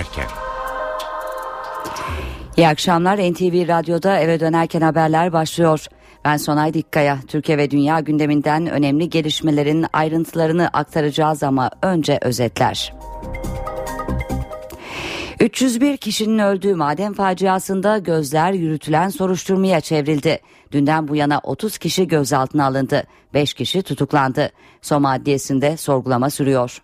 dönerken. 0.00 0.26
İyi 2.56 2.68
akşamlar 2.68 3.18
NTV 3.18 3.68
Radyo'da 3.68 4.18
eve 4.18 4.40
dönerken 4.40 4.80
haberler 4.80 5.32
başlıyor. 5.32 5.86
Ben 6.24 6.36
Sonay 6.36 6.74
Dikkaya. 6.74 7.18
Türkiye 7.28 7.58
ve 7.58 7.70
dünya 7.70 8.00
gündeminden 8.00 8.66
önemli 8.66 9.10
gelişmelerin 9.10 9.86
ayrıntılarını 9.92 10.68
aktaracağız 10.68 11.42
ama 11.42 11.70
önce 11.82 12.18
özetler. 12.22 12.94
301 15.40 15.96
kişinin 15.96 16.38
öldüğü 16.38 16.74
maden 16.74 17.12
faciasında 17.12 17.98
gözler 17.98 18.52
yürütülen 18.52 19.08
soruşturmaya 19.08 19.80
çevrildi. 19.80 20.38
Dünden 20.72 21.08
bu 21.08 21.16
yana 21.16 21.40
30 21.42 21.78
kişi 21.78 22.08
gözaltına 22.08 22.66
alındı. 22.66 23.04
5 23.34 23.54
kişi 23.54 23.82
tutuklandı. 23.82 24.50
Soma 24.82 25.12
Adliyesi'nde 25.12 25.76
sorgulama 25.76 26.30
sürüyor. 26.30 26.82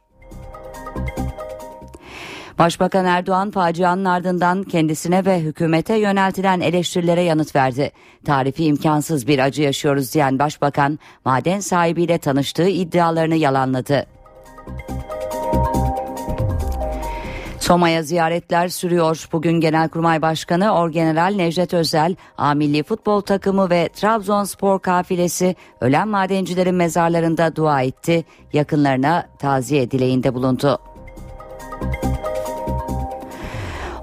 Başbakan 2.59 3.05
Erdoğan 3.05 3.51
facianın 3.51 4.05
ardından 4.05 4.63
kendisine 4.63 5.25
ve 5.25 5.41
hükümete 5.41 5.95
yöneltilen 5.95 6.61
eleştirilere 6.61 7.23
yanıt 7.23 7.57
verdi. 7.57 7.93
Tarifi 8.25 8.65
imkansız 8.65 9.27
bir 9.27 9.39
acı 9.39 9.63
yaşıyoruz 9.63 10.15
diyen 10.15 10.39
başbakan 10.39 10.99
maden 11.25 11.61
sahibiyle 11.61 12.19
tanıştığı 12.19 12.69
iddialarını 12.69 13.37
yalanladı. 13.37 14.07
Soma'ya 17.61 18.03
ziyaretler 18.03 18.69
sürüyor. 18.69 19.29
Bugün 19.33 19.61
Genelkurmay 19.61 20.23
Başkanı 20.23 20.75
Orgeneral 20.75 21.35
Necdet 21.37 21.75
Özel, 21.75 22.17
A 22.39 22.55
Milli 22.55 22.83
Futbol 22.83 23.21
Takımı 23.21 23.71
ve 23.71 23.89
Trabzonspor 23.89 24.79
kafilesi 24.79 25.57
ölen 25.81 26.09
madencilerin 26.09 26.75
mezarlarında 26.75 27.57
dua 27.57 27.83
etti. 27.83 28.25
Yakınlarına 28.53 29.27
taziye 29.39 29.91
dileğinde 29.91 30.35
bulundu. 30.35 30.79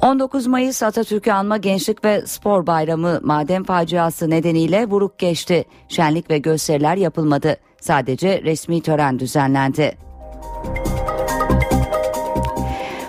19 0.03 0.47
Mayıs 0.47 0.83
Atatürk'ü 0.83 1.31
anma 1.31 1.57
Gençlik 1.57 2.05
ve 2.05 2.25
Spor 2.25 2.67
Bayramı 2.67 3.19
maden 3.23 3.63
faciası 3.63 4.29
nedeniyle 4.29 4.91
buruk 4.91 5.19
geçti. 5.19 5.65
Şenlik 5.89 6.29
ve 6.29 6.37
gösteriler 6.37 6.95
yapılmadı. 6.95 7.57
Sadece 7.81 8.41
resmi 8.43 8.81
tören 8.81 9.19
düzenlendi. 9.19 9.97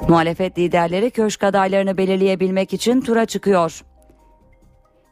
Muhalefet 0.09 0.59
liderleri 0.59 1.11
köşk 1.11 1.45
adaylarını 1.45 1.97
belirleyebilmek 1.97 2.73
için 2.73 3.01
tura 3.01 3.27
çıkıyor. 3.27 3.85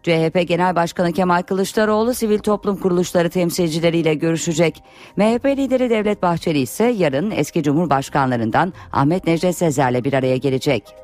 CHP 0.03 0.49
Genel 0.49 0.77
Başkanı 0.77 1.13
Kemal 1.13 1.43
Kılıçdaroğlu 1.43 2.15
sivil 2.15 2.39
toplum 2.39 2.77
kuruluşları 2.77 3.31
temsilcileriyle 3.31 4.15
görüşecek. 4.15 4.83
MHP 5.17 5.47
lideri 5.47 5.91
Devlet 5.91 6.23
Bahçeli 6.23 6.59
ise 6.59 6.85
yarın 6.85 7.31
eski 7.31 7.63
Cumhurbaşkanlarından 7.63 8.73
Ahmet 8.93 9.27
Necdet 9.27 9.57
Sezer'le 9.57 10.05
bir 10.05 10.13
araya 10.13 10.37
gelecek. 10.37 11.02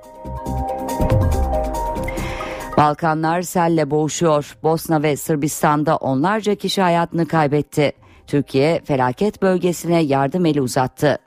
Balkanlar 2.76 3.42
selle 3.42 3.90
boğuşuyor. 3.90 4.56
Bosna 4.62 5.02
ve 5.02 5.16
Sırbistan'da 5.16 5.96
onlarca 5.96 6.54
kişi 6.54 6.82
hayatını 6.82 7.26
kaybetti. 7.26 7.92
Türkiye 8.26 8.80
felaket 8.84 9.42
bölgesine 9.42 10.00
yardım 10.00 10.46
eli 10.46 10.62
uzattı. 10.62 11.18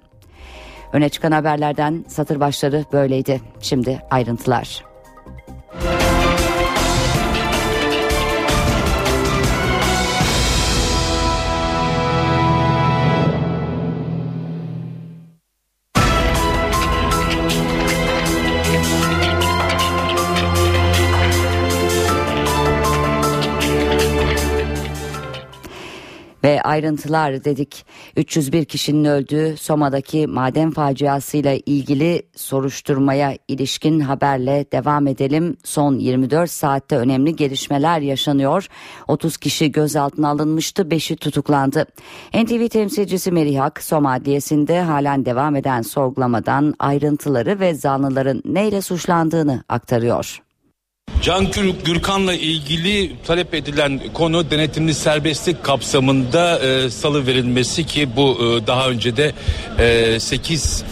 Öne 0.94 1.09
çıkan 1.09 1.31
haberlerden 1.31 2.06
satır 2.08 2.39
başları 2.39 2.86
böyleydi. 2.94 3.42
Şimdi 3.59 4.00
ayrıntılar. 4.12 4.91
Ve 26.44 26.62
ayrıntılar 26.62 27.44
dedik 27.44 27.85
301 28.18 28.66
kişinin 28.66 29.06
öldüğü 29.06 29.57
Soma'daki 29.57 30.28
maden 30.28 30.72
faciasıyla 30.72 31.57
ilgili 31.66 32.22
soruşturmaya 32.35 33.38
ilişkin 33.47 34.00
haberle 34.00 34.66
devam 34.72 35.07
edelim. 35.07 35.57
Son 35.63 36.00
24 36.00 36.52
saatte 36.52 36.97
önemli 36.97 37.35
gelişmeler 37.35 38.00
yaşanıyor. 38.00 38.68
30 39.07 39.38
kişi 39.38 39.72
gözaltına 39.72 40.29
alınmıştı, 40.29 40.81
5'i 40.81 41.16
tutuklandı. 41.16 41.85
NTV 42.34 42.68
temsilcisi 42.68 43.31
Merihak 43.31 43.84
Soma 43.84 44.13
Adliyesi'nde 44.13 44.81
halen 44.81 45.25
devam 45.25 45.56
eden 45.56 45.81
sorgulamadan 45.81 46.73
ayrıntıları 46.79 47.59
ve 47.59 47.73
zanlıların 47.73 48.41
neyle 48.46 48.81
suçlandığını 48.81 49.63
aktarıyor. 49.69 50.41
Can 51.22 51.47
Gürkan'la 51.85 52.34
ilgili 52.34 53.12
talep 53.28 53.53
edilen 53.53 54.01
konu 54.13 54.51
denetimli 54.51 54.94
serbestlik 54.94 55.63
kapsamında 55.63 56.59
e, 56.59 56.89
salı 56.89 57.28
verilmesi 57.28 57.85
ki 57.85 58.09
bu 58.16 58.38
e, 58.39 58.67
daha 58.67 58.89
önce 58.89 59.17
de 59.17 59.31
e, 59.79 60.19
8 60.19 60.84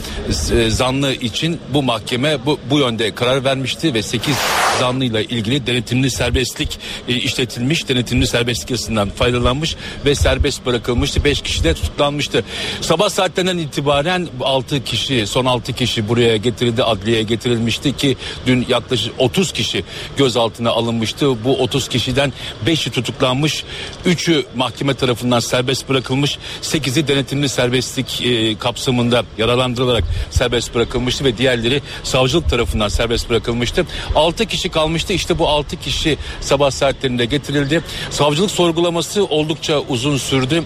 e, 0.52 0.69
zanlı 0.69 1.14
için 1.14 1.59
bu 1.74 1.84
mahkeme 1.84 2.46
bu, 2.46 2.59
bu 2.69 2.80
yönde 2.80 3.16
karar 3.16 3.44
vermişti 3.44 3.94
ve 3.94 4.02
8 4.02 4.36
zanlıyla 4.80 5.22
ilgili 5.22 5.68
denetimli 5.68 6.12
serbestlik 6.12 6.80
e, 7.08 7.14
işletilmiş, 7.16 7.90
denetimli 7.90 8.28
serbestlik 8.28 8.72
yasasından 8.72 9.10
faydalanmış 9.10 9.76
ve 10.06 10.16
serbest 10.16 10.66
bırakılmıştı. 10.66 11.24
5 11.24 11.42
kişi 11.42 11.64
de 11.64 11.74
tutuklanmıştı. 11.74 12.44
Sabah 12.82 13.10
saatlerinden 13.10 13.58
itibaren 13.58 14.28
6 14.42 14.84
kişi, 14.84 15.28
son 15.28 15.46
6 15.46 15.74
kişi 15.74 16.10
buraya 16.10 16.38
getirildi, 16.38 16.84
adliyeye 16.84 17.24
getirilmişti 17.24 17.98
ki 17.98 18.18
dün 18.46 18.66
yaklaşık 18.70 19.14
30 19.18 19.52
kişi 19.52 19.84
gözaltına 20.18 20.70
alınmıştı. 20.70 21.44
Bu 21.44 21.58
30 21.58 21.88
kişiden 21.88 22.34
5'i 22.66 22.92
tutuklanmış, 22.92 23.64
3'ü 24.06 24.46
mahkeme 24.56 24.94
tarafından 24.94 25.40
serbest 25.40 25.90
bırakılmış, 25.90 26.38
8'i 26.62 27.08
denetimli 27.08 27.50
serbestlik 27.50 28.22
e, 28.22 28.58
kapsamında 28.58 29.24
yaralandırılarak 29.38 30.04
serbest 30.32 30.76
bırakılmıştı 30.76 31.26
ve 31.26 31.38
diğerleri 31.38 31.82
savcılık 32.04 32.50
tarafından 32.50 32.88
serbest 32.88 33.30
bırakılmıştı. 33.30 33.86
6 34.16 34.46
kişi 34.46 34.69
kalmıştı. 34.69 35.13
İşte 35.13 35.40
bu 35.40 35.47
6 35.47 35.80
kişi 35.80 36.18
sabah 36.41 36.72
saatlerinde 36.72 37.25
getirildi. 37.25 37.81
Savcılık 38.09 38.52
sorgulaması 38.52 39.25
oldukça 39.25 39.80
uzun 39.80 40.18
sürdü 40.18 40.63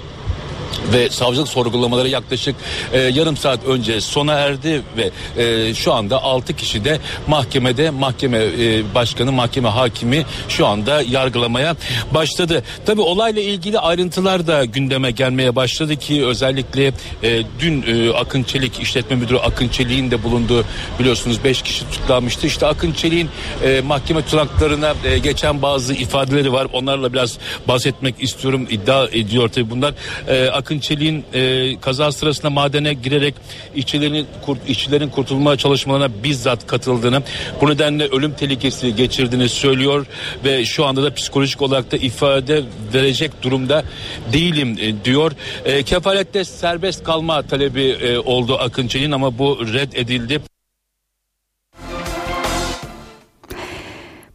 ve 0.93 1.09
savcılık 1.09 1.47
sorgulamaları 1.47 2.09
yaklaşık 2.09 2.55
e, 2.93 2.99
yarım 2.99 3.37
saat 3.37 3.65
önce 3.65 4.01
sona 4.01 4.33
erdi 4.33 4.81
ve 4.97 5.11
e, 5.43 5.73
şu 5.73 5.93
anda 5.93 6.23
6 6.23 6.55
kişi 6.55 6.85
de 6.85 6.99
mahkemede 7.27 7.89
mahkeme 7.89 8.37
e, 8.37 8.95
başkanı 8.95 9.31
mahkeme 9.31 9.69
hakimi 9.69 10.25
şu 10.49 10.67
anda 10.67 11.01
yargılamaya 11.01 11.75
başladı. 12.13 12.63
Tabi 12.85 13.01
olayla 13.01 13.41
ilgili 13.41 13.79
ayrıntılar 13.79 14.47
da 14.47 14.65
gündeme 14.65 15.11
gelmeye 15.11 15.55
başladı 15.55 15.95
ki 15.95 16.25
özellikle 16.25 16.87
e, 17.23 17.43
dün 17.59 17.85
e, 17.87 18.13
Akın 18.13 18.43
Çelik 18.43 18.79
işletme 18.79 19.15
müdürü 19.15 19.37
Akın 19.37 19.67
Çelik'in 19.67 20.11
de 20.11 20.23
bulunduğu 20.23 20.65
biliyorsunuz 20.99 21.43
5 21.43 21.61
kişi 21.61 21.89
tutuklanmıştı. 21.91 22.47
İşte 22.47 22.67
Akın 22.67 22.93
Çelik'in 22.93 23.29
e, 23.63 23.81
mahkeme 23.81 24.21
tutanaklarına 24.21 24.93
e, 25.05 25.17
geçen 25.17 25.61
bazı 25.61 25.93
ifadeleri 25.93 26.53
var. 26.53 26.67
Onlarla 26.73 27.13
biraz 27.13 27.37
bahsetmek 27.67 28.23
istiyorum. 28.23 28.67
iddia 28.69 29.07
ediyor 29.07 29.49
tabi 29.49 29.69
bunlar. 29.69 29.93
E, 30.27 30.49
Akın 30.63 30.79
Çelik'in 30.79 31.25
e, 31.33 31.79
kaza 31.79 32.11
sırasında 32.11 32.49
madene 32.49 32.93
girerek 32.93 33.35
işçilerin, 33.75 34.27
kurt, 34.45 34.69
işçilerin 34.69 35.09
kurtulma 35.09 35.57
çalışmalarına 35.57 36.23
bizzat 36.23 36.67
katıldığını, 36.67 37.23
bu 37.61 37.69
nedenle 37.69 38.07
ölüm 38.07 38.33
tehlikesi 38.33 38.95
geçirdiğini 38.95 39.49
söylüyor 39.49 40.05
ve 40.45 40.65
şu 40.65 40.85
anda 40.85 41.03
da 41.03 41.13
psikolojik 41.13 41.61
olarak 41.61 41.91
da 41.91 41.97
ifade 41.97 42.63
verecek 42.93 43.31
durumda 43.43 43.83
değilim 44.33 44.77
e, 44.81 45.05
diyor. 45.05 45.31
E, 45.65 45.83
kefalette 45.83 46.43
serbest 46.43 47.03
kalma 47.03 47.41
talebi 47.41 47.83
e, 47.83 48.17
oldu 48.17 48.57
Akın 48.59 48.87
Çelik'in 48.87 49.11
ama 49.11 49.37
bu 49.37 49.73
red 49.73 49.93
edildi. 49.93 50.52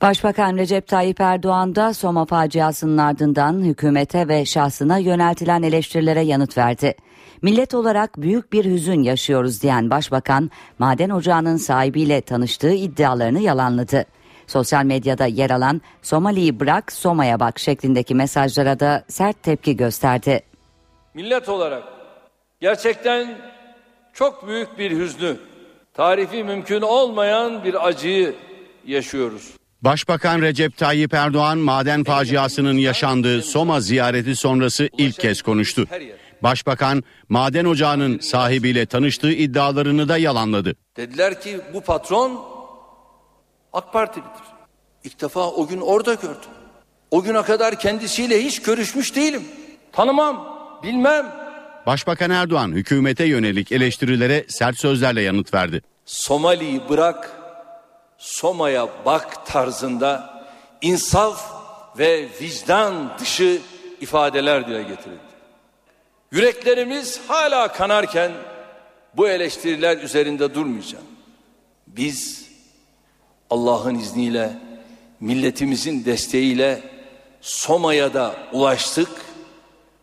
Başbakan 0.03 0.57
Recep 0.57 0.87
Tayyip 0.87 1.21
Erdoğan 1.21 1.75
da 1.75 1.95
Soma 1.95 2.25
faciasının 2.25 2.99
ardından 2.99 3.65
hükümete 3.65 4.29
ve 4.29 4.45
şahsına 4.45 4.99
yöneltilen 4.99 5.63
eleştirilere 5.63 6.21
yanıt 6.21 6.59
verdi. 6.59 6.95
Millet 7.43 7.75
olarak 7.75 8.17
büyük 8.17 8.53
bir 8.53 8.65
hüzün 8.65 9.03
yaşıyoruz 9.03 9.63
diyen 9.63 9.91
başbakan 9.91 10.51
maden 10.79 11.11
ocağının 11.11 11.57
sahibiyle 11.57 12.21
tanıştığı 12.21 12.73
iddialarını 12.73 13.41
yalanladı. 13.41 14.05
Sosyal 14.47 14.85
medyada 14.85 15.27
yer 15.27 15.51
alan 15.51 15.81
Somali'yi 16.03 16.61
bırak 16.61 16.93
Soma'ya 16.93 17.41
bak 17.41 17.59
şeklindeki 17.59 18.15
mesajlara 18.15 18.81
da 18.81 19.05
sert 19.09 19.43
tepki 19.43 19.77
gösterdi. 19.77 20.41
Millet 21.15 21.49
olarak 21.49 21.83
gerçekten 22.61 23.39
çok 24.13 24.49
büyük 24.49 24.79
bir 24.79 24.91
hüznü, 24.91 25.37
tarifi 25.95 26.45
mümkün 26.45 26.81
olmayan 26.81 27.65
bir 27.65 27.87
acıyı 27.87 28.35
yaşıyoruz. 28.87 29.58
Başbakan 29.83 30.43
Recep 30.43 30.77
Tayyip 30.77 31.15
Erdoğan 31.15 31.59
maden 31.59 32.05
faciasının 32.05 32.77
yaşandığı 32.77 33.43
Soma 33.43 33.81
ziyareti 33.81 34.37
sonrası 34.37 34.89
ilk 34.99 35.21
kez 35.21 35.43
konuştu. 35.43 35.87
Başbakan 36.43 37.05
maden 37.29 37.65
ocağının 37.65 38.19
sahibiyle 38.19 38.87
tanıştığı 38.87 39.33
iddialarını 39.33 40.09
da 40.09 40.19
yalanladı. 40.19 40.75
Dediler 40.97 41.41
ki 41.41 41.61
bu 41.75 41.81
patron 41.81 42.41
AK 43.73 43.93
Partilidir. 43.93 44.31
İlk 45.05 45.21
defa 45.21 45.51
o 45.51 45.67
gün 45.67 45.81
orada 45.81 46.15
gördüm. 46.15 46.51
O 47.11 47.23
güne 47.23 47.43
kadar 47.43 47.79
kendisiyle 47.79 48.45
hiç 48.45 48.63
görüşmüş 48.63 49.17
değilim. 49.17 49.43
Tanımam, 49.93 50.59
bilmem. 50.83 51.27
Başbakan 51.87 52.31
Erdoğan 52.31 52.73
hükümete 52.73 53.25
yönelik 53.25 53.73
eleştirilere 53.73 54.45
sert 54.49 54.79
sözlerle 54.79 55.23
yanıt 55.23 55.55
verdi. 55.55 55.83
Somali'yi 56.05 56.81
bırak, 56.89 57.38
Soma'ya 58.19 58.89
bak 59.05 59.47
tarzında 59.47 60.45
insaf 60.83 61.53
ve 61.99 62.29
vicdan 62.41 63.19
dışı 63.19 63.61
ifadeler 64.01 64.67
dile 64.67 64.83
getirildi. 64.83 65.29
Yüreklerimiz 66.33 67.21
hala 67.29 67.73
kanarken 67.73 68.33
bu 69.17 69.29
eleştiriler 69.29 69.97
üzerinde 69.97 70.55
durmayacağım. 70.55 71.05
Biz 71.87 72.49
Allah'ın 73.51 73.95
izniyle 73.95 74.53
milletimizin 75.21 76.05
desteğiyle 76.05 76.83
Soma'ya 77.41 78.15
da 78.15 78.35
ulaştık 78.53 79.09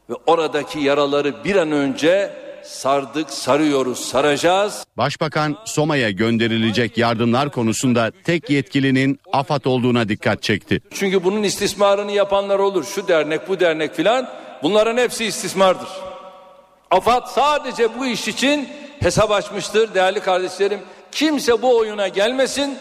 ve 0.09 0.13
oradaki 0.25 0.79
yaraları 0.79 1.44
bir 1.44 1.56
an 1.56 1.71
önce 1.71 2.44
sardık, 2.65 3.29
sarıyoruz, 3.29 4.00
saracağız. 4.00 4.85
Başbakan 4.97 5.57
Soma'ya 5.65 6.09
gönderilecek 6.12 6.97
yardımlar 6.97 7.51
konusunda 7.51 8.12
tek 8.23 8.50
yetkilinin 8.50 9.19
AFAD 9.33 9.65
olduğuna 9.65 10.09
dikkat 10.09 10.44
çekti. 10.44 10.81
Çünkü 10.94 11.23
bunun 11.23 11.44
istismarını 11.44 12.12
yapanlar 12.12 12.59
olur. 12.59 12.83
Şu 12.83 13.07
dernek, 13.07 13.50
bu 13.50 13.59
dernek 13.59 13.95
filan. 13.95 14.29
Bunların 14.63 14.97
hepsi 14.97 15.25
istismardır. 15.25 15.89
AFAD 16.91 17.27
sadece 17.27 18.00
bu 18.00 18.06
iş 18.06 18.27
için 18.27 18.69
hesap 19.00 19.31
açmıştır 19.31 19.94
değerli 19.94 20.19
kardeşlerim. 20.19 20.79
Kimse 21.11 21.61
bu 21.61 21.77
oyuna 21.77 22.07
gelmesin. 22.07 22.77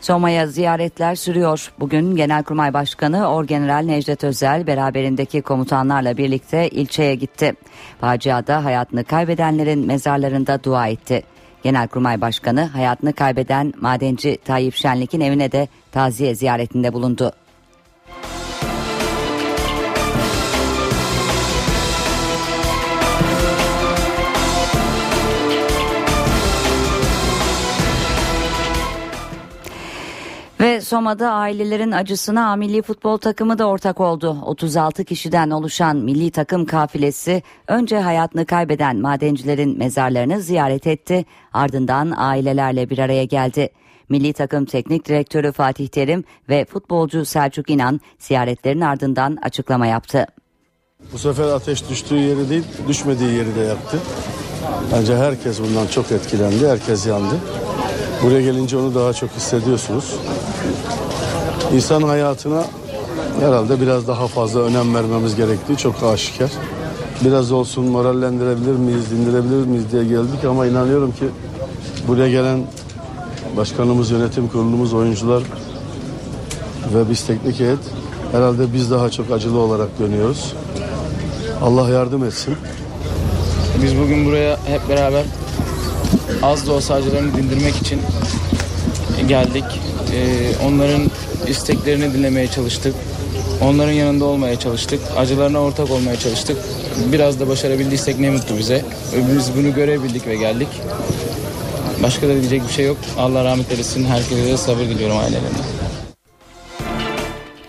Soma'ya 0.00 0.46
ziyaretler 0.46 1.14
sürüyor. 1.14 1.72
Bugün 1.80 2.16
Genelkurmay 2.16 2.74
Başkanı 2.74 3.28
Orgeneral 3.28 3.84
Necdet 3.84 4.24
Özel 4.24 4.66
beraberindeki 4.66 5.42
komutanlarla 5.42 6.16
birlikte 6.16 6.68
ilçeye 6.68 7.14
gitti. 7.14 7.52
Faciada 8.00 8.64
hayatını 8.64 9.04
kaybedenlerin 9.04 9.86
mezarlarında 9.86 10.64
dua 10.64 10.88
etti. 10.88 11.22
Genelkurmay 11.62 12.20
Başkanı 12.20 12.64
hayatını 12.64 13.12
kaybeden 13.12 13.72
madenci 13.80 14.38
Tayyip 14.44 14.74
Şenlik'in 14.74 15.20
evine 15.20 15.52
de 15.52 15.68
taziye 15.92 16.34
ziyaretinde 16.34 16.92
bulundu. 16.92 17.32
Soma'da 30.86 31.30
ailelerin 31.30 31.92
acısına 31.92 32.56
milli 32.56 32.82
futbol 32.82 33.16
takımı 33.16 33.58
da 33.58 33.66
ortak 33.68 34.00
oldu. 34.00 34.36
36 34.44 35.04
kişiden 35.04 35.50
oluşan 35.50 35.96
milli 35.96 36.30
takım 36.30 36.66
kafilesi 36.66 37.42
önce 37.68 38.00
hayatını 38.00 38.46
kaybeden 38.46 38.96
madencilerin 38.96 39.78
mezarlarını 39.78 40.40
ziyaret 40.40 40.86
etti. 40.86 41.24
Ardından 41.52 42.12
ailelerle 42.16 42.90
bir 42.90 42.98
araya 42.98 43.24
geldi. 43.24 43.68
Milli 44.08 44.32
takım 44.32 44.64
teknik 44.64 45.08
direktörü 45.08 45.52
Fatih 45.52 45.88
Terim 45.88 46.24
ve 46.48 46.64
futbolcu 46.64 47.24
Selçuk 47.24 47.70
İnan 47.70 48.00
ziyaretlerin 48.18 48.80
ardından 48.80 49.38
açıklama 49.42 49.86
yaptı. 49.86 50.26
Bu 51.12 51.18
sefer 51.18 51.48
ateş 51.48 51.90
düştüğü 51.90 52.18
yeri 52.18 52.50
değil, 52.50 52.64
düşmediği 52.88 53.30
yeri 53.30 53.56
de 53.56 53.60
yaktı. 53.60 53.98
Bence 54.92 55.16
herkes 55.16 55.60
bundan 55.60 55.86
çok 55.86 56.12
etkilendi, 56.12 56.68
herkes 56.68 57.06
yandı. 57.06 57.34
Buraya 58.26 58.40
gelince 58.40 58.76
onu 58.76 58.94
daha 58.94 59.12
çok 59.12 59.30
hissediyorsunuz. 59.30 60.14
İnsan 61.74 62.02
hayatına 62.02 62.64
herhalde 63.40 63.80
biraz 63.80 64.08
daha 64.08 64.26
fazla 64.26 64.60
önem 64.60 64.94
vermemiz 64.94 65.36
gerektiği 65.36 65.76
çok 65.76 66.02
aşikar. 66.02 66.50
Biraz 67.24 67.52
olsun 67.52 67.84
morallendirebilir 67.84 68.72
miyiz, 68.72 69.10
dindirebilir 69.10 69.66
miyiz 69.66 69.84
diye 69.92 70.04
geldik 70.04 70.44
ama 70.48 70.66
inanıyorum 70.66 71.12
ki 71.12 71.24
buraya 72.08 72.28
gelen 72.28 72.60
başkanımız, 73.56 74.10
yönetim 74.10 74.48
kurulumuz, 74.48 74.94
oyuncular 74.94 75.42
ve 76.94 77.10
biz 77.10 77.26
teknik 77.26 77.60
heyet 77.60 77.78
herhalde 78.32 78.72
biz 78.74 78.90
daha 78.90 79.10
çok 79.10 79.30
acılı 79.30 79.58
olarak 79.58 79.98
dönüyoruz. 79.98 80.52
Allah 81.62 81.88
yardım 81.90 82.24
etsin. 82.24 82.54
Biz 83.82 83.98
bugün 83.98 84.26
buraya 84.26 84.56
hep 84.66 84.88
beraber 84.88 85.24
az 86.42 86.66
da 86.66 86.72
olsa 86.72 86.94
acılarını 86.94 87.36
dindirmek 87.36 87.76
için 87.76 88.00
geldik. 89.28 89.64
Ee, 90.12 90.66
onların 90.66 91.10
isteklerini 91.46 92.14
dinlemeye 92.14 92.48
çalıştık. 92.48 92.94
Onların 93.62 93.92
yanında 93.92 94.24
olmaya 94.24 94.58
çalıştık. 94.58 95.00
Acılarına 95.16 95.58
ortak 95.58 95.90
olmaya 95.90 96.16
çalıştık. 96.16 96.56
Biraz 97.12 97.40
da 97.40 97.48
başarabildiysek 97.48 98.18
ne 98.18 98.30
mutlu 98.30 98.58
bize. 98.58 98.84
Biz 99.36 99.56
bunu 99.56 99.74
görebildik 99.74 100.26
ve 100.26 100.36
geldik. 100.36 100.68
Başka 102.02 102.28
da 102.28 102.32
diyecek 102.32 102.68
bir 102.68 102.72
şey 102.72 102.86
yok. 102.86 102.96
Allah 103.18 103.44
rahmet 103.44 103.72
eylesin. 103.72 104.04
Herkese 104.04 104.56
sabır 104.56 104.80
diliyorum 104.80 105.16
ailelerine. 105.16 105.85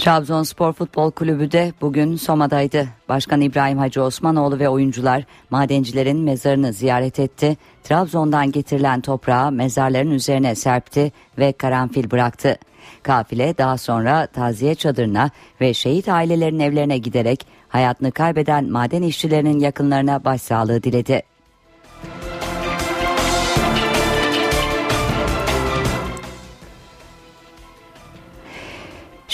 Trabzonspor 0.07 0.73
Futbol 0.73 1.11
Kulübü 1.11 1.51
de 1.51 1.73
bugün 1.81 2.15
Soma'daydı. 2.15 2.87
Başkan 3.09 3.41
İbrahim 3.41 3.77
Hacı 3.77 4.03
Osmanoğlu 4.03 4.59
ve 4.59 4.69
oyuncular 4.69 5.23
madencilerin 5.49 6.17
mezarını 6.17 6.73
ziyaret 6.73 7.19
etti. 7.19 7.57
Trabzon'dan 7.83 8.51
getirilen 8.51 9.01
toprağı 9.01 9.51
mezarların 9.51 10.11
üzerine 10.11 10.55
serpti 10.55 11.11
ve 11.37 11.51
karanfil 11.51 12.11
bıraktı. 12.11 12.57
Kafile 13.03 13.57
daha 13.57 13.77
sonra 13.77 14.27
taziye 14.27 14.75
çadırına 14.75 15.29
ve 15.61 15.73
şehit 15.73 16.09
ailelerin 16.09 16.59
evlerine 16.59 16.97
giderek 16.97 17.47
hayatını 17.69 18.11
kaybeden 18.11 18.71
maden 18.71 19.01
işçilerinin 19.01 19.59
yakınlarına 19.59 20.25
başsağlığı 20.25 20.83
diledi. 20.83 21.23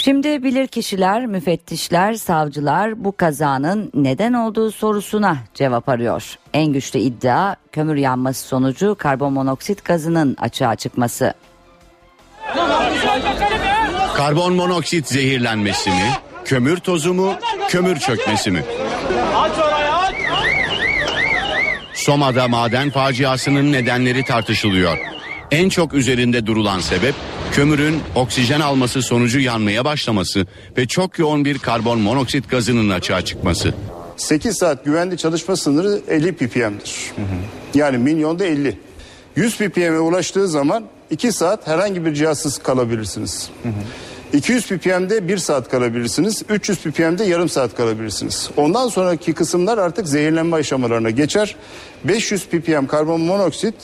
Şimdi 0.04 0.42
bilir 0.42 0.66
kişiler, 0.66 1.26
müfettişler, 1.26 2.14
savcılar 2.14 3.04
bu 3.04 3.16
kazanın 3.16 3.90
neden 3.94 4.32
olduğu 4.32 4.70
sorusuna 4.70 5.36
cevap 5.54 5.88
arıyor. 5.88 6.38
En 6.54 6.72
güçlü 6.72 6.98
iddia 6.98 7.56
kömür 7.72 7.96
yanması 7.96 8.46
sonucu 8.46 8.96
karbon 8.98 9.32
monoksit 9.32 9.84
gazının 9.84 10.36
açığa 10.40 10.76
çıkması. 10.76 11.34
Karbon 14.16 14.54
monoksit 14.54 15.08
zehirlenmesi 15.08 15.90
mi? 15.90 16.10
Kömür 16.44 16.76
tozu 16.76 17.14
mu? 17.14 17.34
Kömür 17.68 17.96
çökmesi 17.96 18.50
mi? 18.50 18.64
Soma'da 21.94 22.48
maden 22.48 22.90
faciasının 22.90 23.72
nedenleri 23.72 24.24
tartışılıyor. 24.24 25.13
En 25.50 25.68
çok 25.68 25.94
üzerinde 25.94 26.46
durulan 26.46 26.80
sebep 26.80 27.14
kömürün 27.52 28.00
oksijen 28.14 28.60
alması 28.60 29.02
sonucu 29.02 29.40
yanmaya 29.40 29.84
başlaması 29.84 30.46
ve 30.76 30.86
çok 30.86 31.18
yoğun 31.18 31.44
bir 31.44 31.58
karbon 31.58 32.00
monoksit 32.00 32.50
gazının 32.50 32.90
açığa 32.90 33.22
çıkması. 33.22 33.74
8 34.16 34.58
saat 34.58 34.84
güvenli 34.84 35.16
çalışma 35.16 35.56
sınırı 35.56 36.00
50 36.08 36.32
ppm'dir. 36.32 37.12
Yani 37.74 37.98
milyonda 37.98 38.44
50. 38.44 38.78
100 39.36 39.58
ppm'e 39.58 39.98
ulaştığı 39.98 40.48
zaman 40.48 40.84
2 41.10 41.32
saat 41.32 41.66
herhangi 41.66 42.04
bir 42.04 42.14
cihazsız 42.14 42.58
kalabilirsiniz. 42.58 43.50
200 44.32 44.66
ppm'de 44.66 45.28
1 45.28 45.38
saat 45.38 45.70
kalabilirsiniz. 45.70 46.42
300 46.48 46.78
ppm'de 46.78 47.24
yarım 47.24 47.48
saat 47.48 47.76
kalabilirsiniz. 47.76 48.50
Ondan 48.56 48.88
sonraki 48.88 49.32
kısımlar 49.32 49.78
artık 49.78 50.08
zehirlenme 50.08 50.56
aşamalarına 50.56 51.10
geçer. 51.10 51.56
500 52.04 52.46
ppm 52.46 52.86
karbon 52.86 53.20
monoksit 53.20 53.74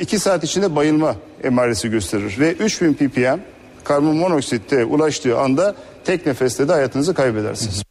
2 0.00 0.18
saat 0.18 0.44
içinde 0.44 0.76
bayılma 0.76 1.16
emaresi 1.44 1.90
gösterir. 1.90 2.34
Ve 2.38 2.52
3000 2.52 2.94
ppm 2.94 3.38
karbon 3.84 4.16
monoksitte 4.16 4.84
ulaştığı 4.84 5.38
anda 5.38 5.76
tek 6.04 6.26
nefeste 6.26 6.68
de 6.68 6.72
hayatınızı 6.72 7.14
kaybedersiniz. 7.14 7.82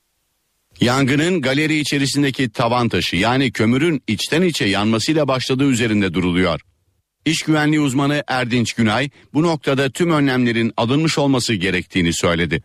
Yangının 0.81 1.41
galeri 1.41 1.79
içerisindeki 1.79 2.49
tavan 2.49 2.89
taşı 2.89 3.15
yani 3.15 3.51
kömürün 3.51 4.03
içten 4.07 4.41
içe 4.41 4.65
yanmasıyla 4.65 5.27
başladığı 5.27 5.69
üzerinde 5.69 6.13
duruluyor. 6.13 6.61
İş 7.25 7.41
güvenliği 7.41 7.81
uzmanı 7.81 8.23
Erdinç 8.27 8.73
Günay 8.73 9.09
bu 9.33 9.43
noktada 9.43 9.89
tüm 9.89 10.11
önlemlerin 10.11 10.73
alınmış 10.77 11.17
olması 11.17 11.53
gerektiğini 11.53 12.13
söyledi. 12.13 12.63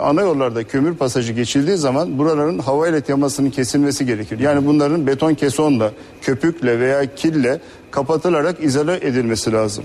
Ana 0.00 0.20
yollarda 0.20 0.64
kömür 0.64 0.94
pasajı 0.94 1.32
geçildiği 1.32 1.76
zaman 1.76 2.18
buraların 2.18 2.58
hava 2.58 2.88
ilet 2.88 3.08
yamasının 3.08 3.50
kesilmesi 3.50 4.06
gerekir. 4.06 4.38
Yani 4.38 4.66
bunların 4.66 5.06
beton 5.06 5.34
kesonla, 5.34 5.92
köpükle 6.22 6.80
veya 6.80 7.14
kille 7.14 7.60
kapatılarak 7.90 8.64
izole 8.64 8.96
edilmesi 8.96 9.52
lazım. 9.52 9.84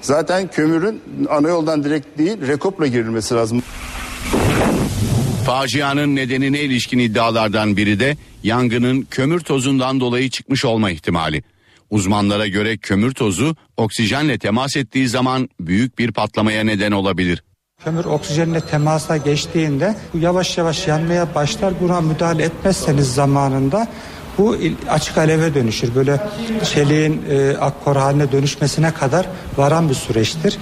Zaten 0.00 0.50
kömürün 0.50 1.02
ana 1.28 1.48
yoldan 1.48 1.84
direkt 1.84 2.18
değil 2.18 2.46
rekopla 2.46 2.86
girilmesi 2.86 3.34
lazım. 3.34 3.62
Facianın 5.46 6.16
nedenine 6.16 6.60
ilişkin 6.60 6.98
iddialardan 6.98 7.76
biri 7.76 8.00
de 8.00 8.16
yangının 8.42 9.06
kömür 9.10 9.40
tozundan 9.40 10.00
dolayı 10.00 10.30
çıkmış 10.30 10.64
olma 10.64 10.90
ihtimali. 10.90 11.42
Uzmanlara 11.90 12.46
göre 12.46 12.76
kömür 12.76 13.14
tozu 13.14 13.56
oksijenle 13.76 14.38
temas 14.38 14.76
ettiği 14.76 15.08
zaman 15.08 15.48
büyük 15.60 15.98
bir 15.98 16.12
patlamaya 16.12 16.64
neden 16.64 16.92
olabilir. 16.92 17.42
Kömür 17.84 18.04
oksijenle 18.04 18.60
temasa 18.60 19.16
geçtiğinde 19.16 19.94
bu 20.14 20.18
yavaş 20.18 20.58
yavaş 20.58 20.88
yanmaya 20.88 21.34
başlar. 21.34 21.74
Buna 21.80 22.00
müdahale 22.00 22.42
etmezseniz 22.42 23.14
zamanında 23.14 23.86
bu 24.38 24.56
açık 24.90 25.18
aleve 25.18 25.54
dönüşür. 25.54 25.94
Böyle 25.94 26.20
çeliğin 26.64 27.22
e, 27.30 27.56
akkor 27.56 27.96
haline 27.96 28.32
dönüşmesine 28.32 28.94
kadar 28.94 29.26
varan 29.56 29.88
bir 29.88 29.94
süreçtir. 29.94 30.58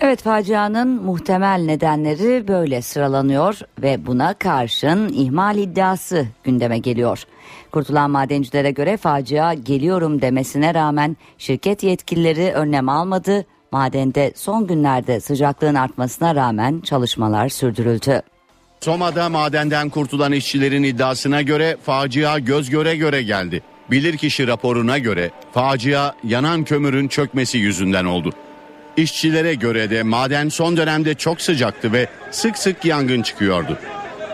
Evet 0.00 0.22
facianın 0.22 1.02
muhtemel 1.02 1.62
nedenleri 1.64 2.48
böyle 2.48 2.82
sıralanıyor 2.82 3.60
ve 3.82 4.06
buna 4.06 4.34
karşın 4.34 5.08
ihmal 5.08 5.56
iddiası 5.56 6.26
gündeme 6.44 6.78
geliyor. 6.78 7.24
Kurtulan 7.72 8.10
madencilere 8.10 8.70
göre 8.70 8.96
facia 8.96 9.54
geliyorum 9.54 10.22
demesine 10.22 10.74
rağmen 10.74 11.16
şirket 11.38 11.82
yetkilileri 11.82 12.52
önlem 12.52 12.88
almadı. 12.88 13.44
Madende 13.72 14.32
son 14.36 14.66
günlerde 14.66 15.20
sıcaklığın 15.20 15.74
artmasına 15.74 16.34
rağmen 16.34 16.80
çalışmalar 16.80 17.48
sürdürüldü. 17.48 18.22
Soma'da 18.80 19.28
madenden 19.28 19.88
kurtulan 19.90 20.32
işçilerin 20.32 20.82
iddiasına 20.82 21.42
göre 21.42 21.76
facia 21.82 22.38
göz 22.38 22.70
göre 22.70 22.96
göre 22.96 23.22
geldi. 23.22 23.62
Bilirkişi 23.90 24.46
raporuna 24.46 24.98
göre 24.98 25.30
facia 25.52 26.14
yanan 26.24 26.64
kömürün 26.64 27.08
çökmesi 27.08 27.58
yüzünden 27.58 28.04
oldu. 28.04 28.32
İşçilere 28.96 29.54
göre 29.54 29.90
de 29.90 30.02
maden 30.02 30.48
son 30.48 30.76
dönemde 30.76 31.14
çok 31.14 31.40
sıcaktı 31.40 31.92
ve 31.92 32.08
sık 32.30 32.58
sık 32.58 32.84
yangın 32.84 33.22
çıkıyordu. 33.22 33.78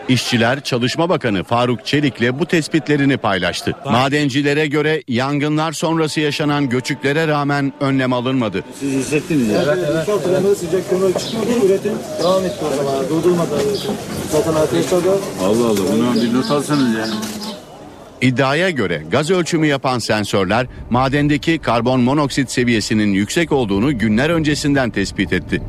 İşçiler 0.08 0.60
Çalışma 0.60 1.08
Bakanı 1.08 1.44
Faruk 1.44 1.86
Çelik'le 1.86 2.38
bu 2.38 2.46
tespitlerini 2.46 3.16
paylaştı. 3.16 3.72
Madencilere 3.84 4.66
göre 4.66 5.02
yangınlar 5.08 5.72
sonrası 5.72 6.20
yaşanan 6.20 6.68
göçüklere 6.68 7.28
rağmen 7.28 7.72
önlem 7.80 8.12
alınmadı. 8.12 8.64
Allah 15.42 15.66
Allah 15.66 15.80
bunu 15.92 16.22
bir 16.22 16.34
not 16.34 16.50
alsanız 16.50 16.94
ya. 16.94 17.06
İddiaya 18.20 18.70
göre 18.70 19.02
gaz 19.10 19.30
ölçümü 19.30 19.66
yapan 19.66 19.98
sensörler 19.98 20.66
madendeki 20.90 21.58
karbon 21.58 22.00
monoksit 22.00 22.50
seviyesinin 22.50 23.12
yüksek 23.12 23.52
olduğunu 23.52 23.98
günler 23.98 24.30
öncesinden 24.30 24.90
tespit 24.90 25.32
etti. 25.32 25.62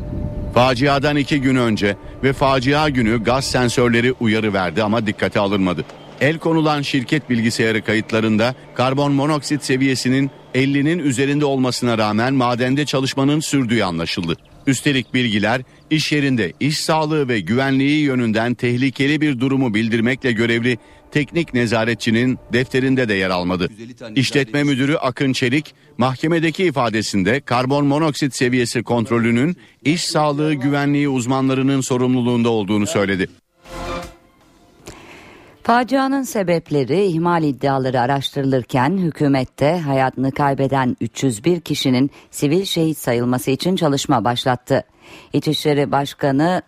Faciadan 0.55 1.15
iki 1.15 1.41
gün 1.41 1.55
önce 1.55 1.97
ve 2.23 2.33
facia 2.33 2.89
günü 2.89 3.23
gaz 3.23 3.45
sensörleri 3.45 4.11
uyarı 4.11 4.53
verdi 4.53 4.83
ama 4.83 5.07
dikkate 5.07 5.39
alınmadı. 5.39 5.85
El 6.21 6.37
konulan 6.37 6.81
şirket 6.81 7.29
bilgisayarı 7.29 7.81
kayıtlarında 7.81 8.55
karbon 8.75 9.11
monoksit 9.11 9.63
seviyesinin 9.63 10.31
50'nin 10.53 10.99
üzerinde 10.99 11.45
olmasına 11.45 11.97
rağmen 11.97 12.33
madende 12.33 12.85
çalışmanın 12.85 13.39
sürdüğü 13.39 13.81
anlaşıldı. 13.83 14.35
Üstelik 14.67 15.13
bilgiler 15.13 15.61
iş 15.89 16.11
yerinde 16.11 16.53
iş 16.59 16.79
sağlığı 16.79 17.27
ve 17.27 17.39
güvenliği 17.39 18.03
yönünden 18.03 18.53
tehlikeli 18.53 19.21
bir 19.21 19.39
durumu 19.39 19.73
bildirmekle 19.73 20.31
görevli 20.31 20.77
teknik 21.15 21.53
nezaretçinin 21.53 22.39
defterinde 22.53 23.09
de 23.09 23.13
yer 23.13 23.29
almadı. 23.29 23.69
İşletme 24.15 24.63
müdürü 24.63 24.95
Akın 24.95 25.33
Çelik 25.33 25.75
mahkemedeki 25.97 26.63
ifadesinde 26.63 27.41
karbon 27.41 27.85
monoksit 27.85 28.35
seviyesi 28.35 28.83
kontrolünün 28.83 29.57
iş 29.83 30.03
sağlığı 30.03 30.53
güvenliği 30.53 31.09
uzmanlarının 31.09 31.81
sorumluluğunda 31.81 32.49
olduğunu 32.49 32.87
söyledi. 32.87 33.27
Facianın 35.63 36.23
sebepleri 36.23 37.05
ihmal 37.05 37.43
iddiaları 37.43 38.01
araştırılırken 38.01 38.97
hükümette 38.97 39.79
hayatını 39.79 40.31
kaybeden 40.31 40.97
301 41.01 41.61
kişinin 41.61 42.11
sivil 42.31 42.65
şehit 42.65 42.97
sayılması 42.97 43.51
için 43.51 43.75
çalışma 43.75 44.23
başlattı. 44.23 44.83
İçişleri 45.33 45.91
Başkanı 45.91 46.61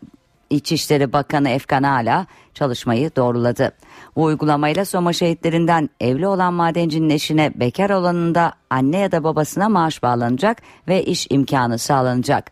İçişleri 0.49 1.13
Bakanı 1.13 1.49
Efkan 1.49 1.83
Ala 1.83 2.27
çalışmayı 2.53 3.11
doğruladı. 3.15 3.71
Bu 4.17 4.23
uygulamayla 4.23 4.85
Soma 4.85 5.13
şehitlerinden 5.13 5.89
evli 6.01 6.27
olan 6.27 6.53
madencinin 6.53 7.09
eşine 7.09 7.51
bekar 7.55 7.89
olanında 7.89 8.53
anne 8.69 8.97
ya 8.97 9.11
da 9.11 9.23
babasına 9.23 9.69
maaş 9.69 10.03
bağlanacak 10.03 10.61
ve 10.87 11.03
iş 11.03 11.27
imkanı 11.29 11.77
sağlanacak. 11.77 12.51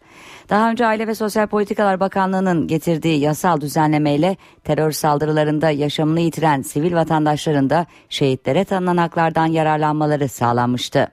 Daha 0.49 0.69
önce 0.69 0.85
Aile 0.85 1.07
ve 1.07 1.15
Sosyal 1.15 1.47
Politikalar 1.47 1.99
Bakanlığı'nın 1.99 2.67
getirdiği 2.67 3.19
yasal 3.19 3.61
düzenlemeyle 3.61 4.37
terör 4.63 4.91
saldırılarında 4.91 5.69
yaşamını 5.69 6.19
yitiren 6.19 6.61
sivil 6.61 6.95
vatandaşların 6.95 7.69
da 7.69 7.85
şehitlere 8.09 8.65
tanınan 8.65 8.97
haklardan 8.97 9.45
yararlanmaları 9.45 10.29
sağlanmıştı. 10.29 11.11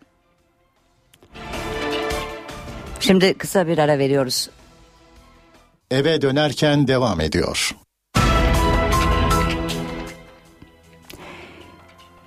Şimdi 3.01 3.35
kısa 3.35 3.67
bir 3.67 3.79
ara 3.79 3.99
veriyoruz. 3.99 4.51
Eve 5.91 6.23
dönerken 6.23 6.89
devam 6.89 7.21
ediyor. 7.21 7.82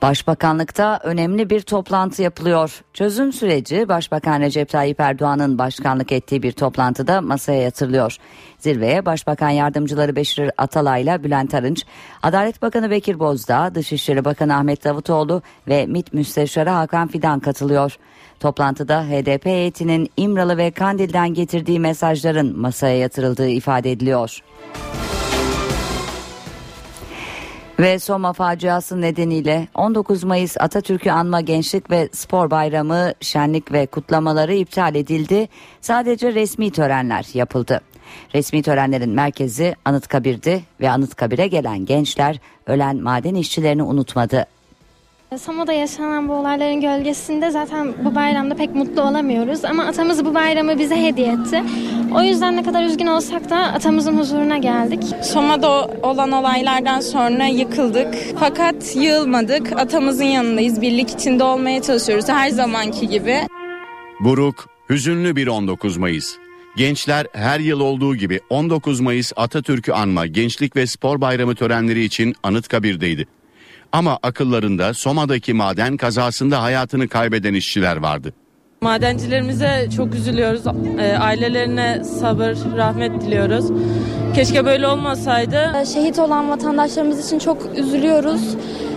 Başbakanlıkta 0.06 1.00
önemli 1.04 1.50
bir 1.50 1.62
toplantı 1.62 2.22
yapılıyor. 2.22 2.82
Çözüm 2.94 3.34
süreci 3.34 3.90
Başbakan 3.90 4.42
Recep 4.42 4.70
Tayyip 4.70 5.00
Erdoğan'ın 5.00 5.58
başkanlık 5.58 6.12
ettiği 6.12 6.44
bir 6.44 6.52
toplantıda 6.52 7.22
masaya 7.22 7.62
yatırılıyor. 7.62 8.18
Zirveye 8.60 9.06
Başbakan 9.06 9.50
Yardımcıları 9.50 10.16
Beşir 10.16 10.52
Atalay 10.58 11.02
ile 11.02 11.24
Bülent 11.24 11.54
Arınç, 11.54 11.84
Adalet 12.24 12.62
Bakanı 12.62 12.90
Bekir 12.90 13.20
Bozdağ, 13.20 13.76
Dışişleri 13.76 14.26
Bakanı 14.26 14.56
Ahmet 14.56 14.84
Davutoğlu 14.84 15.42
ve 15.68 15.86
MİT 15.86 16.14
Müsteşarı 16.14 16.70
Hakan 16.70 17.08
Fidan 17.08 17.40
katılıyor. 17.40 17.98
Toplantıda 18.40 19.04
HDP 19.04 19.46
heyetinin 19.46 20.10
İmralı 20.18 20.58
ve 20.58 20.72
Kandil'den 20.72 21.34
getirdiği 21.34 21.80
mesajların 21.80 22.60
masaya 22.60 22.98
yatırıldığı 22.98 23.50
ifade 23.50 23.92
ediliyor. 23.92 24.42
Ve 27.80 28.00
Soma 28.00 28.34
faciası 28.34 29.02
nedeniyle 29.02 29.68
19 29.76 30.24
Mayıs 30.24 30.58
Atatürk'ü 30.60 31.12
anma 31.12 31.42
Gençlik 31.42 31.92
ve 31.92 32.10
Spor 32.12 32.52
Bayramı 32.52 33.12
şenlik 33.22 33.72
ve 33.72 33.86
kutlamaları 33.86 34.54
iptal 34.54 34.96
edildi. 34.96 35.48
Sadece 35.82 36.34
resmi 36.34 36.72
törenler 36.72 37.26
yapıldı. 37.34 37.82
Resmi 38.36 38.62
törenlerin 38.62 39.10
merkezi 39.10 39.76
Anıtkabir'di 39.86 40.64
ve 40.82 40.90
Anıtkabir'e 40.90 41.48
gelen 41.48 41.86
gençler 41.86 42.40
ölen 42.68 42.98
maden 42.98 43.36
işçilerini 43.36 43.84
unutmadı. 43.84 44.46
Soma'da 45.38 45.74
yaşanan 45.74 46.30
bu 46.30 46.34
olayların 46.34 46.82
gölgesinde 46.82 47.52
zaten 47.52 47.94
bu 48.06 48.16
bayramda 48.16 48.56
pek 48.56 48.76
mutlu 48.76 49.02
olamıyoruz 49.02 49.66
ama 49.66 49.86
atamız 49.86 50.26
bu 50.26 50.34
bayramı 50.34 50.80
bize 50.80 51.04
hediye 51.04 51.28
etti. 51.28 51.64
O 52.16 52.22
yüzden 52.22 52.56
ne 52.56 52.64
kadar 52.64 52.84
üzgün 52.84 53.08
olsak 53.08 53.50
da 53.50 53.58
atamızın 53.58 54.18
huzuruna 54.18 54.58
geldik. 54.58 55.04
Soma'da 55.22 55.88
olan 56.04 56.32
olaylardan 56.32 57.00
sonra 57.00 57.46
yıkıldık. 57.46 58.16
Fakat 58.40 58.96
yığılmadık. 58.96 59.80
Atamızın 59.80 60.24
yanındayız. 60.24 60.82
Birlik 60.82 61.10
içinde 61.10 61.44
olmaya 61.44 61.82
çalışıyoruz 61.82 62.30
her 62.30 62.50
zamanki 62.50 63.08
gibi. 63.10 63.38
Buruk, 64.20 64.70
hüzünlü 64.90 65.36
bir 65.36 65.48
19 65.48 65.98
Mayıs. 65.98 66.36
Gençler 66.78 67.28
her 67.34 67.60
yıl 67.60 67.80
olduğu 67.80 68.16
gibi 68.16 68.40
19 68.50 69.00
Mayıs 69.00 69.32
Atatürk'ü 69.36 69.92
anma 69.92 70.26
Gençlik 70.26 70.76
ve 70.76 70.88
Spor 70.88 71.22
Bayramı 71.22 71.56
törenleri 71.56 72.04
için 72.04 72.36
Anıtkabir'deydi. 72.44 73.28
Ama 73.96 74.20
akıllarında 74.24 74.94
Soma'daki 74.94 75.54
maden 75.54 75.98
kazasında 75.98 76.62
hayatını 76.62 77.08
kaybeden 77.08 77.54
işçiler 77.54 77.98
vardı. 77.98 78.34
Madencilerimize 78.82 79.90
çok 79.96 80.16
üzülüyoruz. 80.16 80.62
Ee, 81.00 81.18
Ailelerine 81.18 82.04
sabır, 82.04 82.58
rahmet 82.78 83.22
diliyoruz. 83.22 83.66
Keşke 84.36 84.66
böyle 84.66 84.88
olmasaydı. 84.88 85.74
Şehit 85.94 86.20
olan 86.20 86.50
vatandaşlarımız 86.50 87.26
için 87.26 87.40
çok 87.40 87.78
üzülüyoruz. 87.78 88.42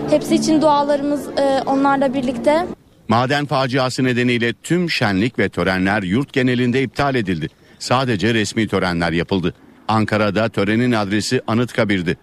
Hepsi 0.09 0.35
için 0.35 0.61
dualarımız 0.61 1.27
e, 1.27 1.61
onlarla 1.65 2.13
birlikte. 2.13 2.67
Maden 3.07 3.45
faciası 3.45 4.03
nedeniyle 4.03 4.53
tüm 4.53 4.89
şenlik 4.89 5.39
ve 5.39 5.49
törenler 5.49 6.03
yurt 6.03 6.33
genelinde 6.33 6.83
iptal 6.83 7.15
edildi. 7.15 7.47
Sadece 7.79 8.33
resmi 8.33 8.67
törenler 8.67 9.11
yapıldı. 9.11 9.53
Ankara'da 9.87 10.49
törenin 10.49 10.91
adresi 10.91 11.41
Anıtkabir'di. 11.47 12.17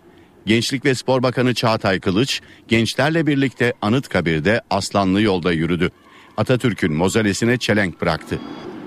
Gençlik 0.46 0.84
ve 0.84 0.94
Spor 0.94 1.22
Bakanı 1.22 1.54
Çağatay 1.54 2.00
Kılıç 2.00 2.40
gençlerle 2.68 3.26
birlikte 3.26 3.72
Anıtkabir'de 3.82 4.60
Aslanlı 4.70 5.20
yolda 5.20 5.52
yürüdü. 5.52 5.90
Atatürk'ün 6.36 6.92
mozalesine 6.92 7.58
çelenk 7.58 8.00
bıraktı. 8.00 8.38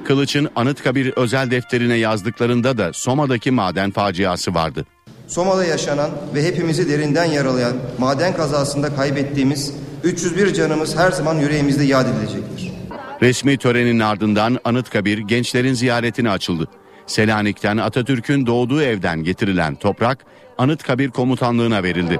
Kılıç'ın 0.05 0.49
Anıtkabir 0.55 1.13
özel 1.15 1.51
defterine 1.51 1.95
yazdıklarında 1.95 2.77
da 2.77 2.93
Soma'daki 2.93 3.51
maden 3.51 3.91
faciası 3.91 4.53
vardı. 4.53 4.85
Soma'da 5.27 5.65
yaşanan 5.65 6.11
ve 6.35 6.43
hepimizi 6.43 6.89
derinden 6.89 7.25
yaralayan 7.25 7.73
maden 7.97 8.35
kazasında 8.35 8.95
kaybettiğimiz 8.95 9.73
301 10.03 10.53
canımız 10.53 10.97
her 10.97 11.11
zaman 11.11 11.35
yüreğimizde 11.35 11.83
yad 11.83 12.05
edilecektir. 12.07 12.71
Resmi 13.21 13.57
törenin 13.57 13.99
ardından 13.99 14.59
Anıtkabir 14.63 15.17
gençlerin 15.17 15.73
ziyaretine 15.73 16.29
açıldı. 16.29 16.67
Selanik'ten 17.07 17.77
Atatürk'ün 17.77 18.45
doğduğu 18.45 18.81
evden 18.81 19.23
getirilen 19.23 19.75
toprak 19.75 20.25
Anıtkabir 20.59 21.09
komutanlığına 21.09 21.83
verildi. 21.83 22.19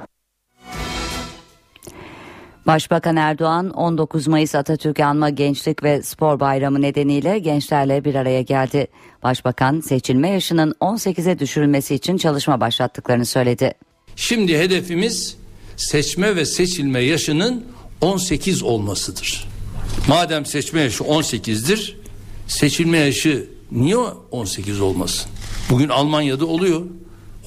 Başbakan 2.67 3.15
Erdoğan 3.15 3.69
19 3.69 4.27
Mayıs 4.27 4.55
Atatürk 4.55 5.00
Anma 5.00 5.29
Gençlik 5.29 5.84
ve 5.84 6.03
Spor 6.03 6.39
Bayramı 6.39 6.81
nedeniyle 6.81 7.39
gençlerle 7.39 8.05
bir 8.05 8.15
araya 8.15 8.41
geldi. 8.41 8.88
Başbakan 9.24 9.79
seçilme 9.79 10.29
yaşının 10.29 10.75
18'e 10.81 11.39
düşürülmesi 11.39 11.96
için 11.96 12.17
çalışma 12.17 12.60
başlattıklarını 12.60 13.25
söyledi. 13.25 13.74
Şimdi 14.15 14.58
hedefimiz 14.58 15.38
seçme 15.77 16.36
ve 16.36 16.46
seçilme 16.46 17.00
yaşının 17.00 17.65
18 18.01 18.63
olmasıdır. 18.63 19.48
Madem 20.08 20.46
seçme 20.46 20.81
yaşı 20.81 21.03
18'dir, 21.03 21.98
seçilme 22.48 22.98
yaşı 22.98 23.50
niye 23.72 23.98
18 24.31 24.81
olmasın? 24.81 25.31
Bugün 25.69 25.89
Almanya'da 25.89 26.46
oluyor, 26.46 26.81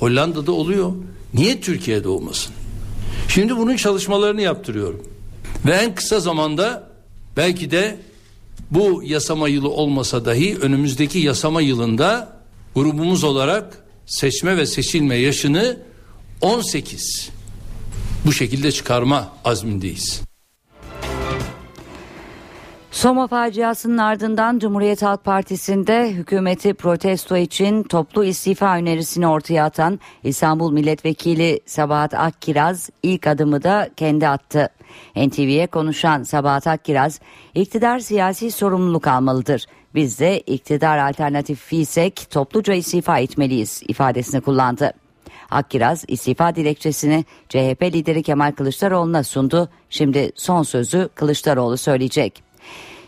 Hollanda'da 0.02 0.52
oluyor. 0.52 0.92
Niye 1.34 1.60
Türkiye'de 1.60 2.08
olmasın? 2.08 2.54
Şimdi 3.28 3.56
bunun 3.56 3.76
çalışmalarını 3.76 4.42
yaptırıyorum. 4.42 5.02
Ve 5.66 5.72
en 5.72 5.94
kısa 5.94 6.20
zamanda 6.20 6.90
belki 7.36 7.70
de 7.70 7.98
bu 8.70 9.02
yasama 9.04 9.48
yılı 9.48 9.68
olmasa 9.68 10.24
dahi 10.24 10.58
önümüzdeki 10.58 11.18
yasama 11.18 11.60
yılında 11.60 12.36
grubumuz 12.74 13.24
olarak 13.24 13.78
seçme 14.06 14.56
ve 14.56 14.66
seçilme 14.66 15.16
yaşını 15.16 15.76
18 16.40 17.30
bu 18.26 18.32
şekilde 18.32 18.72
çıkarma 18.72 19.32
azmindeyiz. 19.44 20.22
Soma 22.92 23.26
faciasının 23.26 23.98
ardından 23.98 24.58
Cumhuriyet 24.58 25.02
Halk 25.02 25.24
Partisi'nde 25.24 26.10
hükümeti 26.12 26.74
protesto 26.74 27.36
için 27.36 27.82
toplu 27.82 28.24
istifa 28.24 28.76
önerisini 28.76 29.26
ortaya 29.26 29.64
atan 29.64 30.00
İstanbul 30.24 30.72
Milletvekili 30.72 31.60
Sabahat 31.66 32.14
Akkiraz 32.14 32.90
ilk 33.02 33.26
adımı 33.26 33.62
da 33.62 33.90
kendi 33.96 34.28
attı. 34.28 34.68
NTV'ye 35.16 35.66
konuşan 35.66 36.22
Sabahat 36.22 36.66
Akkiraz, 36.66 37.20
iktidar 37.54 37.98
siyasi 37.98 38.50
sorumluluk 38.50 39.06
almalıdır. 39.06 39.66
Biz 39.94 40.20
de 40.20 40.40
iktidar 40.40 40.98
alternatifiysek 40.98 42.30
topluca 42.30 42.74
istifa 42.74 43.18
etmeliyiz 43.18 43.82
ifadesini 43.88 44.40
kullandı. 44.40 44.92
Akkiraz 45.50 46.04
istifa 46.08 46.54
dilekçesini 46.54 47.24
CHP 47.48 47.82
lideri 47.82 48.22
Kemal 48.22 48.52
Kılıçdaroğlu'na 48.52 49.22
sundu. 49.22 49.68
Şimdi 49.90 50.32
son 50.34 50.62
sözü 50.62 51.08
Kılıçdaroğlu 51.14 51.76
söyleyecek. 51.76 52.51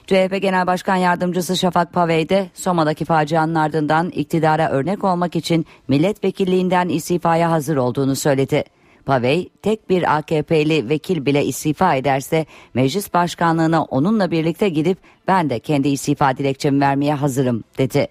CHP 0.06 0.42
Genel 0.42 0.66
Başkan 0.66 0.96
Yardımcısı 0.96 1.56
Şafak 1.56 1.92
Pavey 1.92 2.28
de 2.28 2.50
Soma'daki 2.54 3.04
facianın 3.04 3.54
ardından 3.54 4.11
iktidara 4.11 4.70
örnek 4.70 5.04
olmak 5.04 5.37
için 5.37 5.66
milletvekilliğinden 5.88 6.88
istifaya 6.88 7.50
hazır 7.50 7.76
olduğunu 7.76 8.16
söyledi. 8.16 8.64
Pavey 9.06 9.49
tek 9.62 9.90
bir 9.90 10.16
AKP'li 10.16 10.88
vekil 10.88 11.26
bile 11.26 11.44
istifa 11.44 11.94
ederse 11.94 12.46
meclis 12.75 13.14
başkanlığına 13.14 13.84
onunla 13.84 14.30
birlikte 14.30 14.68
gidip 14.68 14.99
ben 15.28 15.50
de 15.50 15.58
kendi 15.58 15.88
istifa 15.88 16.37
dilekçemi 16.37 16.80
vermeye 16.80 17.14
hazırım 17.14 17.64
dedi. 17.78 18.08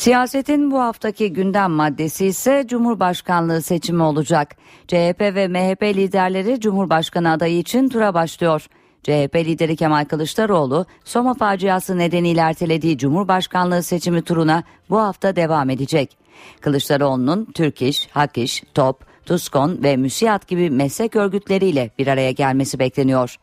Siyasetin 0.00 0.70
bu 0.70 0.80
haftaki 0.80 1.32
gündem 1.32 1.70
maddesi 1.70 2.26
ise 2.26 2.64
Cumhurbaşkanlığı 2.68 3.62
seçimi 3.62 4.02
olacak. 4.02 4.56
CHP 4.88 5.20
ve 5.20 5.48
MHP 5.48 5.82
liderleri 5.82 6.60
Cumhurbaşkanı 6.60 7.32
adayı 7.32 7.58
için 7.58 7.88
tura 7.88 8.14
başlıyor. 8.14 8.66
CHP 9.02 9.36
lideri 9.36 9.76
Kemal 9.76 10.04
Kılıçdaroğlu, 10.04 10.86
Soma 11.04 11.34
faciası 11.34 11.98
nedeniyle 11.98 12.40
ertelediği 12.40 12.98
Cumhurbaşkanlığı 12.98 13.82
seçimi 13.82 14.22
turuna 14.22 14.62
bu 14.90 15.00
hafta 15.00 15.36
devam 15.36 15.70
edecek. 15.70 16.16
Kılıçdaroğlu'nun 16.60 17.44
Türk 17.54 17.82
İş, 17.82 18.08
Hak 18.12 18.38
İş, 18.38 18.62
TOP, 18.74 19.04
TUSKON 19.26 19.82
ve 19.82 19.96
MÜSİAD 19.96 20.48
gibi 20.48 20.70
meslek 20.70 21.16
örgütleriyle 21.16 21.90
bir 21.98 22.06
araya 22.06 22.30
gelmesi 22.30 22.78
bekleniyor. 22.78 23.36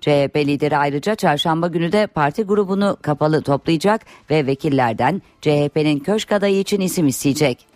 CHP 0.00 0.36
lideri 0.36 0.76
ayrıca 0.76 1.14
çarşamba 1.14 1.66
günü 1.66 1.92
de 1.92 2.06
parti 2.06 2.42
grubunu 2.42 2.96
kapalı 3.02 3.42
toplayacak 3.42 4.06
ve 4.30 4.46
vekillerden 4.46 5.22
CHP'nin 5.40 5.98
köşk 5.98 6.32
adayı 6.32 6.58
için 6.58 6.80
isim 6.80 7.06
isteyecek. 7.06 7.66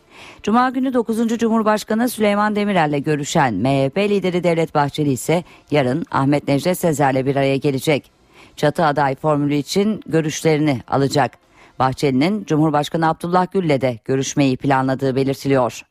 Cuma 0.42 0.70
günü 0.70 0.94
9. 0.94 1.38
Cumhurbaşkanı 1.38 2.08
Süleyman 2.08 2.56
Demirel'le 2.56 3.02
görüşen 3.02 3.54
MHP 3.54 3.98
lideri 3.98 4.44
Devlet 4.44 4.74
Bahçeli 4.74 5.12
ise 5.12 5.44
yarın 5.70 6.04
Ahmet 6.10 6.48
Necdet 6.48 6.78
Sezer'le 6.78 7.26
bir 7.26 7.36
araya 7.36 7.56
gelecek. 7.56 8.10
Çatı 8.56 8.84
aday 8.84 9.14
formülü 9.14 9.54
için 9.54 10.00
görüşlerini 10.06 10.80
alacak. 10.88 11.32
Bahçeli'nin 11.78 12.44
Cumhurbaşkanı 12.44 13.08
Abdullah 13.08 13.52
Gül'le 13.52 13.80
de 13.80 13.98
görüşmeyi 14.04 14.56
planladığı 14.56 15.16
belirtiliyor. 15.16 15.82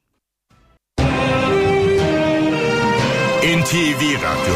NTV 3.44 4.02
Radyo 4.24 4.56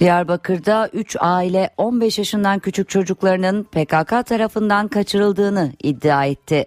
Diyarbakır'da 0.00 0.88
3 0.92 1.16
aile 1.20 1.70
15 1.76 2.18
yaşından 2.18 2.58
küçük 2.58 2.88
çocuklarının 2.88 3.64
PKK 3.64 4.26
tarafından 4.26 4.88
kaçırıldığını 4.88 5.72
iddia 5.82 6.24
etti. 6.24 6.66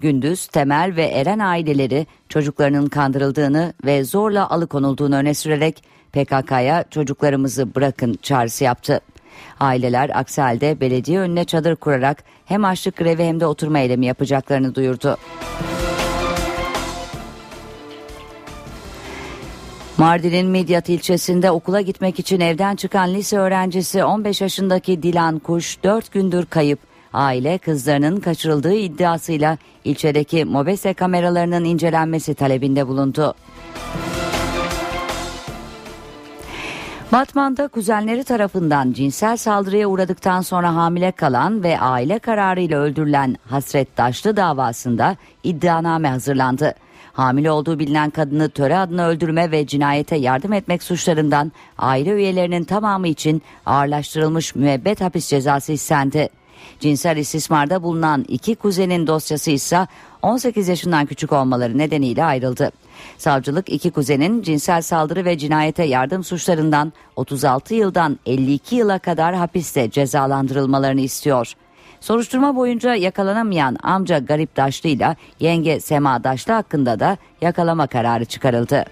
Gündüz 0.00 0.46
Temel 0.46 0.96
ve 0.96 1.04
Eren 1.04 1.38
aileleri 1.38 2.06
çocuklarının 2.28 2.86
kandırıldığını 2.86 3.72
ve 3.84 4.04
zorla 4.04 4.50
alıkonulduğunu 4.50 5.16
öne 5.16 5.34
sürerek 5.34 5.84
PKK'ya 6.12 6.84
çocuklarımızı 6.90 7.74
bırakın 7.74 8.18
çağrısı 8.22 8.64
yaptı. 8.64 9.00
Aileler 9.60 10.10
aksi 10.14 10.40
halde 10.40 10.80
belediye 10.80 11.20
önüne 11.20 11.44
çadır 11.44 11.76
kurarak 11.76 12.24
hem 12.44 12.64
açlık 12.64 12.96
grevi 12.96 13.24
hem 13.24 13.40
de 13.40 13.46
oturma 13.46 13.78
eylemi 13.78 14.06
yapacaklarını 14.06 14.74
duyurdu. 14.74 15.16
Mardin'in 19.98 20.46
Midyat 20.46 20.88
ilçesinde 20.88 21.50
okula 21.50 21.80
gitmek 21.80 22.18
için 22.18 22.40
evden 22.40 22.76
çıkan 22.76 23.14
lise 23.14 23.38
öğrencisi 23.38 24.04
15 24.04 24.40
yaşındaki 24.40 25.02
Dilan 25.02 25.38
Kuş 25.38 25.78
4 25.84 26.12
gündür 26.12 26.46
kayıp. 26.46 26.78
Aile 27.12 27.58
kızlarının 27.58 28.20
kaçırıldığı 28.20 28.74
iddiasıyla 28.74 29.58
ilçedeki 29.84 30.44
mobese 30.44 30.94
kameralarının 30.94 31.64
incelenmesi 31.64 32.34
talebinde 32.34 32.88
bulundu. 32.88 33.34
Batman'da 37.12 37.68
kuzenleri 37.68 38.24
tarafından 38.24 38.92
cinsel 38.92 39.36
saldırıya 39.36 39.88
uğradıktan 39.88 40.40
sonra 40.40 40.74
hamile 40.74 41.12
kalan 41.12 41.62
ve 41.62 41.80
aile 41.80 42.18
kararıyla 42.18 42.78
öldürülen 42.78 43.36
Hasret 43.46 43.98
Daşlı 43.98 44.36
davasında 44.36 45.16
iddianame 45.44 46.08
hazırlandı. 46.08 46.74
Hamile 47.14 47.50
olduğu 47.50 47.78
bilinen 47.78 48.10
kadını 48.10 48.48
töre 48.48 48.78
adına 48.78 49.08
öldürme 49.08 49.50
ve 49.50 49.66
cinayete 49.66 50.16
yardım 50.16 50.52
etmek 50.52 50.82
suçlarından 50.82 51.52
aile 51.78 52.10
üyelerinin 52.10 52.64
tamamı 52.64 53.08
için 53.08 53.42
ağırlaştırılmış 53.66 54.54
müebbet 54.54 55.00
hapis 55.00 55.28
cezası 55.28 55.72
istendi. 55.72 56.28
Cinsel 56.80 57.16
istismarda 57.16 57.82
bulunan 57.82 58.24
iki 58.28 58.54
kuzenin 58.54 59.06
dosyası 59.06 59.50
ise 59.50 59.86
18 60.22 60.68
yaşından 60.68 61.06
küçük 61.06 61.32
olmaları 61.32 61.78
nedeniyle 61.78 62.24
ayrıldı. 62.24 62.70
Savcılık 63.18 63.68
iki 63.68 63.90
kuzenin 63.90 64.42
cinsel 64.42 64.82
saldırı 64.82 65.24
ve 65.24 65.38
cinayete 65.38 65.84
yardım 65.84 66.24
suçlarından 66.24 66.92
36 67.16 67.74
yıldan 67.74 68.18
52 68.26 68.76
yıla 68.76 68.98
kadar 68.98 69.34
hapiste 69.34 69.90
cezalandırılmalarını 69.90 71.00
istiyor. 71.00 71.54
Soruşturma 72.04 72.56
boyunca 72.56 72.94
yakalanamayan 72.94 73.76
amca 73.82 74.18
Garip 74.18 74.56
Daşlı 74.56 74.88
ile 74.88 75.16
yenge 75.40 75.80
Sema 75.80 76.24
Daşlı 76.24 76.52
hakkında 76.52 77.00
da 77.00 77.16
yakalama 77.40 77.86
kararı 77.86 78.24
çıkarıldı. 78.24 78.84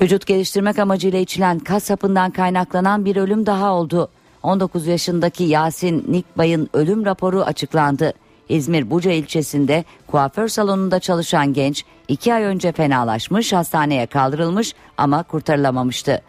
Vücut 0.00 0.26
geliştirmek 0.26 0.78
amacıyla 0.78 1.18
içilen 1.18 1.58
kas 1.58 1.84
sapından 1.84 2.30
kaynaklanan 2.30 3.04
bir 3.04 3.16
ölüm 3.16 3.46
daha 3.46 3.72
oldu. 3.72 4.08
19 4.42 4.86
yaşındaki 4.86 5.44
Yasin 5.44 6.04
Nikbay'ın 6.08 6.68
ölüm 6.72 7.04
raporu 7.04 7.42
açıklandı. 7.42 8.12
İzmir 8.48 8.90
Buca 8.90 9.12
ilçesinde 9.12 9.84
kuaför 10.06 10.48
salonunda 10.48 11.00
çalışan 11.00 11.52
genç 11.52 11.84
2 12.08 12.34
ay 12.34 12.42
önce 12.42 12.72
fenalaşmış 12.72 13.52
hastaneye 13.52 14.06
kaldırılmış 14.06 14.74
ama 14.96 15.22
kurtarılamamıştı. 15.22 16.22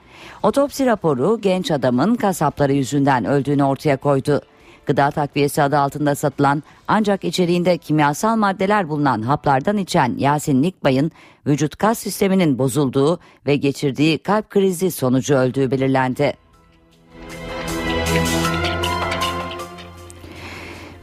Otopsi 0.43 0.86
raporu 0.86 1.41
genç 1.41 1.71
adamın 1.71 2.15
kasapları 2.15 2.73
yüzünden 2.73 3.25
öldüğünü 3.25 3.63
ortaya 3.63 3.97
koydu. 3.97 4.41
Gıda 4.86 5.12
takviyesi 5.12 5.62
adı 5.62 5.78
altında 5.78 6.15
satılan 6.15 6.63
ancak 6.88 7.23
içeriğinde 7.23 7.78
kimyasal 7.78 8.36
maddeler 8.36 8.89
bulunan 8.89 9.21
haplardan 9.21 9.78
içen 9.78 10.15
Yasin 10.17 10.62
Nikbay'ın 10.62 11.12
vücut 11.47 11.75
kas 11.75 11.99
sisteminin 11.99 12.58
bozulduğu 12.58 13.19
ve 13.45 13.56
geçirdiği 13.56 14.17
kalp 14.17 14.49
krizi 14.49 14.91
sonucu 14.91 15.36
öldüğü 15.36 15.71
belirlendi. 15.71 16.34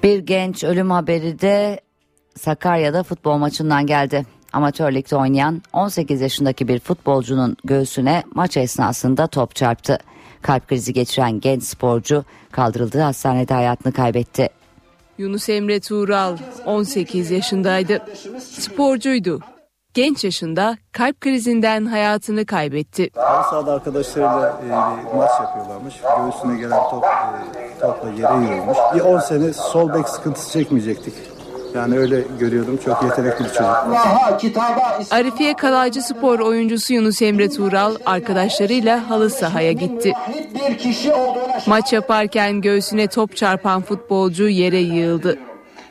Bir 0.03 0.19
genç 0.19 0.65
ölüm 0.65 0.91
haberi 0.91 1.41
de 1.41 1.81
Sakarya'da 2.37 3.03
futbol 3.03 3.37
maçından 3.37 3.87
geldi. 3.87 4.27
Amatör 4.53 4.93
ligde 4.95 5.17
oynayan 5.17 5.63
18 5.73 6.21
yaşındaki 6.21 6.69
bir 6.69 6.79
futbolcunun 6.79 7.57
göğsüne 7.65 8.23
maç 8.35 8.57
esnasında 8.57 9.27
top 9.27 9.55
çarptı. 9.55 9.99
Kalp 10.43 10.69
krizi 10.69 10.93
geçiren 10.93 11.41
genç 11.41 11.63
sporcu 11.63 12.25
kaldırıldığı 12.53 13.01
hastanede 13.01 13.55
hayatını 13.55 13.93
kaybetti. 13.93 14.49
Yunus 15.19 15.49
Emre 15.49 15.81
Tuğral 15.81 16.37
18 16.67 17.31
yaşındaydı. 17.31 18.03
Sporcuydu. 18.39 19.41
Genç 19.95 20.25
yaşında 20.25 20.77
kalp 20.93 21.21
krizinden 21.21 21.87
hayatını 21.87 22.47
kaybetti. 22.47 23.11
Halı 23.15 23.51
sahada 23.51 23.73
arkadaşlarıyla 23.73 24.61
e, 24.61 24.67
bir 24.67 25.17
maç 25.17 25.31
yapıyorlarmış. 25.41 25.95
Göğsüne 26.19 26.59
gelen 26.59 26.91
top 26.91 27.05
e, 27.05 27.81
topla 27.81 28.11
yere 28.11 28.55
yığılmış. 28.55 28.79
Bir 28.95 29.01
10 29.01 29.19
sene 29.19 29.53
sol 29.53 29.95
bek 29.95 30.09
sıkıntısı 30.09 30.53
çekmeyecektik. 30.53 31.15
Yani 31.75 31.99
öyle 31.99 32.25
görüyordum. 32.41 32.81
Çok 32.85 33.03
yetenekli 33.03 33.45
bir 33.45 33.49
çocuk. 33.49 33.71
Arifiye 35.11 35.57
Kalaycı 35.57 36.03
Spor 36.03 36.39
oyuncusu 36.39 36.95
Yunus 36.95 37.23
Emre 37.23 37.49
Tuğral 37.49 37.97
arkadaşlarıyla 38.07 39.11
halı 39.11 39.31
sahaya 39.31 39.73
gitti. 39.73 40.13
Maç 41.67 41.93
yaparken 41.93 42.61
göğsüne 42.61 43.07
top 43.07 43.37
çarpan 43.37 43.83
futbolcu 43.83 44.49
yere 44.49 44.79
yığıldı. 44.81 45.39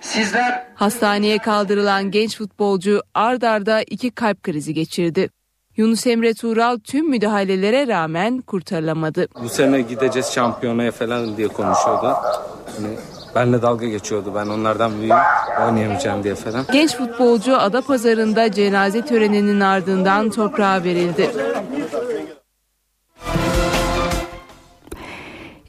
Sizler 0.01 0.63
Hastaneye 0.75 1.37
kaldırılan 1.37 2.11
genç 2.11 2.37
futbolcu 2.37 3.01
ard 3.13 3.41
arda 3.41 3.81
iki 3.81 4.11
kalp 4.11 4.43
krizi 4.43 4.73
geçirdi. 4.73 5.29
Yunus 5.77 6.07
Emre 6.07 6.33
Tuğral 6.33 6.79
tüm 6.83 7.09
müdahalelere 7.09 7.87
rağmen 7.87 8.41
kurtarılamadı. 8.41 9.27
Bu 9.43 9.49
sene 9.49 9.81
gideceğiz 9.81 10.31
şampiyonaya 10.31 10.91
falan 10.91 11.37
diye 11.37 11.47
konuşuyordu. 11.47 12.07
Hani 12.77 12.97
benle 13.35 13.61
dalga 13.61 13.87
geçiyordu. 13.87 14.31
Ben 14.35 14.47
onlardan 14.47 14.91
büyüğüm 15.01 15.17
oynayamayacağım 15.67 16.23
diye 16.23 16.35
falan. 16.35 16.65
Genç 16.71 16.95
futbolcu 16.95 17.57
Adapazarı'nda 17.57 18.51
cenaze 18.51 19.05
töreninin 19.05 19.59
ardından 19.59 20.29
toprağa 20.29 20.83
verildi. 20.83 21.31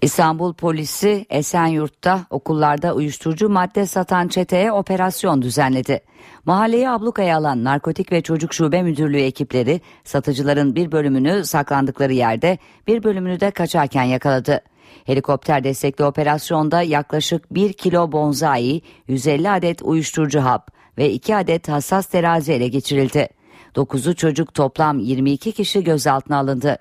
İstanbul 0.02 0.54
polisi 0.54 1.26
Esenyurt'ta 1.30 2.20
okullarda 2.30 2.94
uyuşturucu 2.94 3.48
madde 3.48 3.86
satan 3.86 4.28
çeteye 4.28 4.72
operasyon 4.72 5.42
düzenledi. 5.42 6.00
Mahalleyi 6.44 6.90
ablukaya 6.90 7.36
alan 7.36 7.64
Narkotik 7.64 8.12
ve 8.12 8.22
Çocuk 8.22 8.54
Şube 8.54 8.82
Müdürlüğü 8.82 9.20
ekipleri 9.20 9.80
satıcıların 10.04 10.74
bir 10.74 10.92
bölümünü 10.92 11.44
saklandıkları 11.44 12.12
yerde 12.12 12.58
bir 12.86 13.02
bölümünü 13.02 13.40
de 13.40 13.50
kaçarken 13.50 14.02
yakaladı. 14.02 14.60
Helikopter 15.04 15.64
destekli 15.64 16.04
operasyonda 16.04 16.82
yaklaşık 16.82 17.54
1 17.54 17.72
kilo 17.72 18.12
bonzai, 18.12 18.82
150 19.08 19.50
adet 19.50 19.82
uyuşturucu 19.82 20.40
hap 20.40 20.70
ve 20.98 21.10
2 21.10 21.36
adet 21.36 21.68
hassas 21.68 22.06
terazi 22.06 22.52
ele 22.52 22.68
geçirildi. 22.68 23.28
9'u 23.74 24.14
çocuk 24.14 24.54
toplam 24.54 24.98
22 24.98 25.52
kişi 25.52 25.84
gözaltına 25.84 26.38
alındı. 26.38 26.78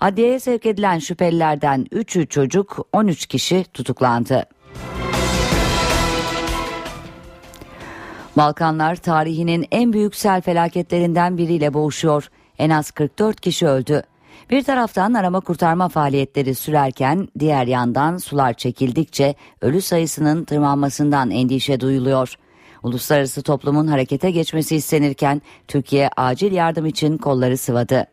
Adliyeye 0.00 0.40
sevk 0.40 0.66
edilen 0.66 0.98
şüphelilerden 0.98 1.86
3'ü 1.92 2.26
çocuk, 2.26 2.86
13 2.92 3.26
kişi 3.26 3.64
tutuklandı. 3.64 4.46
Balkanlar 8.36 8.96
tarihinin 8.96 9.66
en 9.70 9.92
büyük 9.92 10.14
sel 10.14 10.40
felaketlerinden 10.40 11.38
biriyle 11.38 11.74
boğuşuyor. 11.74 12.28
En 12.58 12.70
az 12.70 12.90
44 12.90 13.40
kişi 13.40 13.66
öldü. 13.66 14.02
Bir 14.52 14.62
taraftan 14.62 15.14
arama 15.14 15.40
kurtarma 15.40 15.88
faaliyetleri 15.88 16.54
sürerken 16.54 17.28
diğer 17.38 17.66
yandan 17.66 18.16
sular 18.16 18.54
çekildikçe 18.54 19.34
ölü 19.60 19.80
sayısının 19.80 20.44
tırmanmasından 20.44 21.30
endişe 21.30 21.80
duyuluyor. 21.80 22.34
Uluslararası 22.82 23.42
toplumun 23.42 23.86
harekete 23.86 24.30
geçmesi 24.30 24.76
istenirken 24.76 25.42
Türkiye 25.68 26.10
acil 26.16 26.52
yardım 26.52 26.86
için 26.86 27.18
kolları 27.18 27.58
sıvadı. 27.58 28.06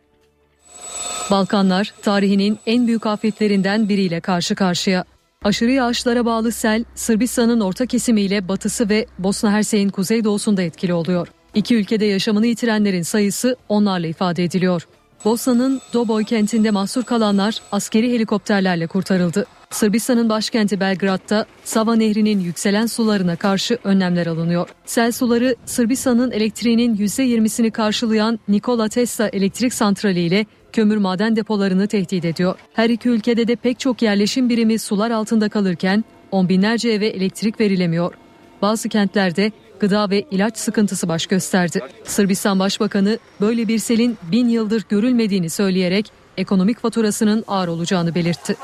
Balkanlar 1.32 1.94
tarihinin 2.02 2.60
en 2.66 2.88
büyük 2.88 3.06
afetlerinden 3.06 3.90
biriyle 3.90 4.20
karşı 4.20 4.56
karşıya. 4.56 5.06
Aşırı 5.44 5.72
yağışlara 5.72 6.26
bağlı 6.26 6.52
sel 6.52 6.84
Sırbistan'ın 6.96 7.60
orta 7.60 7.86
kesimiyle 7.86 8.48
batısı 8.48 8.90
ve 8.90 9.06
Bosna 9.20 9.52
Hersek'in 9.52 9.90
kuzeydoğusunda 9.90 10.62
etkili 10.62 10.94
oluyor. 10.94 11.28
İki 11.54 11.76
ülkede 11.76 12.06
yaşamını 12.06 12.48
yitirenlerin 12.48 13.02
sayısı 13.02 13.56
onlarla 13.70 14.08
ifade 14.08 14.44
ediliyor. 14.44 14.88
Bosna'nın 15.26 15.82
Doboj 15.94 16.26
kentinde 16.26 16.72
mahsur 16.72 17.04
kalanlar 17.04 17.62
askeri 17.72 18.12
helikopterlerle 18.12 18.88
kurtarıldı. 18.88 19.46
Sırbistan'ın 19.70 20.30
başkenti 20.30 20.80
Belgrad'da 20.80 21.46
Sava 21.64 21.96
Nehri'nin 21.96 22.40
yükselen 22.40 22.86
sularına 22.86 23.36
karşı 23.36 23.78
önlemler 23.84 24.28
alınıyor. 24.28 24.70
Sel 24.86 25.12
suları 25.12 25.56
Sırbistan'ın 25.66 26.32
elektriğinin 26.32 26.98
%20'sini 26.98 27.72
karşılayan 27.72 28.40
Nikola 28.48 28.90
Tesla 28.90 29.28
elektrik 29.28 29.74
santrali 29.74 30.20
ile 30.20 30.46
kömür 30.74 30.98
maden 30.98 31.36
depolarını 31.36 31.88
tehdit 31.88 32.26
ediyor. 32.26 32.56
Her 32.74 32.90
iki 32.90 33.10
ülkede 33.10 33.48
de 33.48 33.56
pek 33.56 33.80
çok 33.80 34.02
yerleşim 34.02 34.50
birimi 34.50 34.80
sular 34.80 35.12
altında 35.12 35.50
kalırken 35.50 36.04
on 36.32 36.50
binlerce 36.50 36.90
eve 36.90 37.08
elektrik 37.08 37.60
verilemiyor. 37.60 38.14
Bazı 38.62 38.90
kentlerde 38.90 39.52
gıda 39.80 40.10
ve 40.10 40.26
ilaç 40.32 40.58
sıkıntısı 40.58 41.08
baş 41.08 41.26
gösterdi. 41.26 41.80
Sırbistan 42.04 42.60
Başbakanı 42.60 43.20
böyle 43.42 43.68
bir 43.68 43.80
selin 43.80 44.18
bin 44.32 44.50
yıldır 44.50 44.86
görülmediğini 44.90 45.50
söyleyerek 45.50 46.12
ekonomik 46.38 46.80
faturasının 46.80 47.44
ağır 47.48 47.68
olacağını 47.68 48.16
belirtti. 48.16 48.56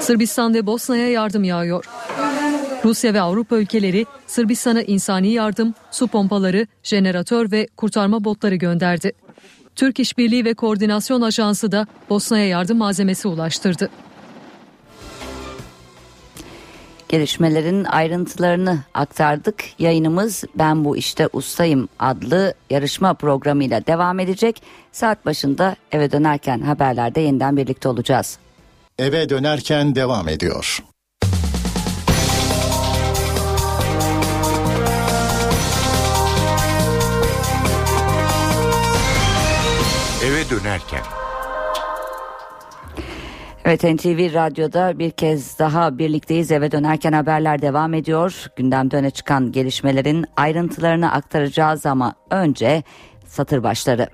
Sırbistan 0.00 0.54
ve 0.54 0.66
Bosna'ya 0.66 1.08
yardım 1.08 1.44
yağıyor. 1.44 1.84
Rusya 2.84 3.14
ve 3.14 3.20
Avrupa 3.20 3.56
ülkeleri 3.56 4.06
Sırbistan'a 4.26 4.82
insani 4.82 5.28
yardım, 5.28 5.74
su 5.90 6.06
pompaları, 6.06 6.66
jeneratör 6.82 7.50
ve 7.50 7.68
kurtarma 7.76 8.24
botları 8.24 8.54
gönderdi. 8.54 9.12
Türk 9.76 10.00
İşbirliği 10.00 10.44
ve 10.44 10.54
Koordinasyon 10.54 11.20
Ajansı 11.20 11.72
da 11.72 11.86
Bosna'ya 12.10 12.46
yardım 12.46 12.78
malzemesi 12.78 13.28
ulaştırdı. 13.28 13.90
Gelişmelerin 17.08 17.84
ayrıntılarını 17.84 18.78
aktardık. 18.94 19.64
Yayınımız 19.78 20.44
Ben 20.54 20.84
Bu 20.84 20.96
İşte 20.96 21.28
Ustayım 21.32 21.88
adlı 21.98 22.54
yarışma 22.70 23.14
programıyla 23.14 23.86
devam 23.86 24.20
edecek. 24.20 24.62
Saat 24.92 25.26
başında 25.26 25.76
eve 25.92 26.12
dönerken 26.12 26.60
haberlerde 26.60 27.20
yeniden 27.20 27.56
birlikte 27.56 27.88
olacağız. 27.88 28.38
Eve 28.98 29.28
dönerken 29.28 29.94
devam 29.94 30.28
ediyor. 30.28 30.82
Eve 40.24 40.50
dönerken. 40.50 41.17
Evet 43.68 43.84
NTV 43.84 44.34
Radyo'da 44.34 44.98
bir 44.98 45.10
kez 45.10 45.58
daha 45.58 45.98
birlikteyiz. 45.98 46.52
Eve 46.52 46.72
dönerken 46.72 47.12
haberler 47.12 47.62
devam 47.62 47.94
ediyor. 47.94 48.46
Gündemde 48.56 48.96
öne 48.96 49.10
çıkan 49.10 49.52
gelişmelerin 49.52 50.26
ayrıntılarını 50.36 51.12
aktaracağız 51.12 51.86
ama 51.86 52.14
önce 52.30 52.82
satır 53.26 53.62
başları. 53.62 54.08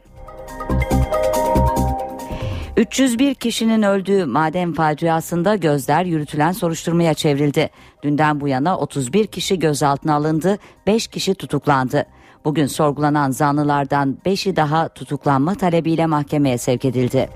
301 2.77 3.35
kişinin 3.35 3.83
öldüğü 3.83 4.25
maden 4.25 4.73
faciasında 4.73 5.57
gözler 5.57 6.05
yürütülen 6.05 6.53
soruşturmaya 6.53 7.15
çevrildi. 7.15 7.71
Dünden 8.03 8.41
bu 8.41 8.49
yana 8.49 8.79
31 8.79 9.27
kişi 9.27 9.59
gözaltına 9.59 10.15
alındı, 10.15 10.59
5 10.87 11.07
kişi 11.07 11.35
tutuklandı. 11.35 12.07
Bugün 12.45 12.67
sorgulanan 12.67 13.31
zanlılardan 13.31 14.19
5'i 14.27 14.57
daha 14.57 14.89
tutuklanma 14.89 15.55
talebiyle 15.55 16.07
mahkemeye 16.07 16.59
sevk 16.59 16.85
edildi. 16.85 17.29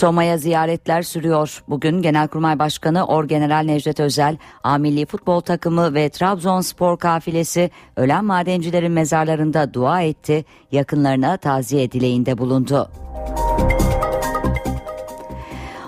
Soma'ya 0.00 0.38
ziyaretler 0.38 1.02
sürüyor. 1.02 1.62
Bugün 1.68 2.02
Genelkurmay 2.02 2.58
Başkanı 2.58 3.06
Orgeneral 3.06 3.64
Necdet 3.64 4.00
Özel, 4.00 4.36
A 4.64 4.78
Futbol 5.08 5.40
Takımı 5.40 5.94
ve 5.94 6.08
Trabzonspor 6.08 6.98
kafilesi 6.98 7.70
ölen 7.96 8.24
madencilerin 8.24 8.92
mezarlarında 8.92 9.74
dua 9.74 10.02
etti, 10.02 10.44
yakınlarına 10.72 11.36
taziye 11.36 11.92
dileğinde 11.92 12.38
bulundu. 12.38 12.90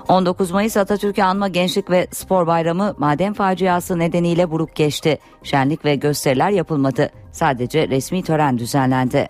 19 0.08 0.50
Mayıs 0.50 0.76
Atatürk'ü 0.76 1.22
anma 1.22 1.48
Gençlik 1.48 1.90
ve 1.90 2.06
Spor 2.10 2.46
Bayramı 2.46 2.94
maden 2.98 3.32
faciası 3.32 3.98
nedeniyle 3.98 4.50
buruk 4.50 4.74
geçti. 4.74 5.18
Şenlik 5.42 5.84
ve 5.84 5.94
gösteriler 5.94 6.50
yapılmadı. 6.50 7.10
Sadece 7.32 7.88
resmi 7.88 8.22
tören 8.22 8.58
düzenlendi. 8.58 9.28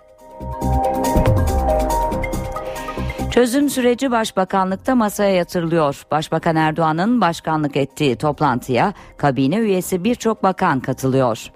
Çözüm 3.32 3.70
süreci 3.70 4.10
Başbakanlıkta 4.10 4.94
masaya 4.94 5.34
yatırılıyor. 5.34 6.02
Başbakan 6.10 6.56
Erdoğan'ın 6.56 7.20
başkanlık 7.20 7.76
ettiği 7.76 8.16
toplantıya 8.16 8.92
kabine 9.16 9.56
üyesi 9.56 10.04
birçok 10.04 10.42
bakan 10.42 10.80
katılıyor. 10.80 11.52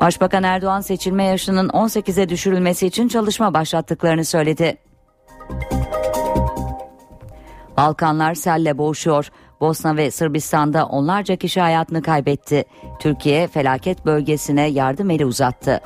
Başbakan 0.00 0.42
Erdoğan 0.42 0.80
seçilme 0.80 1.24
yaşının 1.24 1.68
18'e 1.68 2.28
düşürülmesi 2.28 2.86
için 2.86 3.08
çalışma 3.08 3.54
başlattıklarını 3.54 4.24
söyledi. 4.24 4.76
Balkanlar 7.76 8.34
selle 8.34 8.78
boğuşuyor. 8.78 9.30
Bosna 9.60 9.96
ve 9.96 10.10
Sırbistan'da 10.10 10.86
onlarca 10.86 11.36
kişi 11.36 11.60
hayatını 11.60 12.02
kaybetti. 12.02 12.64
Türkiye 13.00 13.48
felaket 13.48 14.06
bölgesine 14.06 14.66
yardım 14.66 15.10
eli 15.10 15.26
uzattı. 15.26 15.80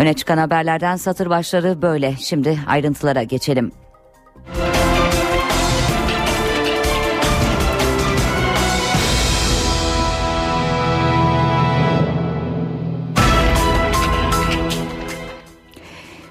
Öne 0.00 0.14
çıkan 0.14 0.38
haberlerden 0.38 0.96
satır 0.96 1.30
başları 1.30 1.82
böyle. 1.82 2.14
Şimdi 2.20 2.58
ayrıntılara 2.66 3.22
geçelim. 3.22 3.72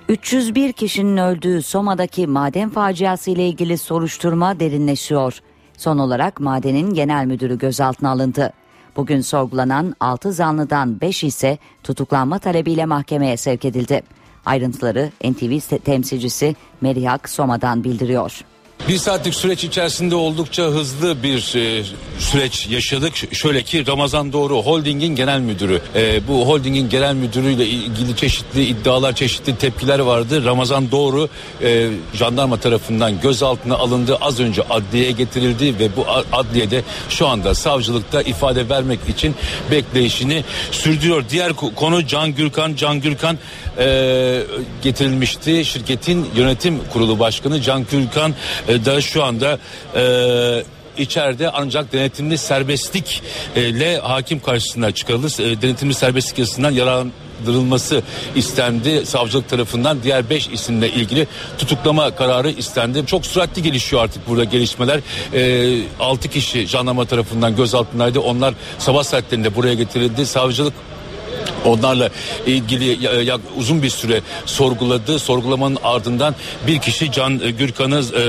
...301 0.10 0.74
kişinin 0.74 1.18
öldüğü 1.18 1.62
Soma'daki 1.62 2.28
maden 2.28 2.70
faciası 2.70 3.32
ile 3.32 3.48
ilgili 3.48 3.78
soruşturma 3.78 4.60
derinleşiyor. 4.60 5.40
Son 5.78 5.98
olarak 5.98 6.40
madenin 6.40 6.94
genel 6.94 7.26
müdürü 7.26 7.58
gözaltına 7.58 8.10
alındı. 8.10 8.54
Bugün 9.00 9.22
sorgulanan 9.22 9.96
6 10.00 10.34
zanlıdan 10.34 11.02
5 11.02 11.24
ise 11.24 11.58
tutuklanma 11.84 12.40
talebiyle 12.40 12.86
mahkemeye 12.86 13.38
sevk 13.38 13.66
edildi. 13.66 14.02
Ayrıntıları 14.46 15.12
NTV 15.24 15.78
temsilcisi 15.78 16.56
Merihak 16.82 17.30
Soma'dan 17.30 17.84
bildiriyor. 17.84 18.42
Bir 18.88 18.98
saatlik 18.98 19.36
süreç 19.36 19.64
içerisinde 19.64 20.16
oldukça 20.16 20.64
hızlı 20.64 21.24
bir 21.24 21.38
e, 21.56 21.84
süreç 22.20 22.68
yaşadık. 22.68 23.36
Şöyle 23.36 23.64
ki 23.64 23.88
Ramazan 23.88 24.34
Doğru 24.34 24.62
Holding'in 24.62 25.16
genel 25.16 25.40
müdürü. 25.40 25.82
E, 25.96 26.28
bu 26.28 26.48
Holding'in 26.48 26.90
genel 26.90 27.14
müdürüyle 27.14 27.68
ilgili 27.68 28.16
çeşitli 28.16 28.64
iddialar, 28.64 29.16
çeşitli 29.16 29.56
tepkiler 29.56 30.00
vardı. 30.00 30.46
Ramazan 30.46 30.92
Doğru 30.92 31.30
e, 31.62 31.90
jandarma 32.14 32.58
tarafından 32.58 33.22
gözaltına 33.22 33.76
alındı. 33.76 34.18
Az 34.22 34.40
önce 34.40 34.62
adliyeye 34.70 35.12
getirildi 35.12 35.80
ve 35.80 35.96
bu 35.96 36.06
adliyede 36.34 36.84
şu 37.10 37.28
anda 37.28 37.56
savcılıkta 37.56 38.22
ifade 38.22 38.70
vermek 38.70 39.00
için 39.10 39.36
bekleyişini 39.72 40.44
sürdürüyor. 40.72 41.24
Diğer 41.30 41.54
konu 41.54 42.08
Can 42.08 42.36
Gürkan. 42.36 42.76
Can 42.76 43.02
Gürkan 43.02 43.38
e, 43.78 44.42
getirilmişti. 44.82 45.66
Şirketin 45.66 46.28
yönetim 46.36 46.80
kurulu 46.94 47.20
başkanı 47.20 47.62
Can 47.62 47.86
Gürkan 47.92 48.34
da 48.70 49.02
şu 49.02 49.24
anda 49.24 49.60
e, 49.96 50.64
içeride 50.98 51.50
ancak 51.50 51.94
denetimli 51.94 52.38
serbestlikle 52.38 53.98
hakim 53.98 54.40
karşısına 54.40 54.92
çıkarıldı. 54.92 55.44
E, 55.44 55.62
denetimli 55.62 55.94
serbestlik 55.94 56.40
yasasından 56.40 56.72
yararlandırılması 56.72 58.02
istendi 58.36 59.06
savcılık 59.06 59.50
tarafından 59.50 60.04
diğer 60.04 60.30
5 60.30 60.48
isimle 60.48 60.90
ilgili 60.90 61.28
tutuklama 61.58 62.16
kararı 62.16 62.50
istendi. 62.50 63.06
Çok 63.06 63.26
süratli 63.26 63.64
gelişiyor 63.64 64.04
artık 64.04 64.28
burada 64.28 64.44
gelişmeler. 64.44 65.00
E, 65.34 65.82
6 66.00 66.30
kişi 66.30 66.68
jandarma 66.68 67.06
tarafından 67.06 67.56
gözaltındaydı. 67.56 68.20
Onlar 68.20 68.54
sabah 68.80 69.04
saatlerinde 69.04 69.56
buraya 69.56 69.74
getirildi. 69.74 70.26
Savcılık 70.26 70.74
Onlarla 71.66 72.10
ilgili 72.48 73.10
uzun 73.58 73.84
bir 73.84 73.90
süre 73.90 74.22
sorguladı. 74.46 75.20
Sorgulamanın 75.20 75.78
ardından 75.84 76.36
bir 76.68 76.80
kişi 76.80 77.12
Can 77.12 77.40
Gürkan'ı 77.58 78.00
e, 78.00 78.24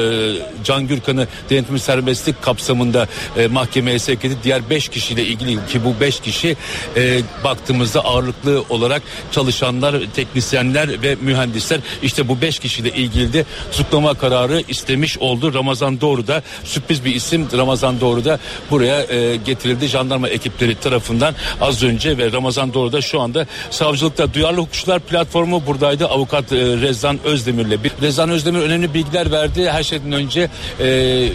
Can 0.65 0.87
Gürkan'ı 0.87 1.27
denetim 1.51 1.79
serbestlik 1.79 2.43
kapsamında 2.43 3.09
e, 3.37 3.47
mahkemeye 3.47 3.99
sevk 3.99 4.25
edildi. 4.25 4.39
Diğer 4.45 4.71
beş 4.71 4.89
kişiyle 4.89 5.25
ilgili 5.25 5.67
ki 5.67 5.85
bu 5.85 6.01
beş 6.01 6.21
kişi 6.21 6.57
e, 6.97 7.21
baktığımızda 7.45 8.05
ağırlıklı 8.05 8.65
olarak 8.69 9.03
çalışanlar, 9.33 9.97
teknisyenler 10.15 11.03
ve 11.03 11.17
mühendisler. 11.21 11.81
İşte 12.03 12.29
bu 12.29 12.41
beş 12.41 12.59
kişiyle 12.59 12.91
ilgili 12.91 13.33
de 13.33 13.45
tutuklama 13.73 14.15
kararı 14.15 14.63
istemiş 14.69 15.19
oldu. 15.19 15.55
Ramazan 15.55 16.01
Doğru 16.01 16.27
da 16.27 16.43
sürpriz 16.65 17.05
bir 17.05 17.15
isim 17.15 17.49
Ramazan 17.57 18.01
Doğru 18.01 18.25
da 18.25 18.39
buraya 18.71 19.07
getirildi. 19.37 19.89
Jandarma 19.89 20.29
ekipleri 20.29 20.75
tarafından 20.75 21.35
az 21.61 21.83
önce 21.83 22.19
ve 22.19 22.33
Ramazan 22.33 22.75
Doğru 22.75 22.93
da 22.93 23.00
şu 23.01 23.21
anda 23.21 23.47
savcılıkta 23.71 24.35
duyarlı 24.35 24.59
hukukçular 24.59 25.01
platformu 25.01 25.67
buradaydı. 25.67 26.07
Avukat 26.07 26.53
e, 26.53 26.57
Rezan 26.57 27.19
Özdemir'le. 27.25 27.79
Rezan 28.03 28.31
Özdemir 28.31 28.61
önemli 28.61 28.95
bilgiler 28.95 29.33
verdi. 29.33 29.71
Her 29.71 29.83
şeyden 29.83 30.13
önce 30.13 30.51
e, 30.81 31.29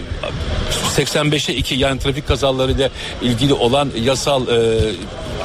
85'e 0.96 1.54
2 1.54 1.74
yani 1.74 1.98
trafik 2.00 2.28
kazalarıyla 2.28 2.90
ilgili 3.22 3.54
olan 3.54 3.90
yasal 4.04 4.48
e, 4.48 4.80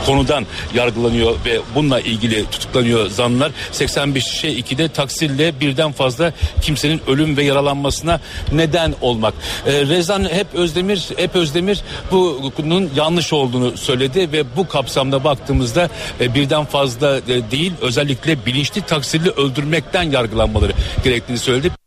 konudan 0.06 0.46
yargılanıyor 0.74 1.36
ve 1.46 1.60
bununla 1.76 2.00
ilgili 2.00 2.46
tutuklanıyor 2.46 3.10
zanlar. 3.10 3.52
85'e 3.74 4.60
2'de 4.60 4.88
taksirle 4.88 5.60
birden 5.60 5.92
fazla 5.92 6.34
kimsenin 6.62 7.02
ölüm 7.08 7.38
ve 7.38 7.44
yaralanmasına 7.44 8.20
neden 8.52 8.94
olmak. 9.02 9.34
E, 9.66 9.72
Rezan 9.72 10.24
hep 10.24 10.48
Özdemir 10.54 11.10
hep 11.18 11.36
Özdemir 11.36 11.82
bunun 12.58 12.90
yanlış 12.96 13.34
olduğunu 13.34 13.78
söyledi 13.78 14.32
ve 14.32 14.56
bu 14.58 14.68
kapsamda 14.68 15.24
baktığımızda 15.24 15.90
e, 16.20 16.34
birden 16.36 16.66
fazla 16.66 17.18
e, 17.18 17.52
değil 17.52 17.74
özellikle 17.82 18.46
bilinçli 18.46 18.82
taksirli 18.82 19.30
öldürmekten 19.30 20.04
yargılanmaları 20.04 20.72
gerektiğini 21.04 21.40
söyledi. 21.40 21.81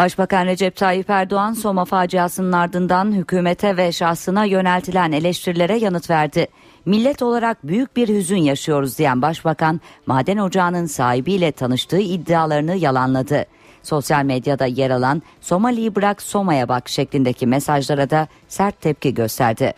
Başbakan 0.00 0.46
Recep 0.46 0.76
Tayyip 0.76 1.10
Erdoğan 1.10 1.52
Soma 1.52 1.84
faciasının 1.84 2.52
ardından 2.52 3.12
hükümete 3.12 3.76
ve 3.76 3.92
şahsına 3.92 4.44
yöneltilen 4.44 5.12
eleştirilere 5.12 5.76
yanıt 5.76 6.10
verdi. 6.10 6.46
Millet 6.84 7.22
olarak 7.22 7.66
büyük 7.66 7.96
bir 7.96 8.08
hüzün 8.08 8.36
yaşıyoruz 8.36 8.98
diyen 8.98 9.22
başbakan 9.22 9.80
maden 10.06 10.36
ocağının 10.36 10.86
sahibiyle 10.86 11.52
tanıştığı 11.52 11.98
iddialarını 11.98 12.76
yalanladı. 12.76 13.46
Sosyal 13.82 14.24
medyada 14.24 14.66
yer 14.66 14.90
alan 14.90 15.22
Somali'yi 15.40 15.94
bırak 15.94 16.22
Soma'ya 16.22 16.68
bak 16.68 16.88
şeklindeki 16.88 17.46
mesajlara 17.46 18.10
da 18.10 18.28
sert 18.48 18.80
tepki 18.80 19.14
gösterdi. 19.14 19.72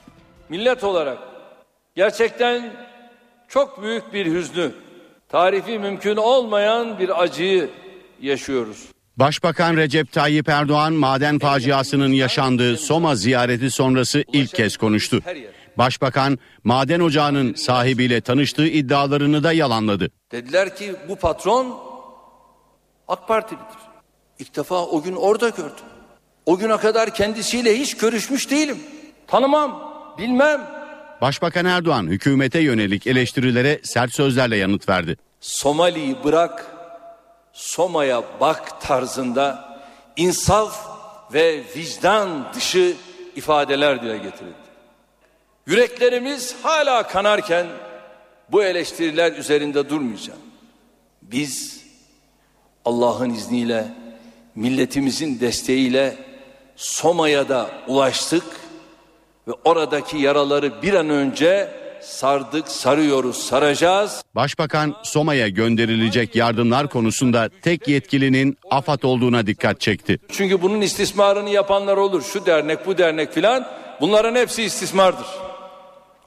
Millet 0.48 0.84
olarak 0.84 1.18
gerçekten 1.94 2.72
çok 3.48 3.82
büyük 3.82 4.12
bir 4.12 4.26
hüznü, 4.26 4.72
tarifi 5.28 5.78
mümkün 5.78 6.16
olmayan 6.16 6.98
bir 6.98 7.22
acıyı 7.22 7.70
yaşıyoruz. 8.20 8.91
Başbakan 9.16 9.76
Recep 9.76 10.12
Tayyip 10.12 10.48
Erdoğan 10.48 10.92
maden 10.92 11.38
faciasının 11.38 12.12
yaşandığı 12.12 12.76
Soma 12.76 13.14
ziyareti 13.14 13.70
sonrası 13.70 14.24
ilk 14.32 14.54
kez 14.54 14.76
konuştu. 14.76 15.20
Başbakan 15.78 16.38
maden 16.64 17.00
ocağının 17.00 17.54
sahibiyle 17.54 18.20
tanıştığı 18.20 18.66
iddialarını 18.66 19.42
da 19.42 19.52
yalanladı. 19.52 20.10
Dediler 20.32 20.76
ki 20.76 20.94
bu 21.08 21.16
patron 21.16 21.78
AK 23.08 23.28
Partilidir. 23.28 23.66
İlk 24.38 24.56
defa 24.56 24.86
o 24.86 25.02
gün 25.02 25.16
orada 25.16 25.48
gördüm. 25.48 25.84
O 26.46 26.58
güne 26.58 26.76
kadar 26.76 27.14
kendisiyle 27.14 27.78
hiç 27.78 27.96
görüşmüş 27.96 28.50
değilim. 28.50 28.78
Tanımam, 29.26 29.94
bilmem. 30.18 30.60
Başbakan 31.20 31.64
Erdoğan 31.64 32.06
hükümete 32.06 32.60
yönelik 32.60 33.06
eleştirilere 33.06 33.80
sert 33.82 34.14
sözlerle 34.14 34.56
yanıt 34.56 34.88
verdi. 34.88 35.16
Somali'yi 35.40 36.16
bırak 36.24 36.71
Soma'ya 37.52 38.22
bak 38.40 38.80
tarzında 38.80 39.78
insaf 40.16 40.88
ve 41.32 41.62
vicdan 41.76 42.54
dışı 42.54 42.96
ifadeler 43.36 44.02
dile 44.02 44.18
getirildi. 44.18 44.62
Yüreklerimiz 45.66 46.56
hala 46.62 47.02
kanarken 47.02 47.66
bu 48.48 48.64
eleştiriler 48.64 49.32
üzerinde 49.32 49.88
durmayacağım. 49.88 50.40
Biz 51.22 51.84
Allah'ın 52.84 53.30
izniyle 53.30 53.86
milletimizin 54.54 55.40
desteğiyle 55.40 56.16
Soma'ya 56.76 57.48
da 57.48 57.70
ulaştık 57.88 58.44
ve 59.48 59.52
oradaki 59.64 60.18
yaraları 60.18 60.82
bir 60.82 60.94
an 60.94 61.10
önce 61.10 61.81
sardık, 62.02 62.68
sarıyoruz, 62.68 63.36
saracağız. 63.36 64.22
Başbakan 64.34 64.94
Soma'ya 65.02 65.48
gönderilecek 65.48 66.36
yardımlar 66.36 66.88
konusunda 66.88 67.50
tek 67.62 67.88
yetkilinin 67.88 68.58
AFAD 68.70 69.02
olduğuna 69.02 69.46
dikkat 69.46 69.80
çekti. 69.80 70.18
Çünkü 70.32 70.62
bunun 70.62 70.80
istismarını 70.80 71.50
yapanlar 71.50 71.96
olur. 71.96 72.22
Şu 72.22 72.46
dernek, 72.46 72.86
bu 72.86 72.98
dernek 72.98 73.32
filan 73.32 73.66
bunların 74.00 74.34
hepsi 74.34 74.62
istismardır. 74.62 75.26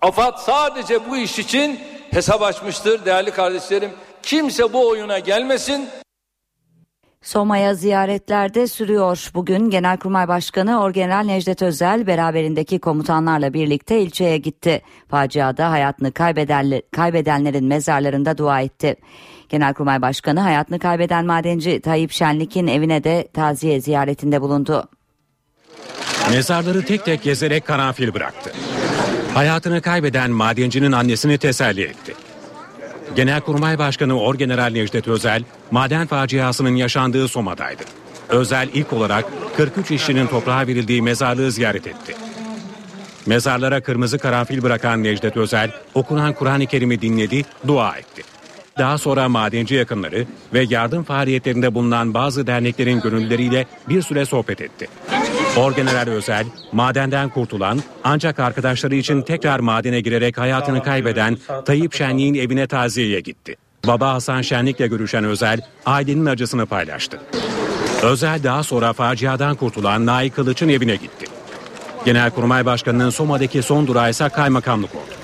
AFAD 0.02 0.38
sadece 0.38 1.10
bu 1.10 1.18
iş 1.18 1.40
için 1.40 1.80
hesap 2.12 2.42
açmıştır 2.42 3.06
değerli 3.06 3.32
kardeşlerim. 3.32 3.92
Kimse 4.24 4.74
bu 4.74 4.88
oyuna 4.90 5.20
gelmesin. 5.20 5.90
Soma'ya 7.26 7.74
ziyaretlerde 7.74 8.68
sürüyor. 8.68 9.30
Bugün 9.34 9.70
Genelkurmay 9.70 10.28
Başkanı 10.28 10.82
Orgeneral 10.82 11.26
Necdet 11.26 11.62
Özel 11.62 12.08
beraberindeki 12.08 12.80
komutanlarla 12.80 13.54
birlikte 13.54 14.02
ilçeye 14.02 14.38
gitti. 14.38 14.82
Faciada 15.10 15.72
hayatını 15.72 16.12
kaybedenler, 16.12 16.82
kaybedenlerin 16.92 17.66
mezarlarında 17.66 18.38
dua 18.38 18.62
etti. 18.62 18.96
Genelkurmay 19.50 20.02
Başkanı 20.02 20.40
hayatını 20.40 20.80
kaybeden 20.80 21.26
madenci 21.26 21.82
Tayyip 21.82 22.12
Şenlik'in 22.12 22.68
evine 22.68 23.04
de 23.04 23.28
taziye 23.34 23.82
ziyaretinde 23.82 24.42
bulundu. 24.42 24.90
Mezarları 26.32 26.86
tek 26.86 27.06
tek 27.06 27.24
gezerek 27.24 27.66
karanfil 27.66 28.14
bıraktı. 28.14 28.52
Hayatını 29.34 29.82
kaybeden 29.82 30.32
madencinin 30.32 30.92
annesini 30.92 31.38
teselli 31.38 31.82
etti. 31.82 32.25
Genelkurmay 33.16 33.80
Başkanı 33.80 34.20
Orgeneral 34.20 34.72
Necdet 34.72 35.08
Özel, 35.08 35.44
maden 35.72 36.08
faciasının 36.08 36.76
yaşandığı 36.76 37.28
Soma'daydı. 37.28 37.84
Özel 38.30 38.70
ilk 38.74 38.94
olarak 38.94 39.26
43 39.58 39.92
işçinin 39.92 40.28
toprağa 40.28 40.68
verildiği 40.68 41.02
mezarlığı 41.02 41.52
ziyaret 41.52 41.88
etti. 41.88 42.16
Mezarlara 43.26 43.82
kırmızı 43.82 44.18
karanfil 44.18 44.64
bırakan 44.64 45.04
Necdet 45.04 45.38
Özel 45.38 45.72
okunan 45.94 46.34
Kur'an-ı 46.34 46.66
Kerim'i 46.66 47.02
dinledi, 47.02 47.46
dua 47.68 47.98
etti. 47.98 48.24
Daha 48.78 48.98
sonra 48.98 49.30
madenci 49.30 49.76
yakınları 49.76 50.26
ve 50.54 50.66
yardım 50.70 51.04
faaliyetlerinde 51.04 51.74
bulunan 51.76 52.14
bazı 52.14 52.48
derneklerin 52.48 53.02
gönüllüleriyle 53.02 53.66
bir 53.90 54.02
süre 54.02 54.26
sohbet 54.26 54.62
etti. 54.62 54.88
Orgeneral 55.58 56.08
Özel, 56.08 56.46
madenden 56.72 57.30
kurtulan 57.30 57.80
ancak 58.04 58.40
arkadaşları 58.40 58.96
için 58.96 59.22
tekrar 59.22 59.60
madene 59.60 60.02
girerek 60.02 60.38
hayatını 60.38 60.84
kaybeden 60.84 61.38
Tayyip 61.66 61.94
Şenlik'in 61.94 62.34
evine 62.34 62.68
taziyeye 62.68 63.20
gitti. 63.20 63.56
Baba 63.88 64.14
Hasan 64.14 64.42
Şenlik'le 64.42 64.90
görüşen 64.90 65.24
Özel, 65.24 65.62
ailenin 65.86 66.26
acısını 66.26 66.66
paylaştı. 66.66 67.20
Özel 68.04 68.44
daha 68.44 68.64
sonra 68.64 68.94
faciadan 68.94 69.56
kurtulan 69.56 70.06
Naik 70.06 70.36
Kılıç'ın 70.36 70.70
evine 70.70 70.96
gitti. 70.96 71.26
Genelkurmay 72.06 72.66
Başkanı'nın 72.66 73.10
Soma'daki 73.10 73.62
son 73.62 73.88
durağı 73.88 74.10
ise 74.10 74.30
kaymakamlık 74.30 74.96
oldu. 74.96 75.15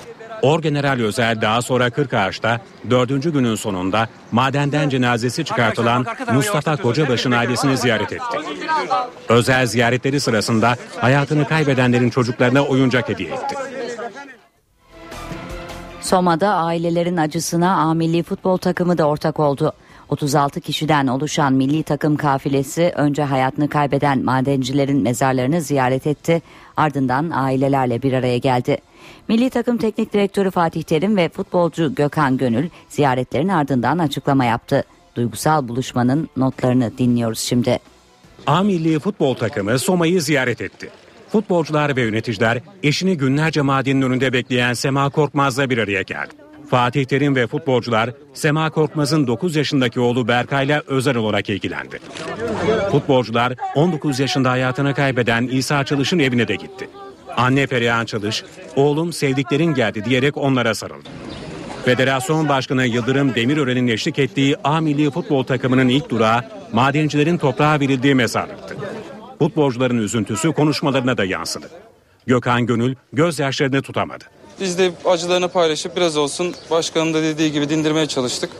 Orgeneral 0.42 1.00
Özel 1.00 1.40
daha 1.40 1.62
sonra 1.62 1.90
Kırkağaç'ta 1.90 2.60
dördüncü 2.90 3.32
günün 3.32 3.54
sonunda 3.54 4.08
madenden 4.32 4.88
cenazesi 4.88 5.44
çıkartılan 5.44 6.06
Mustafa 6.34 6.76
Kocabaş'ın 6.76 7.32
ailesini 7.32 7.76
ziyaret 7.76 8.12
etti. 8.12 8.38
Özel 9.28 9.66
ziyaretleri 9.66 10.20
sırasında 10.20 10.76
hayatını 11.00 11.48
kaybedenlerin 11.48 12.10
çocuklarına 12.10 12.62
oyuncak 12.64 13.08
hediye 13.08 13.28
etti. 13.28 13.54
Soma'da 16.00 16.54
ailelerin 16.54 17.16
acısına 17.16 17.76
A 17.76 17.94
milli 17.94 18.22
futbol 18.22 18.56
takımı 18.56 18.98
da 18.98 19.04
ortak 19.04 19.40
oldu. 19.40 19.72
36 20.08 20.60
kişiden 20.60 21.06
oluşan 21.06 21.52
milli 21.52 21.82
takım 21.82 22.16
kafilesi 22.16 22.92
önce 22.96 23.22
hayatını 23.22 23.68
kaybeden 23.68 24.24
madencilerin 24.24 25.02
mezarlarını 25.02 25.60
ziyaret 25.60 26.06
etti. 26.06 26.42
Ardından 26.76 27.30
ailelerle 27.30 28.02
bir 28.02 28.12
araya 28.12 28.38
geldi. 28.38 28.78
Milli 29.32 29.50
takım 29.50 29.76
teknik 29.76 30.12
direktörü 30.12 30.50
Fatih 30.50 30.82
Terim 30.82 31.16
ve 31.16 31.28
futbolcu 31.28 31.94
Gökhan 31.94 32.36
Gönül 32.36 32.68
ziyaretlerin 32.88 33.48
ardından 33.48 33.98
açıklama 33.98 34.44
yaptı. 34.44 34.84
Duygusal 35.14 35.68
buluşmanın 35.68 36.28
notlarını 36.36 36.98
dinliyoruz 36.98 37.38
şimdi. 37.38 37.78
A 38.46 38.62
milli 38.62 38.98
futbol 38.98 39.34
takımı 39.34 39.78
Soma'yı 39.78 40.22
ziyaret 40.22 40.60
etti. 40.60 40.90
Futbolcular 41.28 41.96
ve 41.96 42.02
yöneticiler 42.02 42.60
eşini 42.82 43.16
günlerce 43.16 43.62
madenin 43.62 44.02
önünde 44.02 44.32
bekleyen 44.32 44.72
Sema 44.72 45.10
Korkmaz'la 45.10 45.70
bir 45.70 45.78
araya 45.78 46.02
geldi. 46.02 46.32
Fatih 46.70 47.04
Terim 47.04 47.36
ve 47.36 47.46
futbolcular 47.46 48.10
Sema 48.34 48.70
Korkmaz'ın 48.70 49.26
9 49.26 49.56
yaşındaki 49.56 50.00
oğlu 50.00 50.28
Berkay'la 50.28 50.82
özel 50.86 51.16
olarak 51.16 51.48
ilgilendi. 51.48 51.98
Futbolcular 52.90 53.52
19 53.74 54.20
yaşında 54.20 54.50
hayatını 54.50 54.94
kaybeden 54.94 55.46
İsa 55.46 55.84
Çalış'ın 55.84 56.18
evine 56.18 56.48
de 56.48 56.54
gitti. 56.54 56.88
Anne 57.36 57.66
Perihan 57.66 58.04
Çalış, 58.04 58.44
oğlum 58.76 59.12
sevdiklerin 59.12 59.74
geldi 59.74 60.04
diyerek 60.04 60.36
onlara 60.36 60.74
sarıldı. 60.74 61.08
Federasyon 61.84 62.48
Başkanı 62.48 62.86
Yıldırım 62.86 63.34
Demirören'in 63.34 63.88
eşlik 63.88 64.18
ettiği 64.18 64.56
A 64.64 64.80
milli 64.80 65.10
futbol 65.10 65.44
takımının 65.44 65.88
ilk 65.88 66.10
durağı 66.10 66.40
madencilerin 66.72 67.38
toprağa 67.38 67.80
verildiği 67.80 68.14
mezarlıktı. 68.14 68.76
Futbolcuların 69.38 69.98
üzüntüsü 69.98 70.52
konuşmalarına 70.52 71.18
da 71.18 71.24
yansıdı. 71.24 71.70
Gökhan 72.26 72.66
Gönül 72.66 72.94
gözyaşlarını 73.12 73.82
tutamadı. 73.82 74.24
Biz 74.60 74.78
de 74.78 74.90
acılarını 75.04 75.48
paylaşıp 75.48 75.96
biraz 75.96 76.16
olsun 76.16 76.54
başkanın 76.70 77.14
da 77.14 77.22
dediği 77.22 77.52
gibi 77.52 77.68
dindirmeye 77.68 78.06
çalıştık. 78.06 78.50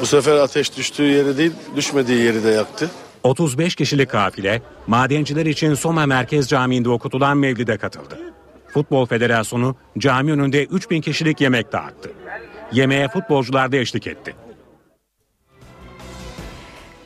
Bu 0.00 0.06
sefer 0.06 0.36
ateş 0.36 0.76
düştüğü 0.76 1.02
yeri 1.02 1.38
değil, 1.38 1.52
düşmediği 1.76 2.18
yeri 2.18 2.44
de 2.44 2.48
yaktı. 2.48 2.90
35 3.26 3.74
kişilik 3.74 4.10
kafile 4.10 4.62
madenciler 4.86 5.46
için 5.46 5.74
Soma 5.74 6.06
Merkez 6.06 6.48
Camii'nde 6.48 6.88
okutulan 6.88 7.38
mevlide 7.38 7.78
katıldı. 7.78 8.18
Futbol 8.68 9.06
Federasyonu 9.06 9.76
cami 9.98 10.32
önünde 10.32 10.64
3000 10.64 11.00
kişilik 11.00 11.40
yemek 11.40 11.72
dağıttı. 11.72 12.12
Yemeğe 12.72 13.08
futbolcular 13.08 13.72
da 13.72 13.76
eşlik 13.76 14.06
etti. 14.06 14.34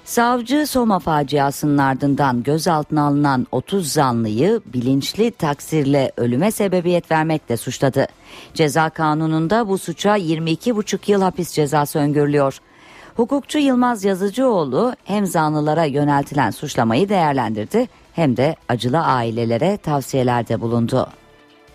Savcı 0.05 0.67
Soma 0.67 0.99
faciasının 0.99 1.79
ardından 1.79 2.43
gözaltına 2.43 3.03
alınan 3.07 3.47
30 3.53 3.93
zanlıyı 3.93 4.61
bilinçli 4.67 5.31
taksirle 5.31 6.13
ölüme 6.17 6.51
sebebiyet 6.51 7.11
vermekle 7.11 7.57
suçladı. 7.57 8.07
Ceza 8.55 8.91
kanununda 8.91 9.69
bu 9.69 9.79
suça 9.79 10.19
22,5 10.19 11.11
yıl 11.11 11.23
hapis 11.23 11.53
cezası 11.53 11.99
öngörülüyor. 11.99 12.59
Hukukçu 13.17 13.59
Yılmaz 13.59 14.05
Yazıcıoğlu 14.05 14.95
hem 15.05 15.27
zanlılara 15.27 15.85
yöneltilen 15.85 16.51
suçlamayı 16.51 17.09
değerlendirdi 17.09 17.89
hem 18.13 18.37
de 18.37 18.57
acılı 18.69 18.99
ailelere 18.99 19.77
tavsiyelerde 19.77 20.61
bulundu. 20.61 21.09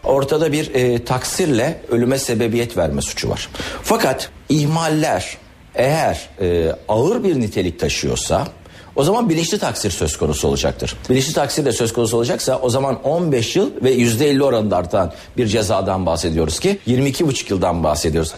Ortada 0.04 0.52
bir 0.52 0.76
e, 0.76 1.06
taksirle 1.06 1.82
ölüme 1.90 2.18
sebebiyet 2.18 2.78
verme 2.78 3.02
suçu 3.02 3.30
var. 3.30 3.50
Fakat 3.84 4.30
ihmaller 4.50 5.38
eğer 5.76 6.30
e, 6.42 6.72
ağır 6.88 7.24
bir 7.24 7.40
nitelik 7.40 7.80
taşıyorsa 7.80 8.48
o 8.96 9.04
zaman 9.04 9.30
bilinçli 9.30 9.60
taksir 9.60 9.92
söz 9.92 10.18
konusu 10.18 10.48
olacaktır. 10.48 10.96
Bilinçli 11.10 11.34
taksir 11.34 11.66
de 11.66 11.72
söz 11.72 11.94
konusu 11.94 12.18
olacaksa 12.18 12.60
o 12.62 12.70
zaman 12.70 13.04
15 13.04 13.56
yıl 13.56 13.72
ve 13.84 13.96
%50 13.96 14.44
oranında 14.44 14.78
artan 14.78 15.14
bir 15.38 15.48
cezadan 15.48 16.06
bahsediyoruz 16.06 16.60
ki 16.60 16.80
22,5 16.88 17.52
yıldan 17.52 17.84
bahsediyoruz. 17.84 18.34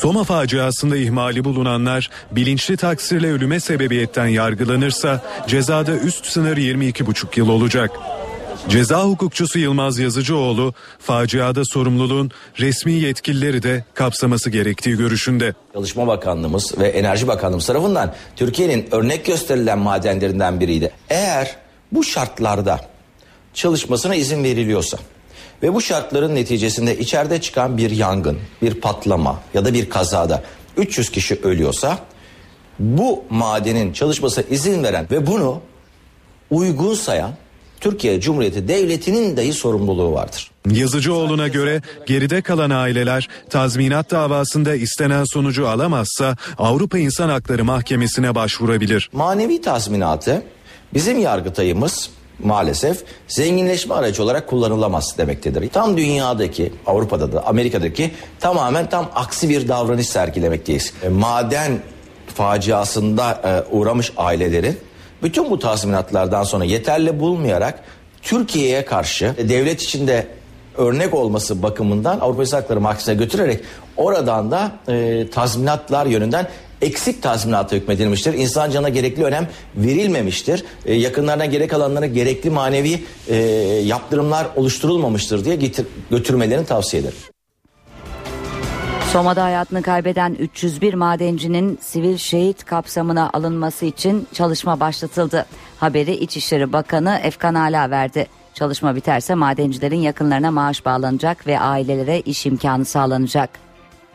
Soma 0.00 0.24
faciasında 0.24 0.96
ihmali 0.96 1.44
bulunanlar 1.44 2.10
bilinçli 2.30 2.76
taksirle 2.76 3.32
ölüme 3.32 3.60
sebebiyetten 3.60 4.26
yargılanırsa 4.26 5.22
cezada 5.46 5.96
üst 5.96 6.26
sınır 6.26 6.56
22,5 6.56 7.38
yıl 7.38 7.48
olacak. 7.48 7.90
Ceza 8.68 9.04
hukukçusu 9.04 9.58
Yılmaz 9.58 9.98
Yazıcıoğlu 9.98 10.74
faciada 10.98 11.64
sorumluluğun 11.64 12.30
resmi 12.58 12.92
yetkilileri 12.92 13.62
de 13.62 13.84
kapsaması 13.94 14.50
gerektiği 14.50 14.96
görüşünde. 14.96 15.54
Çalışma 15.72 16.06
Bakanlığımız 16.06 16.78
ve 16.78 16.88
Enerji 16.88 17.28
Bakanlığımız 17.28 17.66
tarafından 17.66 18.14
Türkiye'nin 18.36 18.88
örnek 18.90 19.26
gösterilen 19.26 19.78
madenlerinden 19.78 20.60
biriydi. 20.60 20.90
Eğer 21.10 21.56
bu 21.92 22.04
şartlarda 22.04 22.80
çalışmasına 23.54 24.14
izin 24.14 24.44
veriliyorsa 24.44 24.98
ve 25.62 25.74
bu 25.74 25.80
şartların 25.80 26.34
neticesinde 26.34 26.98
içeride 26.98 27.40
çıkan 27.40 27.78
bir 27.78 27.90
yangın, 27.90 28.38
bir 28.62 28.74
patlama 28.74 29.40
ya 29.54 29.64
da 29.64 29.74
bir 29.74 29.90
kazada 29.90 30.42
300 30.76 31.10
kişi 31.10 31.40
ölüyorsa 31.42 31.98
bu 32.78 33.24
madenin 33.30 33.92
çalışmasına 33.92 34.44
izin 34.50 34.82
veren 34.84 35.06
ve 35.10 35.26
bunu 35.26 35.60
uygun 36.50 36.94
sayan 36.94 37.32
Türkiye 37.80 38.20
Cumhuriyeti 38.20 38.68
Devleti'nin 38.68 39.36
dahi 39.36 39.52
sorumluluğu 39.52 40.12
vardır. 40.12 40.50
Yazıcıoğlu'na 40.70 41.48
göre 41.48 41.82
geride 42.06 42.42
kalan 42.42 42.70
aileler 42.70 43.28
tazminat 43.50 44.10
davasında 44.10 44.74
istenen 44.74 45.24
sonucu 45.24 45.68
alamazsa 45.68 46.36
Avrupa 46.58 46.98
İnsan 46.98 47.28
Hakları 47.28 47.64
Mahkemesi'ne 47.64 48.34
başvurabilir. 48.34 49.10
Manevi 49.12 49.60
tazminatı 49.60 50.42
bizim 50.94 51.18
yargıtayımız 51.18 52.10
maalesef 52.44 53.04
zenginleşme 53.28 53.94
aracı 53.94 54.22
olarak 54.22 54.48
kullanılamaz 54.48 55.14
demektedir. 55.18 55.70
Tam 55.70 55.96
dünyadaki, 55.96 56.72
Avrupa'da 56.86 57.32
da, 57.32 57.46
Amerika'daki 57.46 58.10
tamamen 58.40 58.88
tam 58.88 59.10
aksi 59.14 59.48
bir 59.48 59.68
davranış 59.68 60.06
sergilemekteyiz. 60.06 60.92
E, 61.02 61.08
maden 61.08 61.78
faciasında 62.34 63.40
e, 63.44 63.74
uğramış 63.76 64.12
ailelerin 64.16 64.78
bütün 65.22 65.50
bu 65.50 65.58
tazminatlardan 65.58 66.44
sonra 66.44 66.64
yeterli 66.64 67.20
bulmayarak 67.20 67.84
Türkiye'ye 68.22 68.84
karşı 68.84 69.34
e, 69.38 69.48
devlet 69.48 69.82
içinde 69.82 70.26
örnek 70.76 71.14
olması 71.14 71.62
bakımından 71.62 72.20
Avrupa 72.20 72.42
İnsan 72.42 72.60
Hakları 72.60 72.80
Mahkemesi'ne 72.80 73.14
götürerek 73.14 73.60
oradan 73.96 74.50
da 74.50 74.72
e, 74.88 75.26
tazminatlar 75.30 76.06
yönünden 76.06 76.46
eksik 76.82 77.22
tazminata 77.22 77.76
hükmedilmiştir. 77.76 78.34
İnsan 78.34 78.70
canına 78.70 78.88
gerekli 78.88 79.24
önem 79.24 79.48
verilmemiştir. 79.76 80.64
E, 80.86 80.94
yakınlarına 80.94 81.46
gerek 81.46 81.72
alanlara 81.72 82.06
gerekli 82.06 82.50
manevi 82.50 83.04
e, 83.28 83.36
yaptırımlar 83.84 84.46
oluşturulmamıştır 84.56 85.44
diye 85.44 85.56
getir, 85.56 85.86
götürmelerini 86.10 86.66
tavsiye 86.66 87.02
ederim. 87.02 87.18
Soma'da 89.12 89.44
hayatını 89.44 89.82
kaybeden 89.82 90.34
301 90.34 90.94
madencinin 90.94 91.78
sivil 91.82 92.16
şehit 92.16 92.64
kapsamına 92.64 93.30
alınması 93.32 93.86
için 93.86 94.26
çalışma 94.32 94.80
başlatıldı. 94.80 95.46
Haberi 95.78 96.12
İçişleri 96.14 96.72
Bakanı 96.72 97.20
Efkan 97.22 97.54
Ala 97.54 97.90
verdi. 97.90 98.26
Çalışma 98.54 98.96
biterse 98.96 99.34
madencilerin 99.34 99.98
yakınlarına 99.98 100.50
maaş 100.50 100.84
bağlanacak 100.84 101.46
ve 101.46 101.60
ailelere 101.60 102.20
iş 102.20 102.46
imkanı 102.46 102.84
sağlanacak. 102.84 103.50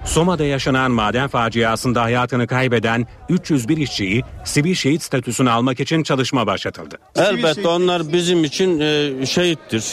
Soma'da 0.06 0.44
yaşanan 0.46 0.92
maden 0.92 1.28
faciasında 1.28 2.04
hayatını 2.04 2.48
kaybeden 2.48 3.08
301 3.30 3.78
işçiyi 3.78 4.24
sivil 4.44 4.76
şehit 4.76 5.04
statüsünü 5.04 5.50
almak 5.50 5.80
için 5.80 6.04
çalışma 6.04 6.48
başlatıldı. 6.48 6.98
Elbette 7.16 7.68
onlar 7.68 8.14
bizim 8.14 8.44
için 8.44 8.80
e, 8.80 9.26
şehittir. 9.26 9.86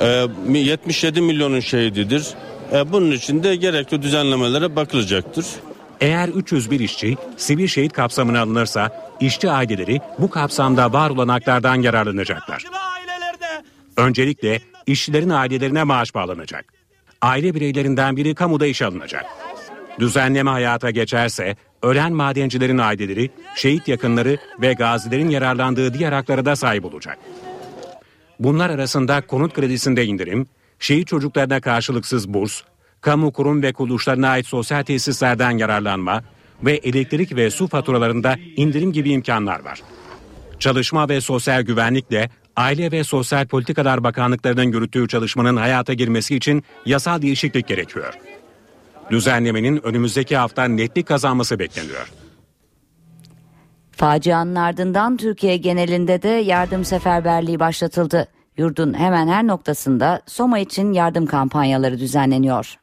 E, 0.00 0.26
77 0.58 1.20
milyonun 1.20 1.60
şehididir. 1.60 2.26
E, 2.72 2.92
bunun 2.92 3.10
için 3.10 3.42
de 3.42 3.56
gerekli 3.56 4.02
düzenlemelere 4.02 4.76
bakılacaktır. 4.76 5.46
Eğer 6.00 6.28
301 6.28 6.80
işçi 6.80 7.16
sivil 7.36 7.66
şehit 7.66 7.92
kapsamına 7.92 8.40
alınırsa 8.40 8.90
işçi 9.20 9.50
aileleri 9.50 10.00
bu 10.18 10.30
kapsamda 10.30 10.92
var 10.92 11.10
olan 11.10 11.28
haklardan 11.28 11.82
yararlanacaklar. 11.82 12.64
Öncelikle 13.96 14.60
işçilerin 14.86 15.30
ailelerine 15.30 15.84
maaş 15.84 16.14
bağlanacak. 16.14 16.79
Aile 17.22 17.54
bireylerinden 17.54 18.16
biri 18.16 18.34
kamuda 18.34 18.66
iş 18.66 18.82
alınacak. 18.82 19.24
Düzenleme 19.98 20.50
hayata 20.50 20.90
geçerse 20.90 21.56
ölen 21.82 22.12
madencilerin 22.12 22.78
aileleri, 22.78 23.30
şehit 23.56 23.88
yakınları 23.88 24.38
ve 24.60 24.72
gazilerin 24.72 25.30
yararlandığı 25.30 25.94
diğer 25.94 26.12
haklara 26.12 26.44
da 26.44 26.56
sahip 26.56 26.84
olacak. 26.84 27.18
Bunlar 28.38 28.70
arasında 28.70 29.20
konut 29.20 29.54
kredisinde 29.54 30.04
indirim, 30.04 30.46
şehit 30.78 31.08
çocuklarına 31.08 31.60
karşılıksız 31.60 32.34
burs, 32.34 32.62
kamu 33.00 33.32
kurum 33.32 33.62
ve 33.62 33.72
kuruluşlarına 33.72 34.28
ait 34.28 34.46
sosyal 34.46 34.82
tesislerden 34.82 35.58
yararlanma 35.58 36.22
ve 36.62 36.72
elektrik 36.72 37.36
ve 37.36 37.50
su 37.50 37.68
faturalarında 37.68 38.36
indirim 38.56 38.92
gibi 38.92 39.10
imkanlar 39.10 39.64
var. 39.64 39.82
Çalışma 40.58 41.08
ve 41.08 41.20
Sosyal 41.20 41.62
Güvenlikle 41.62 42.30
Aile 42.60 42.92
ve 42.92 43.04
Sosyal 43.04 43.46
Politikalar 43.46 44.04
Bakanlıklarının 44.04 44.72
yürüttüğü 44.72 45.08
çalışmanın 45.08 45.56
hayata 45.56 45.92
girmesi 45.92 46.36
için 46.36 46.64
yasal 46.86 47.22
değişiklik 47.22 47.68
gerekiyor. 47.68 48.18
Düzenlemenin 49.10 49.86
önümüzdeki 49.86 50.36
hafta 50.36 50.64
netlik 50.64 51.06
kazanması 51.06 51.58
bekleniyor. 51.58 52.12
Facianın 53.92 54.54
ardından 54.54 55.16
Türkiye 55.16 55.56
genelinde 55.56 56.22
de 56.22 56.28
yardım 56.28 56.84
seferberliği 56.84 57.60
başlatıldı. 57.60 58.28
Yurdun 58.56 58.94
hemen 58.94 59.28
her 59.28 59.46
noktasında 59.46 60.22
Soma 60.26 60.58
için 60.58 60.92
yardım 60.92 61.26
kampanyaları 61.26 61.98
düzenleniyor. 61.98 62.74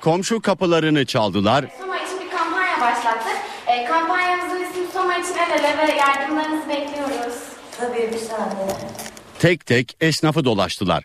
Komşu 0.00 0.40
kapılarını 0.40 1.06
çaldılar, 1.06 1.64
Soma 1.80 1.96
için 1.96 2.20
bir 2.20 2.30
kampanya 2.30 2.80
başlattık. 2.80 3.36
E, 3.66 3.84
kampanyamızın 3.84 4.62
ismi 4.62 4.92
Soma 4.92 5.16
için 5.16 5.34
el 5.34 5.60
ele 5.60 5.78
ve 5.78 5.92
yardımlarınızı 5.92 6.68
bekliyoruz. 6.68 7.35
Tabii 7.80 8.10
bir 8.12 8.18
saniye. 8.18 8.66
tek 9.38 9.66
tek 9.66 9.96
esnafı 10.00 10.44
dolaştılar. 10.44 11.04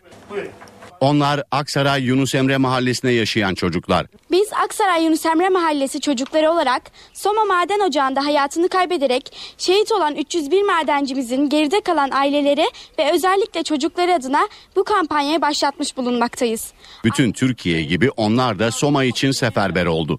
Onlar 1.00 1.42
Aksaray 1.50 2.02
Yunus 2.02 2.34
Emre 2.34 2.56
mahallesine 2.56 3.12
yaşayan 3.12 3.54
çocuklar. 3.54 4.06
Biz 4.30 4.52
Aksaray 4.64 5.04
Yunus 5.04 5.26
Emre 5.26 5.48
Mahallesi 5.48 6.00
çocukları 6.00 6.50
olarak 6.50 6.82
Soma 7.12 7.44
Maden 7.44 7.80
Ocağı'nda 7.80 8.24
hayatını 8.24 8.68
kaybederek 8.68 9.36
şehit 9.58 9.92
olan 9.92 10.16
301 10.16 10.62
madencimizin 10.62 11.48
geride 11.48 11.80
kalan 11.80 12.10
aileleri 12.10 12.64
ve 12.98 13.12
özellikle 13.12 13.62
çocukları 13.62 14.14
adına 14.14 14.48
bu 14.76 14.84
kampanyayı 14.84 15.42
başlatmış 15.42 15.96
bulunmaktayız. 15.96 16.72
Bütün 17.04 17.32
Türkiye 17.32 17.82
gibi 17.82 18.10
onlar 18.10 18.58
da 18.58 18.70
Soma 18.70 19.04
için 19.04 19.30
seferber 19.30 19.86
oldu. 19.86 20.18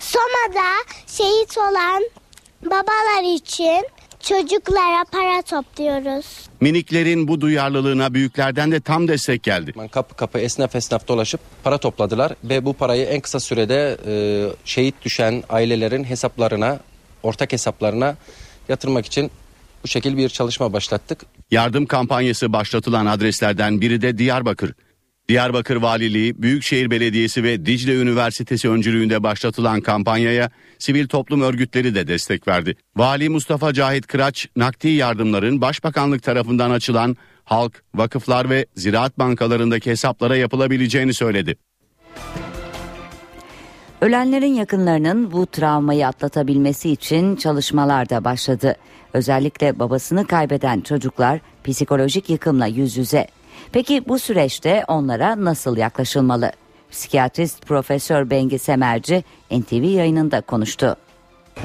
Soma'da 0.00 0.68
şehit 1.06 1.58
olan 1.58 2.02
babalar 2.64 3.34
için 3.34 3.84
çocuklara 4.20 5.04
para 5.12 5.42
topluyoruz. 5.42 6.48
Miniklerin 6.60 7.28
bu 7.28 7.40
duyarlılığına 7.40 8.14
büyüklerden 8.14 8.72
de 8.72 8.80
tam 8.80 9.08
destek 9.08 9.42
geldi. 9.42 9.72
Kapı 9.90 10.14
kapı 10.14 10.38
esnaf 10.38 10.74
esnaf 10.74 11.08
dolaşıp 11.08 11.40
para 11.64 11.78
topladılar 11.78 12.32
ve 12.44 12.64
bu 12.64 12.72
parayı 12.72 13.04
en 13.04 13.20
kısa 13.20 13.40
sürede 13.40 13.96
e, 14.06 14.12
şehit 14.64 14.94
düşen 15.04 15.42
ailelerin 15.48 16.04
hesaplarına, 16.04 16.80
ortak 17.22 17.52
hesaplarına 17.52 18.16
yatırmak 18.68 19.06
için 19.06 19.30
bu 19.84 19.88
şekil 19.88 20.16
bir 20.16 20.28
çalışma 20.28 20.72
başlattık. 20.72 21.26
Yardım 21.50 21.86
kampanyası 21.86 22.52
başlatılan 22.52 23.06
adreslerden 23.06 23.80
biri 23.80 24.02
de 24.02 24.18
Diyarbakır. 24.18 24.74
Diyarbakır 25.28 25.76
Valiliği, 25.76 26.42
Büyükşehir 26.42 26.90
Belediyesi 26.90 27.42
ve 27.42 27.66
Dicle 27.66 27.94
Üniversitesi 27.94 28.68
öncülüğünde 28.70 29.22
başlatılan 29.22 29.80
kampanyaya 29.80 30.50
sivil 30.78 31.08
toplum 31.08 31.40
örgütleri 31.40 31.94
de 31.94 32.08
destek 32.08 32.48
verdi. 32.48 32.76
Vali 32.96 33.28
Mustafa 33.28 33.72
Cahit 33.72 34.06
Kıraç, 34.06 34.48
nakdi 34.56 34.88
yardımların 34.88 35.60
Başbakanlık 35.60 36.22
tarafından 36.22 36.70
açılan 36.70 37.16
halk, 37.44 37.82
vakıflar 37.94 38.50
ve 38.50 38.66
ziraat 38.76 39.18
bankalarındaki 39.18 39.90
hesaplara 39.90 40.36
yapılabileceğini 40.36 41.14
söyledi. 41.14 41.56
Ölenlerin 44.00 44.54
yakınlarının 44.54 45.32
bu 45.32 45.46
travmayı 45.46 46.06
atlatabilmesi 46.06 46.90
için 46.90 47.36
çalışmalar 47.36 48.10
da 48.10 48.24
başladı. 48.24 48.76
Özellikle 49.12 49.78
babasını 49.78 50.26
kaybeden 50.26 50.80
çocuklar 50.80 51.40
psikolojik 51.64 52.30
yıkımla 52.30 52.66
yüz 52.66 52.96
yüze. 52.96 53.26
Peki 53.72 54.08
bu 54.08 54.18
süreçte 54.18 54.84
onlara 54.88 55.44
nasıl 55.44 55.76
yaklaşılmalı? 55.76 56.52
Psikiyatrist 56.90 57.66
Profesör 57.66 58.30
Bengi 58.30 58.58
Semerci 58.58 59.24
NTV 59.50 59.84
yayınında 59.84 60.40
konuştu. 60.40 60.96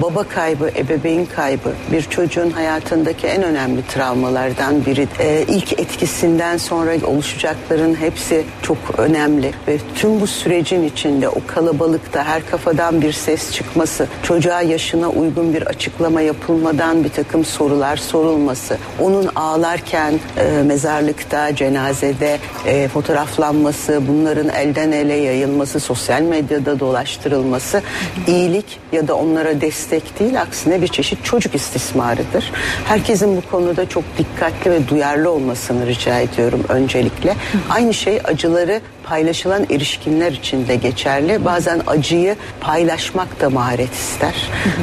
Baba 0.02 0.22
kaybı, 0.22 0.70
ebeveyn 0.76 1.26
kaybı 1.26 1.72
bir 1.92 2.02
çocuğun 2.02 2.50
hayatındaki 2.50 3.26
en 3.26 3.42
önemli 3.42 3.86
travmalardan 3.86 4.86
biri. 4.86 5.08
Ee, 5.20 5.44
ilk 5.48 5.72
etkisinden 5.72 6.56
sonra 6.56 7.06
oluşacakların 7.06 7.94
hepsi 7.94 8.44
çok 8.62 8.78
önemli 8.98 9.52
ve 9.68 9.78
tüm 9.94 10.20
bu 10.20 10.26
sürecin 10.26 10.84
içinde 10.84 11.28
o 11.28 11.38
kalabalıkta 11.46 12.24
her 12.24 12.46
kafadan 12.46 13.02
bir 13.02 13.12
ses 13.12 13.52
çıkması, 13.52 14.06
çocuğa 14.22 14.62
yaşına 14.62 15.08
uygun 15.08 15.54
bir 15.54 15.62
açıklama 15.62 16.20
yapılmadan 16.20 17.04
bir 17.04 17.08
takım 17.08 17.44
sorular 17.44 17.96
sorulması, 17.96 18.78
onun 19.00 19.30
ağlarken 19.34 20.14
e, 20.36 20.62
mezarlıkta, 20.62 21.56
cenazede 21.56 22.38
e, 22.66 22.88
fotoğraflanması, 22.88 24.02
bunların 24.08 24.48
elden 24.48 24.92
ele 24.92 25.14
yayılması, 25.14 25.80
sosyal 25.80 26.22
medyada 26.22 26.80
dolaştırılması 26.80 27.82
iyilik 28.26 28.80
ya 28.92 29.08
da 29.08 29.16
onlara 29.16 29.60
destek 29.60 29.83
değil 29.90 30.40
aksine 30.40 30.82
bir 30.82 30.88
çeşit 30.88 31.24
çocuk 31.24 31.54
istismarıdır. 31.54 32.52
Herkesin 32.84 33.36
bu 33.36 33.50
konuda 33.50 33.88
çok 33.88 34.04
dikkatli 34.18 34.70
ve 34.70 34.88
duyarlı 34.88 35.30
olmasını 35.30 35.86
rica 35.86 36.18
ediyorum 36.18 36.60
öncelikle. 36.68 37.36
Aynı 37.70 37.94
şey 37.94 38.20
acıları 38.24 38.80
paylaşılan 39.04 39.66
erişkinler 39.70 40.32
için 40.32 40.68
de 40.68 40.76
geçerli. 40.76 41.44
Bazen 41.44 41.80
acıyı 41.86 42.36
paylaşmak 42.60 43.40
da 43.40 43.50
maharet 43.50 43.94
ister. 43.94 44.34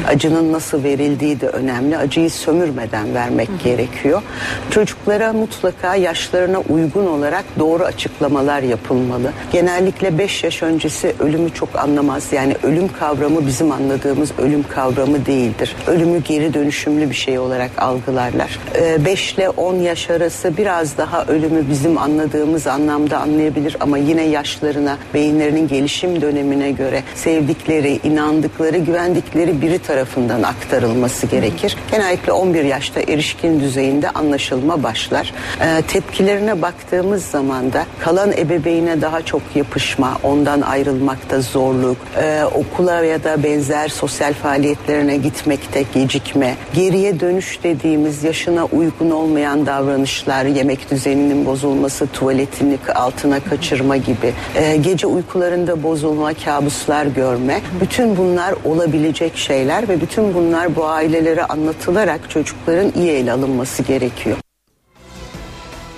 Acının 0.08 0.52
nasıl 0.52 0.84
verildiği 0.84 1.40
de 1.40 1.48
önemli. 1.48 1.98
Acıyı 1.98 2.30
sömürmeden 2.30 3.14
vermek 3.14 3.48
gerekiyor. 3.64 4.22
Çocuklara 4.70 5.32
mutlaka 5.32 5.96
yaşlarına 5.96 6.58
uygun 6.58 7.06
olarak 7.06 7.44
doğru 7.58 7.84
açıklamalar 7.84 8.62
yapılmalı. 8.62 9.32
Genellikle 9.52 10.18
5 10.18 10.44
yaş 10.44 10.62
öncesi 10.62 11.14
ölümü 11.20 11.50
çok 11.50 11.78
anlamaz. 11.78 12.32
Yani 12.32 12.56
ölüm 12.62 12.88
kavramı 12.92 13.46
bizim 13.46 13.72
anladığımız 13.72 14.30
ölüm 14.38 14.64
kavramı 14.68 15.26
değildir. 15.26 15.76
Ölümü 15.86 16.18
geri 16.18 16.54
dönüşümlü 16.54 17.10
bir 17.10 17.14
şey 17.14 17.38
olarak 17.38 17.70
algılarlar. 17.78 18.58
5 19.04 19.34
ile 19.34 19.48
10 19.48 19.74
yaş 19.74 20.10
arası 20.10 20.56
biraz 20.56 20.98
daha 20.98 21.24
ölümü 21.24 21.70
bizim 21.70 21.98
anladığımız 21.98 22.66
anlamda 22.66 23.18
anlayabilir 23.18 23.76
ama 23.80 23.98
yine 24.12 24.22
yaşlarına, 24.22 24.98
beyinlerinin 25.14 25.68
gelişim 25.68 26.20
dönemine 26.20 26.70
göre 26.70 27.02
sevdikleri, 27.14 28.00
inandıkları, 28.04 28.78
güvendikleri 28.78 29.62
biri 29.62 29.78
tarafından 29.78 30.42
aktarılması 30.42 31.26
gerekir. 31.26 31.76
Genellikle 31.90 32.32
11 32.32 32.64
yaşta 32.64 33.00
erişkin 33.00 33.60
düzeyinde 33.60 34.10
anlaşılma 34.10 34.82
başlar. 34.82 35.32
Ee, 35.60 35.82
tepkilerine 35.82 36.62
baktığımız 36.62 37.24
zaman 37.24 37.72
da 37.72 37.86
kalan 38.00 38.32
ebeveyne 38.32 39.00
daha 39.00 39.22
çok 39.22 39.42
yapışma, 39.54 40.18
ondan 40.22 40.60
ayrılmakta 40.60 41.40
zorluk, 41.40 41.96
e, 42.22 42.44
okula 42.44 43.04
ya 43.04 43.24
da 43.24 43.42
benzer 43.42 43.88
sosyal 43.88 44.34
faaliyetlerine 44.34 45.16
gitmekte 45.16 45.84
gecikme, 45.94 46.56
geriye 46.74 47.20
dönüş 47.20 47.58
dediğimiz 47.62 48.24
yaşına 48.24 48.64
uygun 48.64 49.10
olmayan 49.10 49.66
davranışlar, 49.66 50.44
yemek 50.44 50.90
düzeninin 50.90 51.46
bozulması, 51.46 52.06
tuvaletini 52.06 52.78
altına 52.94 53.40
kaçırma 53.40 53.96
gibi, 54.04 54.34
e, 54.54 54.76
gece 54.76 55.06
uykularında 55.06 55.82
bozulma, 55.82 56.34
kabuslar 56.34 57.06
görme, 57.06 57.60
bütün 57.80 58.16
bunlar 58.16 58.54
olabilecek 58.64 59.36
şeyler 59.36 59.88
ve 59.88 60.00
bütün 60.00 60.34
bunlar 60.34 60.76
bu 60.76 60.86
ailelere 60.86 61.44
anlatılarak 61.44 62.30
çocukların 62.30 62.92
iyi 62.96 63.10
ele 63.10 63.32
alınması 63.32 63.82
gerekiyor. 63.82 64.36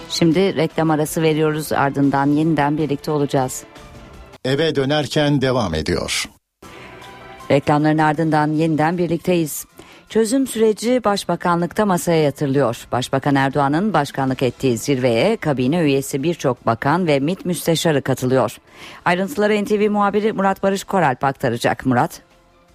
Şimdi 0.08 0.56
reklam 0.56 0.90
arası 0.90 1.22
veriyoruz 1.22 1.72
ardından 1.72 2.26
yeniden 2.26 2.78
birlikte 2.78 3.10
olacağız. 3.10 3.64
Eve 4.44 4.74
dönerken 4.74 5.40
devam 5.40 5.74
ediyor. 5.74 6.28
Reklamların 7.50 7.98
ardından 7.98 8.48
yeniden 8.48 8.98
birlikteyiz. 8.98 9.64
Çözüm 10.14 10.46
süreci 10.46 11.04
Başbakanlıkta 11.04 11.86
masaya 11.86 12.22
yatırılıyor. 12.22 12.86
Başbakan 12.92 13.34
Erdoğan'ın 13.34 13.92
başkanlık 13.92 14.42
ettiği 14.42 14.78
zirveye 14.78 15.36
kabine 15.36 15.80
üyesi 15.80 16.22
birçok 16.22 16.66
bakan 16.66 17.06
ve 17.06 17.20
MİT 17.20 17.44
müsteşarı 17.44 18.02
katılıyor. 18.02 18.56
Ayrıntıları 19.04 19.64
NTV 19.64 19.90
muhabiri 19.90 20.32
Murat 20.32 20.62
Barış 20.62 20.84
Koralp 20.84 21.24
aktaracak. 21.24 21.86
Murat. 21.86 22.22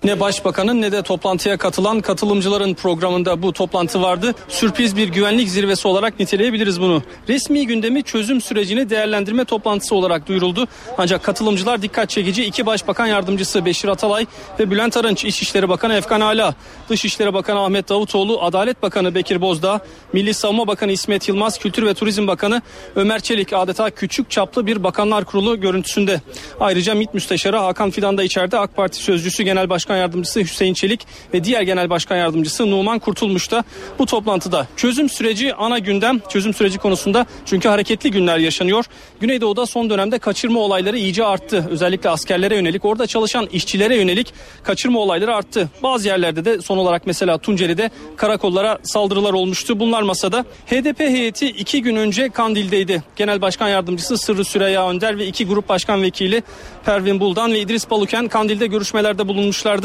Ne 0.04 0.20
başbakanın 0.20 0.82
ne 0.82 0.92
de 0.92 1.02
toplantıya 1.02 1.58
katılan 1.58 2.02
katılımcıların 2.02 2.74
programında 2.74 3.42
bu 3.42 3.54
toplantı 3.54 4.02
vardı. 4.02 4.36
Sürpriz 4.48 4.98
bir 4.98 5.08
güvenlik 5.08 5.50
zirvesi 5.50 5.88
olarak 5.88 6.20
niteleyebiliriz 6.20 6.82
bunu. 6.82 7.04
Resmi 7.30 7.68
gündemi 7.68 8.04
çözüm 8.04 8.42
sürecini 8.42 8.90
değerlendirme 8.90 9.46
toplantısı 9.46 9.96
olarak 9.96 10.28
duyuruldu. 10.28 10.68
Ancak 10.98 11.24
katılımcılar 11.24 11.82
dikkat 11.82 12.10
çekici 12.10 12.46
iki 12.46 12.66
başbakan 12.66 13.08
yardımcısı 13.08 13.66
Beşir 13.66 13.88
Atalay 13.88 14.26
ve 14.60 14.72
Bülent 14.72 14.98
Arınç, 14.98 15.26
İçişleri 15.26 15.70
Bakanı 15.70 15.94
Efkan 15.94 16.22
Ala, 16.22 16.56
Dışişleri 16.90 17.34
Bakanı 17.34 17.60
Ahmet 17.60 17.90
Davutoğlu, 17.90 18.42
Adalet 18.42 18.82
Bakanı 18.82 19.16
Bekir 19.16 19.42
Bozdağ, 19.42 19.80
Milli 20.14 20.34
Savunma 20.34 20.68
Bakanı 20.68 20.92
İsmet 20.92 21.28
Yılmaz, 21.28 21.60
Kültür 21.60 21.86
ve 21.86 21.94
Turizm 21.94 22.28
Bakanı 22.28 22.62
Ömer 22.96 23.20
Çelik 23.20 23.54
adeta 23.54 23.90
küçük 23.90 24.32
çaplı 24.32 24.68
bir 24.68 24.84
bakanlar 24.84 25.26
kurulu 25.26 25.62
görüntüsünde. 25.62 26.22
Ayrıca 26.60 26.96
MİT 26.96 27.14
Müsteşarı 27.14 27.58
Hakan 27.58 27.92
Fidan 27.92 28.18
da 28.18 28.24
içeride 28.24 28.60
AK 28.60 28.76
Parti 28.76 28.98
Sözcüsü 28.98 29.44
Genel 29.44 29.70
Başkan 29.90 30.02
Yardımcısı 30.02 30.40
Hüseyin 30.40 30.74
Çelik 30.74 31.08
ve 31.34 31.44
diğer 31.44 31.62
Genel 31.62 31.90
Başkan 31.90 32.18
Yardımcısı 32.18 32.72
Numan 32.72 33.00
Kurtulmuş 33.00 33.52
da 33.52 33.64
bu 34.00 34.06
toplantıda. 34.06 34.68
Çözüm 34.76 35.10
süreci 35.10 35.54
ana 35.54 35.80
gündem. 35.80 36.20
Çözüm 36.30 36.54
süreci 36.54 36.78
konusunda 36.78 37.26
çünkü 37.46 37.70
hareketli 37.70 38.12
günler 38.12 38.38
yaşanıyor. 38.38 38.86
Güneydoğu'da 39.20 39.66
son 39.66 39.90
dönemde 39.90 40.20
kaçırma 40.20 40.60
olayları 40.60 40.98
iyice 40.98 41.26
arttı. 41.26 41.68
Özellikle 41.70 42.10
askerlere 42.10 42.56
yönelik, 42.56 42.86
orada 42.86 43.08
çalışan 43.08 43.46
işçilere 43.46 43.96
yönelik 43.96 44.34
kaçırma 44.64 45.00
olayları 45.00 45.36
arttı. 45.36 45.70
Bazı 45.84 46.08
yerlerde 46.08 46.46
de 46.46 46.62
son 46.62 46.78
olarak 46.78 47.08
mesela 47.08 47.38
Tunceli'de 47.38 47.90
karakollara 48.16 48.80
saldırılar 48.84 49.34
olmuştu. 49.34 49.80
Bunlar 49.80 50.02
masada. 50.02 50.46
HDP 50.68 51.00
heyeti 51.00 51.48
iki 51.48 51.82
gün 51.82 51.96
önce 51.96 52.30
Kandil'deydi. 52.30 53.04
Genel 53.16 53.42
Başkan 53.42 53.70
Yardımcısı 53.70 54.18
Sırrı 54.18 54.46
Süreyya 54.46 54.90
Önder 54.90 55.18
ve 55.18 55.28
iki 55.28 55.46
grup 55.46 55.70
başkan 55.70 56.02
vekili 56.02 56.44
Pervin 56.86 57.20
Buldan 57.20 57.54
ve 57.54 57.60
İdris 57.60 57.90
Baluken 57.90 58.28
Kandil'de 58.28 58.68
görüşmelerde 58.68 59.28
bulunmuşlardı. 59.28 59.79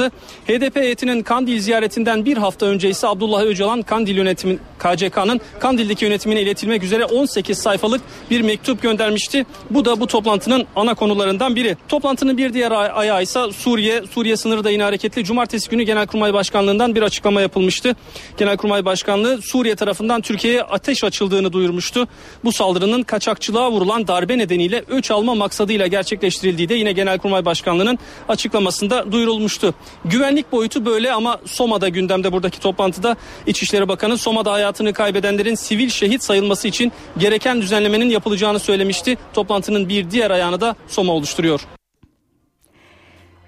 HDP 0.47 0.77
heyetinin 0.77 1.23
Kandil 1.23 1.61
ziyaretinden 1.61 2.25
bir 2.25 2.37
hafta 2.37 2.67
önce 2.67 2.91
ise 2.91 3.09
Abdullah 3.09 3.43
Öcalan 3.43 3.83
Kandil 3.83 4.17
yönetimi 4.17 4.59
KCK'nın 4.79 5.41
Kandil'deki 5.61 6.05
yönetimine 6.05 6.43
iletilmek 6.43 6.83
üzere 6.83 7.05
18 7.05 7.59
sayfalık 7.59 8.01
bir 8.31 8.41
mektup 8.41 8.83
göndermişti. 8.83 9.47
Bu 9.71 9.85
da 9.85 10.01
bu 10.01 10.07
toplantının 10.07 10.67
ana 10.77 10.95
konularından 10.95 11.57
biri. 11.57 11.77
Toplantının 11.89 12.39
bir 12.39 12.55
diğer 12.55 12.71
ay- 12.71 12.91
ayağı 12.95 13.23
ise 13.23 13.53
Suriye. 13.53 14.03
Suriye 14.11 14.37
sınırı 14.37 14.65
da 14.65 14.71
yine 14.71 14.83
hareketli. 14.83 15.25
Cumartesi 15.25 15.71
günü 15.71 15.83
Genelkurmay 15.83 16.35
Başkanlığı'ndan 16.35 16.95
bir 16.95 17.03
açıklama 17.03 17.41
yapılmıştı. 17.41 17.97
Genelkurmay 18.37 18.85
Başkanlığı 18.85 19.43
Suriye 19.43 19.77
tarafından 19.77 20.21
Türkiye'ye 20.21 20.63
ateş 20.63 21.05
açıldığını 21.05 21.53
duyurmuştu. 21.53 22.09
Bu 22.45 22.53
saldırının 22.53 23.03
kaçakçılığa 23.03 23.71
vurulan 23.71 24.07
darbe 24.09 24.39
nedeniyle 24.39 24.85
öç 24.89 25.11
alma 25.11 25.35
maksadıyla 25.35 25.87
gerçekleştirildiği 25.87 26.69
de 26.69 26.75
yine 26.75 26.93
Genelkurmay 26.93 27.45
Başkanlığı'nın 27.45 27.99
açıklamasında 28.29 29.13
duyurulmuştu. 29.13 29.75
Güvenlik 30.05 30.53
boyutu 30.53 30.87
böyle 30.87 31.13
ama 31.13 31.41
Soma'da 31.45 31.89
gündemde 31.89 32.33
buradaki 32.33 32.61
toplantıda 32.61 33.17
İçişleri 33.47 33.89
Bakanı 33.89 34.19
Soma'da 34.19 34.53
hayatını 34.53 34.93
kaybedenlerin 34.93 35.55
sivil 35.55 35.89
şehit 35.89 36.23
sayılması 36.23 36.69
için 36.69 36.93
gereken 37.19 37.63
düzenlemenin 37.63 38.11
yapılacağını 38.11 38.59
söylemişti. 38.59 39.19
Toplantının 39.33 39.89
bir 39.89 40.11
diğer 40.11 40.31
ayağını 40.31 40.61
da 40.61 40.77
Soma 40.89 41.13
oluşturuyor. 41.13 41.61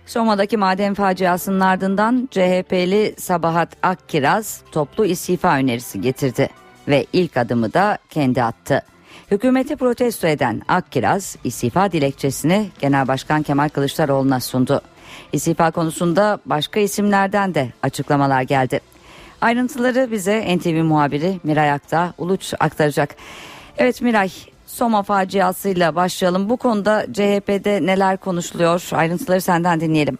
Soma'daki 0.06 0.56
maden 0.56 0.94
faciasının 0.94 1.60
ardından 1.60 2.28
CHP'li 2.30 3.14
Sabahat 3.18 3.68
Akkiraz 3.82 4.60
toplu 4.72 5.06
istifa 5.06 5.56
önerisi 5.56 6.00
getirdi 6.00 6.48
ve 6.88 7.06
ilk 7.12 7.36
adımı 7.36 7.72
da 7.72 7.98
kendi 8.10 8.42
attı. 8.42 8.82
Hükümeti 9.30 9.76
protesto 9.76 10.26
eden 10.26 10.62
Akkiraz 10.68 11.36
istifa 11.44 11.92
dilekçesini 11.92 12.66
Genel 12.78 13.08
Başkan 13.08 13.42
Kemal 13.42 13.68
Kılıçdaroğlu'na 13.68 14.40
sundu. 14.40 14.80
İstifa 15.32 15.70
konusunda 15.70 16.38
başka 16.46 16.80
isimlerden 16.80 17.54
de 17.54 17.68
açıklamalar 17.82 18.42
geldi. 18.42 18.80
Ayrıntıları 19.40 20.10
bize 20.10 20.56
NTV 20.56 20.82
muhabiri 20.82 21.40
Miray 21.42 21.72
Akta 21.72 22.12
Uluç 22.18 22.54
aktaracak. 22.60 23.16
Evet 23.78 24.02
Miray, 24.02 24.28
Soma 24.66 25.02
faciasıyla 25.02 25.94
başlayalım. 25.94 26.48
Bu 26.48 26.56
konuda 26.56 27.06
CHP'de 27.12 27.86
neler 27.86 28.16
konuşuluyor? 28.16 28.88
Ayrıntıları 28.92 29.40
senden 29.40 29.80
dinleyelim. 29.80 30.18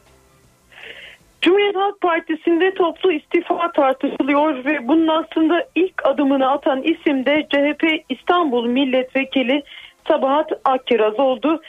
Cumhuriyet 1.42 1.76
Halk 1.76 2.00
Partisi'nde 2.00 2.74
toplu 2.74 3.12
istifa 3.12 3.72
tartışılıyor 3.72 4.64
ve 4.64 4.88
bunun 4.88 5.08
aslında 5.08 5.68
ilk 5.74 6.06
adımını 6.06 6.50
atan 6.50 6.82
isim 6.82 7.26
de 7.26 7.46
CHP 7.50 8.04
İstanbul 8.08 8.66
Milletvekili 8.66 9.62
Sabahat 10.08 10.50
Akkiraz 10.64 11.20
oldu. 11.20 11.62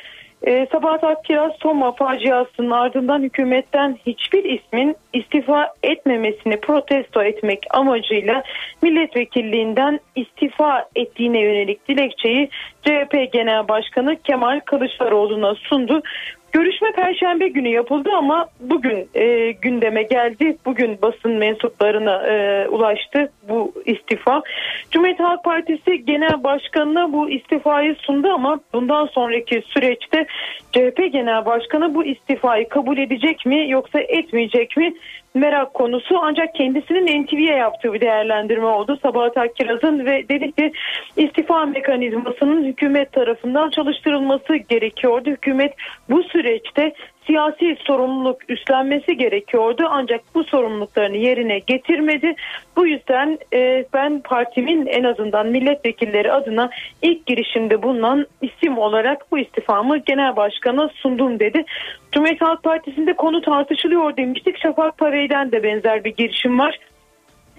Ee, 0.46 0.68
Sabahat 0.72 1.04
Akkiraz 1.04 1.52
Soma 1.62 1.92
faciasının 1.92 2.72
ardından 2.72 3.22
hükümetten 3.22 3.98
hiçbir 4.06 4.44
ismin 4.44 4.96
istifa 5.14 5.74
etmemesini 5.84 6.60
protesto 6.60 7.24
etmek 7.24 7.66
amacıyla 7.70 8.44
milletvekilliğinden 8.82 10.00
istifa 10.16 10.86
ettiğine 10.96 11.40
yönelik 11.40 11.90
dilekçeyi 11.90 12.50
CHP 12.82 13.34
Genel 13.34 13.68
Başkanı 13.68 14.16
Kemal 14.24 14.60
Kılıçdaroğlu'na 14.60 15.56
sundu. 15.56 16.02
Görüşme 16.58 16.92
Perşembe 16.92 17.48
günü 17.48 17.68
yapıldı 17.68 18.10
ama 18.18 18.50
bugün 18.60 19.10
e, 19.16 19.52
gündeme 19.52 20.04
geldi. 20.04 20.58
Bugün 20.66 21.02
basın 21.02 21.32
mensuplarına 21.32 22.28
e, 22.28 22.68
ulaştı 22.68 23.32
bu 23.50 23.74
istifa. 23.86 24.42
Cumhuriyet 24.92 25.20
Halk 25.20 25.44
Partisi 25.44 26.06
Genel 26.06 26.44
Başkanı'na 26.44 27.14
bu 27.14 27.30
istifayı 27.30 27.96
sundu 27.96 28.28
ama 28.28 28.60
bundan 28.74 29.06
sonraki 29.06 29.64
süreçte 29.68 30.26
CHP 30.72 31.12
Genel 31.12 31.46
Başkanı 31.46 31.96
bu 31.96 32.06
istifayı 32.06 32.70
kabul 32.70 32.98
edecek 32.98 33.46
mi 33.46 33.70
yoksa 33.70 34.00
etmeyecek 34.00 34.78
mi 34.78 34.94
merak 35.38 35.74
konusu 35.74 36.20
ancak 36.22 36.56
kendisinin 36.56 37.24
NTV'ye 37.24 37.56
yaptığı 37.56 37.94
bir 37.94 38.02
değerlendirme 38.02 38.66
oldu 38.66 39.00
Sabahat 39.04 39.38
Akkiraz'ın 39.38 40.06
ve 40.06 40.30
dedi 40.30 40.52
ki 40.52 40.72
istifa 41.18 41.66
mekanizmasının 41.66 42.64
hükümet 42.64 43.12
tarafından 43.12 43.70
çalıştırılması 43.70 44.56
gerekiyordu. 44.56 45.30
Hükümet 45.30 45.74
bu 46.10 46.24
süreçte 46.24 46.94
siyasi 47.28 47.78
sorumluluk 47.88 48.50
üstlenmesi 48.50 49.18
gerekiyordu 49.18 49.88
ancak 49.90 50.22
bu 50.36 50.44
sorumluluklarını 50.44 51.18
yerine 51.18 51.60
getirmedi. 51.60 52.36
Bu 52.76 52.88
yüzden 52.88 53.38
e, 53.54 53.86
ben 53.94 54.22
partimin 54.22 54.86
en 54.86 55.04
azından 55.04 55.48
milletvekilleri 55.48 56.32
adına 56.32 56.70
ilk 57.02 57.26
girişimde 57.26 57.84
bulunan 57.84 58.26
isim 58.42 58.78
olarak 58.78 59.32
bu 59.32 59.40
istifamı 59.40 59.98
genel 59.98 60.36
başkana 60.36 60.90
sundum 60.96 61.40
dedi. 61.40 61.66
Cumhuriyet 62.12 62.42
Halk 62.42 62.64
Partisi'nde 62.64 63.14
konu 63.14 63.42
tartışılıyor 63.42 64.18
demiştik. 64.18 64.58
Şafak 64.58 64.98
Parey'den 64.98 65.52
de 65.52 65.64
benzer 65.64 66.04
bir 66.04 66.16
girişim 66.16 66.60
var. 66.60 66.80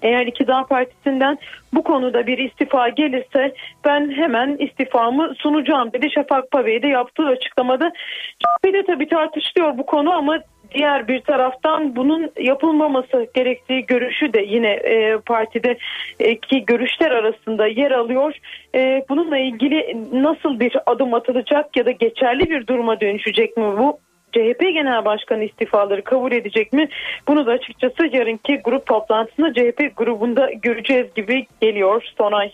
Eğer 0.02 0.26
iktidar 0.26 0.68
partisinden 0.68 1.38
bu 1.74 1.82
konuda 1.82 2.26
bir 2.26 2.38
istifa 2.38 2.88
gelirse 2.88 3.54
ben 3.84 4.10
hemen 4.10 4.56
istifamı 4.56 5.34
sunacağım 5.38 5.92
dedi 5.92 6.10
Şafak 6.10 6.50
Pavey 6.50 6.82
de 6.82 6.88
yaptığı 6.88 7.26
açıklamada. 7.26 7.92
CHP'de 8.38 8.82
tabii 8.82 9.08
tartışılıyor 9.08 9.78
bu 9.78 9.86
konu 9.86 10.12
ama 10.12 10.38
diğer 10.74 11.08
bir 11.08 11.20
taraftan 11.20 11.96
bunun 11.96 12.30
yapılmaması 12.40 13.26
gerektiği 13.34 13.86
görüşü 13.86 14.32
de 14.32 14.40
yine 14.40 14.70
e, 14.70 15.18
partideki 15.18 16.64
görüşler 16.64 17.10
arasında 17.10 17.66
yer 17.66 17.90
alıyor. 17.90 18.34
E, 18.74 19.04
bununla 19.08 19.38
ilgili 19.38 19.96
nasıl 20.12 20.60
bir 20.60 20.76
adım 20.86 21.14
atılacak 21.14 21.76
ya 21.76 21.86
da 21.86 21.90
geçerli 21.90 22.50
bir 22.50 22.66
duruma 22.66 23.00
dönüşecek 23.00 23.56
mi 23.56 23.64
bu? 23.78 23.98
CHP 24.32 24.60
Genel 24.60 25.04
Başkanı 25.04 25.44
istifaları 25.44 26.04
kabul 26.04 26.32
edecek 26.32 26.72
mi? 26.72 26.88
Bunu 27.28 27.46
da 27.46 27.50
açıkçası 27.50 28.06
yarınki 28.12 28.60
grup 28.64 28.86
toplantısında 28.86 29.52
CHP 29.52 29.96
grubunda 29.96 30.50
göreceğiz 30.62 31.06
gibi 31.14 31.46
geliyor 31.60 32.02
Sonay. 32.18 32.52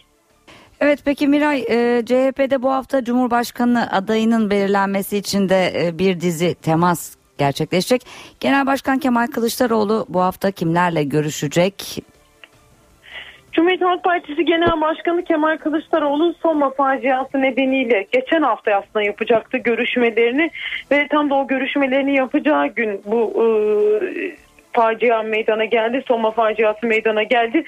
Evet 0.81 0.99
peki 1.05 1.29
Miray 1.29 1.61
e, 1.61 2.03
CHP'de 2.07 2.63
bu 2.63 2.73
hafta 2.73 3.05
Cumhurbaşkanı 3.05 3.93
adayının 3.93 4.51
belirlenmesi 4.51 5.17
için 5.17 5.49
de 5.49 5.73
e, 5.77 5.99
bir 5.99 6.21
dizi 6.21 6.55
temas 6.55 7.17
gerçekleşecek. 7.39 8.03
Genel 8.41 8.67
Başkan 8.67 8.99
Kemal 8.99 9.27
Kılıçdaroğlu 9.27 10.07
bu 10.09 10.21
hafta 10.21 10.51
kimlerle 10.51 11.05
görüşecek? 11.05 12.05
Cumhuriyet 13.55 13.83
Halk 13.83 14.05
Partisi 14.05 14.45
Genel 14.45 14.81
Başkanı 14.81 15.25
Kemal 15.25 15.57
Kılıçdaroğlu 15.57 16.35
Soma 16.43 16.71
faciası 16.71 17.43
nedeniyle 17.43 18.07
geçen 18.13 18.43
hafta 18.43 18.75
aslında 18.75 19.03
yapacaktı 19.03 19.59
görüşmelerini 19.59 20.51
ve 20.91 21.09
tam 21.09 21.31
da 21.31 21.35
o 21.35 21.47
görüşmelerini 21.47 22.17
yapacağı 22.17 22.67
gün 22.67 23.03
bu 23.07 23.33
e, 23.43 23.47
facia 24.73 25.23
meydana 25.23 25.65
geldi. 25.65 26.03
Soma 26.09 26.31
faciası 26.31 26.87
meydana 26.87 27.23
geldi. 27.23 27.65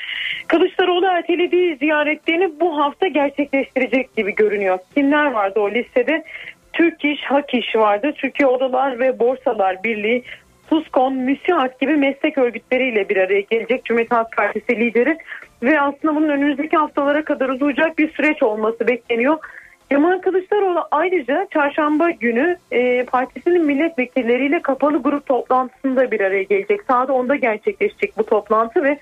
Kılıçdaroğlu 0.48 1.06
ertelediği 1.06 1.76
ziyaretlerini 1.76 2.60
bu 2.60 2.78
hafta 2.78 3.06
gerçekleştirecek 3.06 4.16
gibi 4.16 4.34
görünüyor. 4.34 4.78
Kimler 4.94 5.26
vardı 5.26 5.60
o 5.60 5.70
listede? 5.70 6.24
Türk 6.72 7.04
İş, 7.04 7.22
Hak 7.24 7.54
İş 7.54 7.76
vardı. 7.76 8.12
Türkiye 8.16 8.46
Odalar 8.46 8.98
ve 8.98 9.18
Borsalar 9.18 9.84
Birliği, 9.84 10.24
TUSKON, 10.70 11.14
MÜSİAD 11.14 11.80
gibi 11.80 11.96
meslek 11.96 12.38
örgütleriyle 12.38 13.08
bir 13.08 13.16
araya 13.16 13.40
gelecek 13.40 13.84
Cumhuriyet 13.84 14.12
Halk 14.12 14.36
Partisi 14.36 14.80
lideri 14.80 15.18
ve 15.62 15.80
aslında 15.80 16.16
bunun 16.16 16.28
önümüzdeki 16.28 16.76
haftalara 16.76 17.24
kadar 17.24 17.48
uzayacak 17.48 17.98
bir 17.98 18.12
süreç 18.12 18.42
olması 18.42 18.86
bekleniyor. 18.86 19.38
Kemal 19.90 20.18
Kılıçdaroğlu 20.18 20.88
ayrıca 20.90 21.46
çarşamba 21.50 22.10
günü 22.10 22.56
e, 22.70 23.04
partisinin 23.04 23.64
milletvekilleriyle 23.64 24.62
kapalı 24.62 25.02
grup 25.02 25.26
toplantısında 25.26 26.10
bir 26.10 26.20
araya 26.20 26.42
gelecek. 26.42 26.80
Sağda 26.82 27.12
onda 27.12 27.36
gerçekleşecek 27.36 28.18
bu 28.18 28.26
toplantı 28.26 28.84
ve 28.84 28.98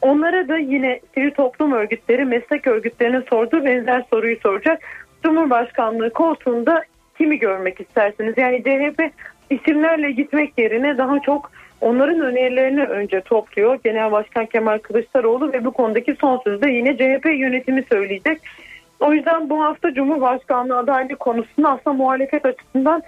onlara 0.00 0.48
da 0.48 0.58
yine 0.58 1.00
sivil 1.14 1.30
toplum 1.30 1.72
örgütleri, 1.72 2.24
meslek 2.24 2.66
örgütlerine 2.66 3.22
sorduğu 3.30 3.64
benzer 3.64 4.04
soruyu 4.10 4.36
soracak. 4.36 4.82
Cumhurbaşkanlığı 5.22 6.10
koltuğunda 6.10 6.84
kimi 7.18 7.38
görmek 7.38 7.80
istersiniz? 7.80 8.34
Yani 8.36 8.62
CHP 8.62 9.10
isimlerle 9.50 10.10
gitmek 10.10 10.58
yerine 10.58 10.98
daha 10.98 11.20
çok 11.20 11.50
onların 11.80 12.20
önerilerini 12.20 12.84
önce 12.84 13.20
topluyor. 13.20 13.78
Genel 13.84 14.12
Başkan 14.12 14.46
Kemal 14.46 14.78
Kılıçdaroğlu 14.78 15.52
ve 15.52 15.64
bu 15.64 15.70
konudaki 15.70 16.16
son 16.20 16.40
sözü 16.44 16.62
de 16.62 16.70
yine 16.70 16.96
CHP 16.96 17.26
yönetimi 17.26 17.84
söyleyecek. 17.92 18.40
O 19.00 19.12
yüzden 19.12 19.50
bu 19.50 19.62
hafta 19.62 19.94
Cumhurbaşkanlığı 19.94 20.78
adaylığı 20.78 21.16
konusunda 21.16 21.70
aslında 21.70 21.96
muhalefet 21.96 22.46
açısından 22.46 23.02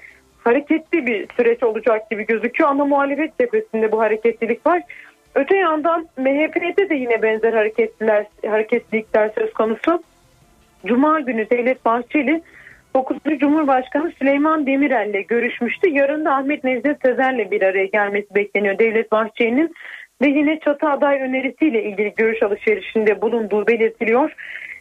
hareketli 0.45 1.07
bir 1.07 1.27
süreç 1.37 1.63
olacak 1.63 2.11
gibi 2.11 2.27
gözüküyor 2.27 2.71
ama 2.71 2.85
muhalefet 2.85 3.39
cephesinde 3.39 3.93
bu 3.93 4.01
hareketlilik 4.01 4.67
var. 4.67 4.83
Öte 5.35 5.57
yandan 5.57 6.09
MHP'de 6.17 6.89
de 6.89 6.95
yine 6.95 7.23
benzer 7.23 7.53
hareketliler, 7.53 8.27
hareketlilikler 8.47 9.31
söz 9.39 9.53
konusu. 9.53 10.03
Cuma 10.87 11.21
günü 11.21 11.51
Devlet 11.51 11.85
Bahçeli 11.85 12.43
9. 12.99 13.17
Cumhurbaşkanı 13.41 14.13
Süleyman 14.19 14.67
Demirel'le 14.67 15.27
görüşmüştü. 15.29 15.91
Yarın 15.91 16.25
da 16.25 16.35
Ahmet 16.35 16.65
Necdet 16.65 16.97
Sezer'le 17.05 17.51
bir 17.51 17.63
araya 17.63 17.85
gelmesi 17.85 18.35
bekleniyor 18.35 18.79
Devlet 18.79 19.13
Bahçeli'nin 19.13 19.75
ve 20.23 20.27
yine 20.29 20.61
çatı 20.61 20.89
aday 20.89 21.21
önerisiyle 21.21 21.85
ilgili 21.85 22.15
görüş 22.17 22.43
alışverişinde 22.43 23.23
bulunduğu 23.23 23.67
belirtiliyor. 23.67 24.33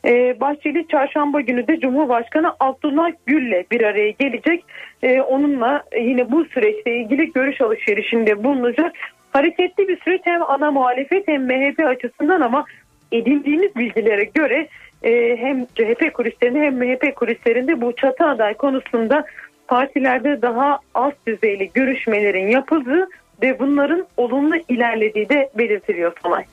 Ee, 0.05 0.39
Bahçeli 0.39 0.87
çarşamba 0.87 1.41
günü 1.41 1.67
de 1.67 1.79
Cumhurbaşkanı 1.79 2.53
Abdullah 2.59 3.11
Gül'le 3.25 3.63
bir 3.71 3.81
araya 3.81 4.09
gelecek. 4.09 4.63
Ee, 5.03 5.21
onunla 5.21 5.83
yine 6.01 6.31
bu 6.31 6.45
süreçle 6.45 6.97
ilgili 6.97 7.31
görüş 7.31 7.61
alışverişinde 7.61 8.43
bulunacak. 8.43 8.91
Hareketli 9.33 9.87
bir 9.87 9.99
süreç 9.99 10.21
hem 10.23 10.41
ana 10.43 10.71
muhalefet 10.71 11.27
hem 11.27 11.45
MHP 11.45 11.79
açısından 11.79 12.41
ama 12.41 12.65
edindiğimiz 13.11 13.75
bilgilere 13.75 14.23
göre 14.23 14.67
hem 15.03 15.65
CHP 15.65 16.13
kulislerinde 16.13 16.59
hem 16.59 16.77
MHP 16.77 17.15
kulislerinde 17.15 17.81
bu 17.81 17.95
çatı 17.95 18.25
aday 18.25 18.53
konusunda 18.53 19.25
partilerde 19.67 20.41
daha 20.41 20.79
alt 20.93 21.13
düzeyli 21.27 21.71
görüşmelerin 21.73 22.47
yapıldığı 22.47 23.09
ve 23.41 23.59
bunların 23.59 24.07
olumlu 24.17 24.55
ilerlediği 24.69 25.29
de 25.29 25.49
belirtiliyor 25.57 26.13
Sonay. 26.23 26.43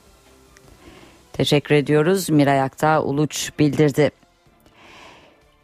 Teşekkür 1.33 1.75
ediyoruz. 1.75 2.29
Miray 2.29 2.61
Aktağ 2.61 3.03
Uluç 3.03 3.51
bildirdi. 3.59 4.11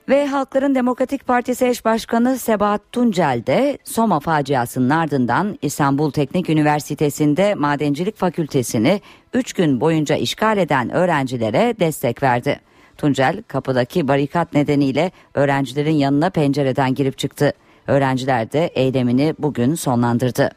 Ve 0.10 0.28
Halkların 0.28 0.76
Demokratik 0.76 1.28
Partisi 1.28 1.68
eş 1.68 1.86
başkanı 1.86 2.38
Sebahat 2.38 2.82
Tuncel 2.92 3.44
de 3.48 3.78
Soma 3.84 4.20
faciasının 4.20 4.90
ardından 4.90 5.58
İstanbul 5.62 6.12
Teknik 6.12 6.50
Üniversitesi'nde 6.50 7.56
Madencilik 7.56 8.18
Fakültesini 8.18 9.02
3 9.34 9.54
gün 9.54 9.82
boyunca 9.82 10.16
işgal 10.16 10.58
eden 10.58 10.90
öğrencilere 10.90 11.76
destek 11.80 12.24
verdi. 12.24 12.60
Tuncel 12.98 13.44
kapıdaki 13.48 14.08
barikat 14.08 14.54
nedeniyle 14.54 15.12
öğrencilerin 15.34 15.96
yanına 15.96 16.30
pencereden 16.30 16.96
girip 16.96 17.18
çıktı. 17.18 17.54
Öğrenciler 17.88 18.52
de 18.52 18.68
eylemini 18.68 19.36
bugün 19.40 19.76
sonlandırdı. 19.76 20.50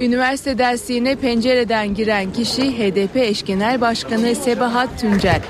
Üniversite 0.00 0.58
dersliğine 0.58 1.16
pencereden 1.16 1.94
giren 1.94 2.32
kişi 2.32 2.78
HDP 2.78 3.16
eş 3.16 3.48
başkanı 3.80 4.34
Sebahat 4.34 5.00
Tuncel. 5.00 5.42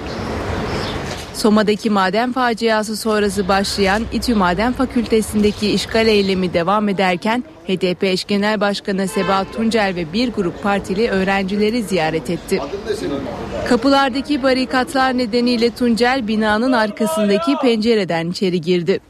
Soma'daki 1.38 1.90
maden 1.90 2.32
faciası 2.32 2.96
sonrası 2.96 3.48
başlayan 3.48 4.02
İTÜ 4.12 4.34
Maden 4.34 4.72
Fakültesindeki 4.72 5.70
işgal 5.70 6.06
eylemi 6.06 6.54
devam 6.54 6.88
ederken 6.88 7.44
HDP 7.66 8.04
eş 8.04 8.24
genel 8.24 8.60
başkanı 8.60 9.08
Sebahat 9.08 9.52
Tuncel 9.52 9.92
ve 9.96 10.12
bir 10.12 10.32
grup 10.32 10.62
partili 10.62 11.10
öğrencileri 11.10 11.82
ziyaret 11.82 12.30
etti. 12.30 12.60
Kapılardaki 13.68 14.42
barikatlar 14.42 15.18
nedeniyle 15.18 15.70
Tuncel 15.70 16.28
binanın 16.28 16.72
arkasındaki 16.72 17.56
pencereden 17.62 18.30
içeri 18.30 18.60
girdi. 18.60 19.00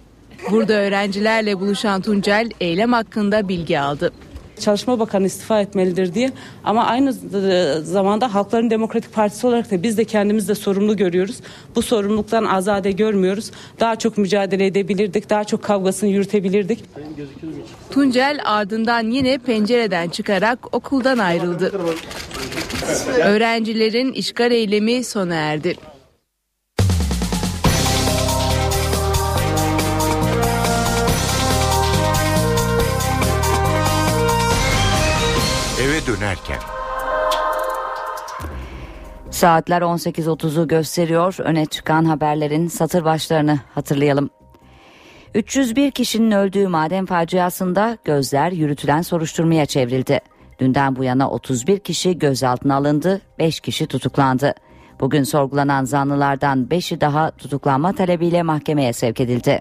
Burada 0.51 0.73
öğrencilerle 0.73 1.61
buluşan 1.61 2.01
Tuncel 2.01 2.51
eylem 2.61 2.93
hakkında 2.93 3.49
bilgi 3.49 3.81
aldı. 3.81 4.13
Çalışma 4.61 4.99
Bakanı 5.01 5.27
istifa 5.27 5.61
etmelidir 5.61 6.15
diye 6.15 6.31
ama 6.65 6.87
aynı 6.87 7.13
zamanda 7.83 8.35
Halkların 8.35 8.71
Demokratik 8.71 9.13
Partisi 9.15 9.47
olarak 9.47 9.71
da 9.71 9.83
biz 9.83 9.99
de 9.99 10.05
kendimiz 10.05 10.49
de 10.49 10.55
sorumlu 10.55 10.97
görüyoruz. 10.97 11.37
Bu 11.77 11.83
sorumluluktan 11.83 12.45
azade 12.45 12.93
görmüyoruz. 12.93 13.51
Daha 13.81 13.97
çok 13.97 14.19
mücadele 14.19 14.67
edebilirdik, 14.67 15.31
daha 15.31 15.45
çok 15.45 15.63
kavgasını 15.63 16.11
yürütebilirdik. 16.11 16.85
Tuncel 17.91 18.41
ardından 18.45 19.11
yine 19.11 19.39
pencereden 19.39 20.09
çıkarak 20.09 20.75
okuldan 20.75 21.19
ayrıldı. 21.19 21.73
Öğrencilerin 23.25 24.13
işgal 24.13 24.51
eylemi 24.51 25.05
sona 25.05 25.35
erdi. 25.35 25.77
Dönerken. 36.29 36.59
Saatler 39.31 39.83
18.30'u 39.83 40.69
gösteriyor. 40.69 41.37
Öne 41.39 41.67
çıkan 41.67 42.05
haberlerin 42.05 42.69
satır 42.69 43.05
başlarını 43.05 43.61
hatırlayalım. 43.75 44.31
301 45.35 45.91
kişinin 45.91 46.31
öldüğü 46.31 46.69
maden 46.69 47.07
faciasında 47.07 47.99
gözler 48.05 48.53
yürütülen 48.53 49.03
soruşturmaya 49.03 49.67
çevrildi. 49.67 50.21
Dünden 50.59 50.97
bu 50.97 51.05
yana 51.05 51.31
31 51.31 51.79
kişi 51.79 52.19
gözaltına 52.19 52.77
alındı, 52.77 53.21
5 53.39 53.61
kişi 53.61 53.87
tutuklandı. 53.87 54.55
Bugün 55.01 55.23
sorgulanan 55.23 55.85
zanlılardan 55.85 56.67
5'i 56.71 57.01
daha 57.01 57.31
tutuklanma 57.31 57.93
talebiyle 57.93 58.43
mahkemeye 58.43 58.93
sevk 58.93 59.21
edildi. 59.21 59.61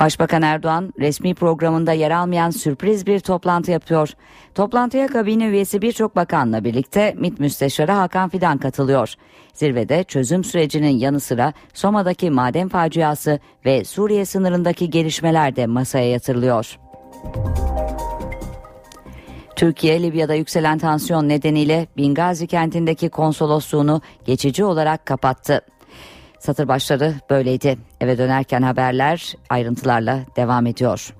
Başbakan 0.00 0.42
Erdoğan 0.42 0.92
resmi 0.98 1.34
programında 1.34 1.92
yer 1.92 2.10
almayan 2.10 2.50
sürpriz 2.50 3.06
bir 3.06 3.20
toplantı 3.20 3.70
yapıyor. 3.70 4.10
Toplantıya 4.54 5.06
kabine 5.06 5.46
üyesi 5.46 5.82
birçok 5.82 6.16
bakanla 6.16 6.64
birlikte 6.64 7.14
MİT 7.18 7.40
Müsteşarı 7.40 7.92
Hakan 7.92 8.28
Fidan 8.28 8.58
katılıyor. 8.58 9.14
Zirvede 9.54 10.04
çözüm 10.04 10.44
sürecinin 10.44 10.98
yanı 10.98 11.20
sıra 11.20 11.52
Soma'daki 11.74 12.30
maden 12.30 12.68
faciası 12.68 13.40
ve 13.64 13.84
Suriye 13.84 14.24
sınırındaki 14.24 14.90
gelişmeler 14.90 15.56
de 15.56 15.66
masaya 15.66 16.10
yatırılıyor. 16.10 16.78
Türkiye 19.56 20.02
Libya'da 20.02 20.34
yükselen 20.34 20.78
tansiyon 20.78 21.28
nedeniyle 21.28 21.86
Bingazi 21.96 22.46
kentindeki 22.46 23.08
konsolosluğunu 23.08 24.00
geçici 24.24 24.64
olarak 24.64 25.06
kapattı. 25.06 25.60
Satır 26.38 26.68
başları 26.68 27.14
böyleydi. 27.30 27.78
Eve 28.00 28.18
dönerken 28.18 28.62
haberler 28.62 29.34
ayrıntılarla 29.50 30.20
devam 30.36 30.66
ediyor. 30.66 31.14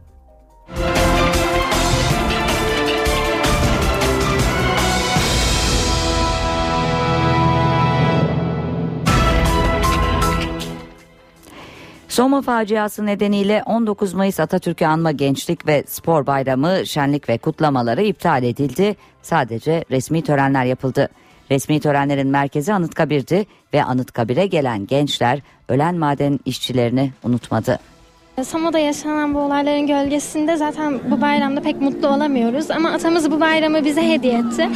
Soma 12.18 12.42
faciası 12.42 13.06
nedeniyle 13.06 13.62
19 13.66 14.14
Mayıs 14.14 14.40
Atatürk'ü 14.40 14.86
anma 14.86 15.12
Gençlik 15.12 15.66
ve 15.66 15.84
Spor 15.86 16.26
Bayramı 16.26 16.86
şenlik 16.86 17.28
ve 17.28 17.38
kutlamaları 17.38 18.02
iptal 18.02 18.42
edildi. 18.42 18.96
Sadece 19.22 19.84
resmi 19.90 20.22
törenler 20.22 20.64
yapıldı. 20.64 21.08
Resmi 21.50 21.80
törenlerin 21.80 22.28
merkezi 22.28 22.72
Anıtkabir'di 22.72 23.46
ve 23.74 23.84
Anıtkabir'e 23.84 24.46
gelen 24.46 24.86
gençler 24.86 25.40
ölen 25.68 25.94
maden 25.94 26.40
işçilerini 26.44 27.10
unutmadı. 27.24 27.78
Soma'da 28.44 28.78
yaşanan 28.78 29.34
bu 29.34 29.38
olayların 29.38 29.86
gölgesinde 29.86 30.56
zaten 30.56 31.00
bu 31.10 31.20
bayramda 31.20 31.60
pek 31.60 31.80
mutlu 31.80 32.08
olamıyoruz 32.08 32.70
ama 32.70 32.90
atamız 32.90 33.30
bu 33.30 33.40
bayramı 33.40 33.84
bize 33.84 34.08
hediye 34.08 34.38
etti. 34.38 34.68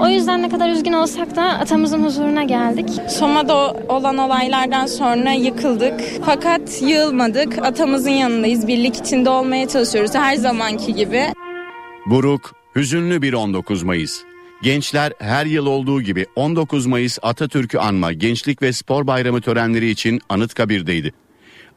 O 0.00 0.08
yüzden 0.08 0.42
ne 0.42 0.48
kadar 0.48 0.70
üzgün 0.70 0.92
olsak 0.92 1.36
da 1.36 1.42
atamızın 1.42 2.04
huzuruna 2.04 2.42
geldik. 2.42 2.88
Soma'da 3.08 3.72
olan 3.88 4.18
olaylardan 4.18 4.86
sonra 4.86 5.30
yıkıldık 5.30 6.00
fakat 6.24 6.82
yığılmadık. 6.82 7.58
Atamızın 7.58 8.10
yanındayız. 8.10 8.66
Birlik 8.66 8.96
içinde 8.96 9.30
olmaya 9.30 9.68
çalışıyoruz 9.68 10.14
her 10.14 10.36
zamanki 10.36 10.94
gibi. 10.94 11.24
Buruk, 12.06 12.54
hüzünlü 12.76 13.22
bir 13.22 13.32
19 13.32 13.82
Mayıs. 13.82 14.27
Gençler 14.62 15.12
her 15.18 15.46
yıl 15.46 15.66
olduğu 15.66 16.02
gibi 16.02 16.26
19 16.36 16.86
Mayıs 16.86 17.18
Atatürk'ü 17.22 17.78
anma 17.78 18.12
Gençlik 18.12 18.62
ve 18.62 18.72
Spor 18.72 19.06
Bayramı 19.06 19.40
törenleri 19.40 19.90
için 19.90 20.20
Anıtkabir'deydi. 20.28 21.12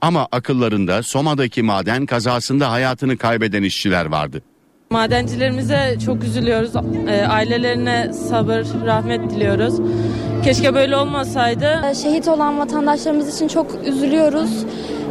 Ama 0.02 0.28
akıllarında 0.32 1.04
Soma'daki 1.04 1.64
maden 1.64 2.06
kazasında 2.06 2.72
hayatını 2.72 3.18
kaybeden 3.18 3.64
işçiler 3.64 4.06
vardı. 4.06 4.42
Madencilerimize 4.90 5.98
çok 6.06 6.24
üzülüyoruz. 6.24 6.76
E, 7.08 7.26
ailelerine 7.28 8.14
sabır, 8.14 8.66
rahmet 8.86 9.30
diliyoruz. 9.32 9.80
Keşke 10.44 10.74
böyle 10.74 10.96
olmasaydı. 10.96 11.82
Şehit 12.04 12.28
olan 12.28 12.60
vatandaşlarımız 12.60 13.36
için 13.36 13.48
çok 13.48 13.72
üzülüyoruz. 13.86 14.66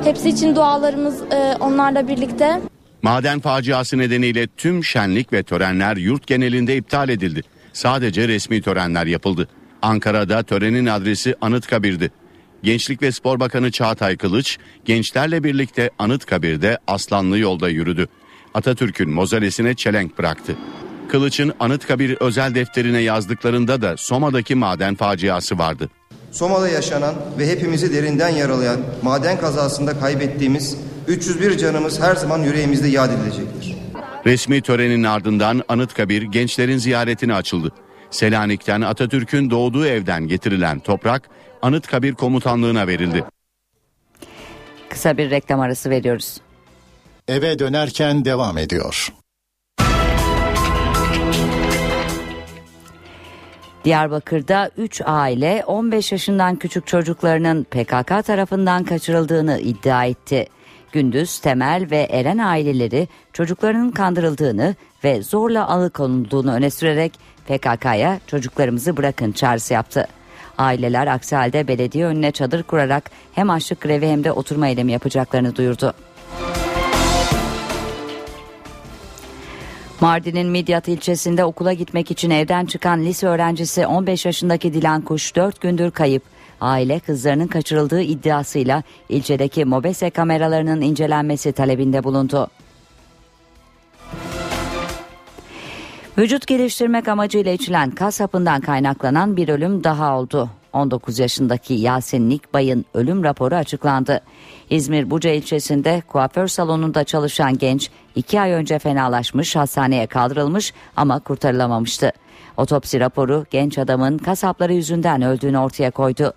Hepsi 0.04 0.28
için 0.28 0.56
dualarımız 0.56 1.22
e, 1.22 1.56
onlarla 1.60 2.08
birlikte. 2.08 2.60
Maden 3.02 3.40
faciası 3.40 3.98
nedeniyle 3.98 4.46
tüm 4.46 4.84
şenlik 4.84 5.32
ve 5.32 5.42
törenler 5.42 5.96
yurt 5.96 6.26
genelinde 6.26 6.76
iptal 6.76 7.08
edildi. 7.08 7.42
Sadece 7.72 8.28
resmi 8.28 8.62
törenler 8.62 9.06
yapıldı. 9.06 9.48
Ankara'da 9.82 10.42
törenin 10.42 10.86
adresi 10.86 11.34
Anıtkabir'di. 11.40 12.10
Gençlik 12.62 13.02
ve 13.02 13.12
Spor 13.12 13.40
Bakanı 13.40 13.70
Çağatay 13.70 14.16
Kılıç 14.16 14.58
gençlerle 14.84 15.44
birlikte 15.44 15.90
Anıtkabir'de 15.98 16.78
Aslanlı 16.86 17.38
yolda 17.38 17.68
yürüdü. 17.68 18.06
Atatürk'ün 18.54 19.10
mozalesine 19.10 19.74
çelenk 19.74 20.18
bıraktı. 20.18 20.56
Kılıç'ın 21.08 21.52
Anıtkabir 21.60 22.16
özel 22.20 22.54
defterine 22.54 23.00
yazdıklarında 23.00 23.82
da 23.82 23.96
Soma'daki 23.96 24.54
maden 24.54 24.94
faciası 24.94 25.58
vardı. 25.58 25.90
Soma'da 26.32 26.68
yaşanan 26.68 27.14
ve 27.38 27.46
hepimizi 27.46 27.94
derinden 27.94 28.28
yaralayan 28.28 28.80
maden 29.02 29.40
kazasında 29.40 30.00
kaybettiğimiz 30.00 30.76
301 31.08 31.58
canımız 31.58 32.00
her 32.00 32.16
zaman 32.16 32.38
yüreğimizde 32.38 32.88
yad 32.88 33.10
edilecektir. 33.12 33.79
Resmi 34.26 34.60
törenin 34.60 35.04
ardından 35.04 35.62
Anıtkabir 35.68 36.22
gençlerin 36.22 36.78
ziyaretine 36.78 37.34
açıldı. 37.34 37.72
Selanik'ten 38.10 38.80
Atatürk'ün 38.80 39.50
doğduğu 39.50 39.86
evden 39.86 40.28
getirilen 40.28 40.78
toprak 40.78 41.28
Anıtkabir 41.62 42.14
komutanlığına 42.14 42.86
verildi. 42.86 43.24
Kısa 44.88 45.16
bir 45.18 45.30
reklam 45.30 45.60
arası 45.60 45.90
veriyoruz. 45.90 46.40
Eve 47.28 47.58
dönerken 47.58 48.24
devam 48.24 48.58
ediyor. 48.58 49.12
Diyarbakır'da 53.84 54.70
3 54.76 55.02
aile 55.04 55.64
15 55.66 56.12
yaşından 56.12 56.56
küçük 56.56 56.86
çocuklarının 56.86 57.64
PKK 57.64 58.26
tarafından 58.26 58.84
kaçırıldığını 58.84 59.58
iddia 59.60 60.04
etti. 60.04 60.46
Gündüz 60.92 61.38
Temel 61.38 61.86
ve 61.90 62.08
Eren 62.10 62.38
aileleri 62.38 63.08
çocuklarının 63.32 63.90
kandırıldığını 63.90 64.74
ve 65.04 65.22
zorla 65.22 65.68
alıkonulduğunu 65.68 66.52
öne 66.52 66.70
sürerek 66.70 67.12
PKK'ya 67.46 68.20
çocuklarımızı 68.26 68.96
bırakın 68.96 69.32
çağrısı 69.32 69.74
yaptı. 69.74 70.06
Aileler 70.58 71.06
aksi 71.06 71.36
halde 71.36 71.68
belediye 71.68 72.06
önüne 72.06 72.30
çadır 72.32 72.62
kurarak 72.62 73.10
hem 73.32 73.50
açlık 73.50 73.80
grevi 73.80 74.08
hem 74.08 74.24
de 74.24 74.32
oturma 74.32 74.68
eylemi 74.68 74.92
yapacaklarını 74.92 75.56
duyurdu. 75.56 75.94
Mardin'in 80.00 80.48
Midyat 80.48 80.88
ilçesinde 80.88 81.44
okula 81.44 81.72
gitmek 81.72 82.10
için 82.10 82.30
evden 82.30 82.66
çıkan 82.66 83.04
lise 83.04 83.26
öğrencisi 83.26 83.86
15 83.86 84.26
yaşındaki 84.26 84.74
Dilan 84.74 85.00
Kuş 85.02 85.36
4 85.36 85.60
gündür 85.60 85.90
kayıp. 85.90 86.22
Aile 86.60 87.00
kızlarının 87.00 87.46
kaçırıldığı 87.46 88.02
iddiasıyla 88.02 88.82
ilçedeki 89.08 89.64
mobese 89.64 90.10
kameralarının 90.10 90.80
incelenmesi 90.80 91.52
talebinde 91.52 92.04
bulundu. 92.04 92.48
Vücut 96.18 96.46
geliştirmek 96.46 97.08
amacıyla 97.08 97.52
içilen 97.52 97.90
kas 97.90 98.20
hapından 98.20 98.60
kaynaklanan 98.60 99.36
bir 99.36 99.48
ölüm 99.48 99.84
daha 99.84 100.18
oldu. 100.18 100.50
19 100.72 101.18
yaşındaki 101.18 101.74
Yasin 101.74 102.30
Nikbay'ın 102.30 102.84
ölüm 102.94 103.24
raporu 103.24 103.54
açıklandı. 103.54 104.20
İzmir 104.70 105.10
Buca 105.10 105.30
ilçesinde 105.30 106.02
kuaför 106.08 106.46
salonunda 106.46 107.04
çalışan 107.04 107.58
genç 107.58 107.90
2 108.14 108.40
ay 108.40 108.52
önce 108.52 108.78
fenalaşmış 108.78 109.56
hastaneye 109.56 110.06
kaldırılmış 110.06 110.72
ama 110.96 111.20
kurtarılamamıştı. 111.20 112.12
Otopsi 112.56 113.00
raporu 113.00 113.46
genç 113.50 113.78
adamın 113.78 114.18
kas 114.18 114.42
hapları 114.42 114.74
yüzünden 114.74 115.22
öldüğünü 115.22 115.58
ortaya 115.58 115.90
koydu. 115.90 116.32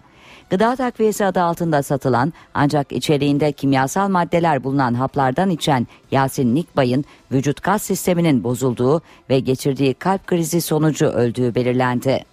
Gıda 0.53 0.75
takviyesi 0.75 1.25
adı 1.25 1.41
altında 1.41 1.83
satılan 1.83 2.33
ancak 2.53 2.91
içeriğinde 2.91 3.51
kimyasal 3.51 4.09
maddeler 4.09 4.63
bulunan 4.63 4.93
haplardan 4.93 5.49
içen 5.49 5.87
Yasin 6.11 6.55
Nikbay'ın 6.55 7.05
vücut 7.31 7.61
kas 7.61 7.83
sisteminin 7.83 8.43
bozulduğu 8.43 9.01
ve 9.29 9.39
geçirdiği 9.39 9.93
kalp 9.93 10.27
krizi 10.27 10.61
sonucu 10.61 11.05
öldüğü 11.05 11.55
belirlendi. 11.55 12.25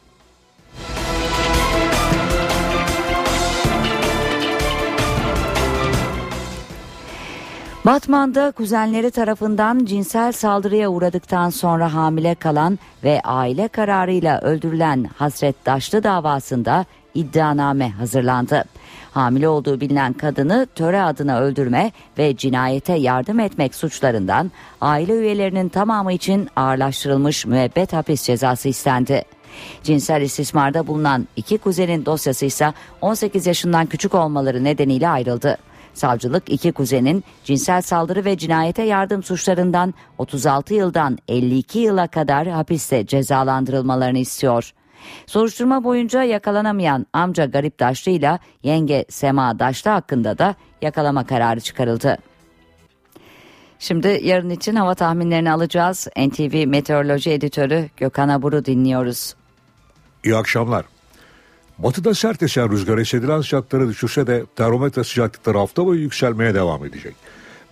Batman'da 7.86 8.50
kuzenleri 8.50 9.10
tarafından 9.10 9.84
cinsel 9.84 10.32
saldırıya 10.32 10.88
uğradıktan 10.88 11.50
sonra 11.50 11.94
hamile 11.94 12.34
kalan 12.34 12.78
ve 13.04 13.20
aile 13.24 13.68
kararıyla 13.68 14.40
öldürülen 14.40 15.04
Hasret 15.16 15.66
Daşlı 15.66 16.02
davasında 16.02 16.84
iddianame 17.14 17.90
hazırlandı. 17.90 18.64
Hamile 19.10 19.48
olduğu 19.48 19.80
bilinen 19.80 20.12
kadını 20.12 20.66
töre 20.74 21.02
adına 21.02 21.40
öldürme 21.40 21.92
ve 22.18 22.36
cinayete 22.36 22.94
yardım 22.94 23.40
etmek 23.40 23.74
suçlarından 23.74 24.50
aile 24.80 25.12
üyelerinin 25.12 25.68
tamamı 25.68 26.12
için 26.12 26.48
ağırlaştırılmış 26.56 27.46
müebbet 27.46 27.92
hapis 27.92 28.22
cezası 28.22 28.68
istendi. 28.68 29.24
Cinsel 29.82 30.22
istismarda 30.22 30.86
bulunan 30.86 31.28
iki 31.36 31.58
kuzenin 31.58 32.06
dosyası 32.06 32.46
ise 32.46 32.72
18 33.00 33.46
yaşından 33.46 33.86
küçük 33.86 34.14
olmaları 34.14 34.64
nedeniyle 34.64 35.08
ayrıldı. 35.08 35.58
Savcılık 35.94 36.52
iki 36.52 36.72
kuzenin 36.72 37.24
cinsel 37.44 37.82
saldırı 37.82 38.24
ve 38.24 38.38
cinayete 38.38 38.82
yardım 38.82 39.22
suçlarından 39.22 39.94
36 40.18 40.74
yıldan 40.74 41.18
52 41.28 41.78
yıla 41.78 42.06
kadar 42.06 42.48
hapiste 42.48 43.06
cezalandırılmalarını 43.06 44.18
istiyor. 44.18 44.72
Soruşturma 45.26 45.84
boyunca 45.84 46.22
yakalanamayan 46.22 47.06
amca 47.12 47.44
Garip 47.44 47.80
Daşlı 47.80 48.12
ile 48.12 48.38
yenge 48.62 49.04
Sema 49.08 49.58
Daşlı 49.58 49.90
hakkında 49.90 50.38
da 50.38 50.54
yakalama 50.82 51.26
kararı 51.26 51.60
çıkarıldı. 51.60 52.18
Şimdi 53.78 54.20
yarın 54.22 54.50
için 54.50 54.74
hava 54.74 54.94
tahminlerini 54.94 55.52
alacağız. 55.52 56.08
NTV 56.16 56.66
Meteoroloji 56.66 57.30
Editörü 57.30 57.88
Gökhan 57.96 58.28
Abur'u 58.28 58.64
dinliyoruz. 58.64 59.34
İyi 60.24 60.36
akşamlar. 60.36 60.84
Batıda 61.78 62.14
sert 62.14 62.42
esen 62.42 62.70
rüzgar 62.70 63.00
hissedilen 63.00 63.40
sıcakları 63.40 63.88
düşürse 63.88 64.26
de 64.26 64.44
termometre 64.56 65.04
sıcaklıkları 65.04 65.58
hafta 65.58 65.86
boyu 65.86 66.00
yükselmeye 66.00 66.54
devam 66.54 66.84
edecek. 66.84 67.14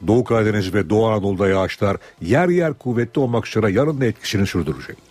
Doğu 0.07 0.25
Karadeniz 0.25 0.75
ve 0.75 0.91
Doğu 0.91 1.09
Anadolu'da 1.09 1.49
yağışlar 1.49 1.97
yer 2.21 2.49
yer 2.49 2.75
kuvvetli 2.75 3.21
olmak 3.21 3.47
üzere 3.49 3.73
yarın 3.73 4.01
da 4.01 4.07
etkisini 4.07 4.47
sürdürecek. 4.47 5.08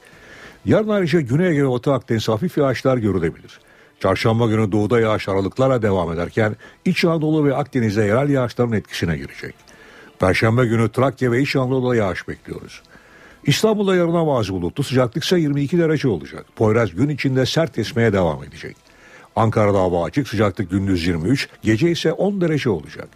Yarın 0.68 0.89
ayrıca 0.89 1.22
Güney 1.22 1.47
Ege 1.47 1.63
ve 1.63 1.70
Batı 1.70 1.93
Akdeniz 1.93 2.28
hafif 2.28 2.57
yağışlar 2.57 2.97
görülebilir. 2.97 3.59
Çarşamba 3.99 4.47
günü 4.47 4.72
doğuda 4.72 4.99
yağış 4.99 5.30
aralıklarla 5.30 5.82
devam 5.82 6.13
ederken 6.13 6.55
İç 6.86 7.05
Anadolu 7.05 7.45
ve 7.45 7.55
Akdeniz'de 7.55 8.03
yerel 8.03 8.30
yağışların 8.30 8.74
etkisine 8.74 9.18
girecek. 9.18 9.55
Perşembe 10.20 10.65
günü 10.65 10.91
Trakya 10.91 11.32
ve 11.32 11.41
İç 11.41 11.55
Anadolu'da 11.55 11.95
yağış 11.95 12.28
bekliyoruz. 12.28 12.82
İstanbul'da 13.43 13.95
yarına 13.95 14.28
bazı 14.28 14.53
bulutlu 14.53 14.84
sıcaklık 14.84 15.24
ise 15.24 15.39
22 15.39 15.78
derece 15.78 16.07
olacak. 16.07 16.45
Poyraz 16.55 16.95
gün 16.95 17.09
içinde 17.09 17.45
sert 17.45 17.80
esmeye 17.80 18.13
devam 18.13 18.43
edecek. 18.43 18.76
Ankara'da 19.36 19.80
hava 19.80 20.03
açık 20.03 20.28
sıcaklık 20.28 20.72
gündüz 20.72 21.07
23, 21.07 21.49
gece 21.63 21.91
ise 21.91 22.11
10 22.11 22.41
derece 22.41 22.70
olacak. 22.70 23.07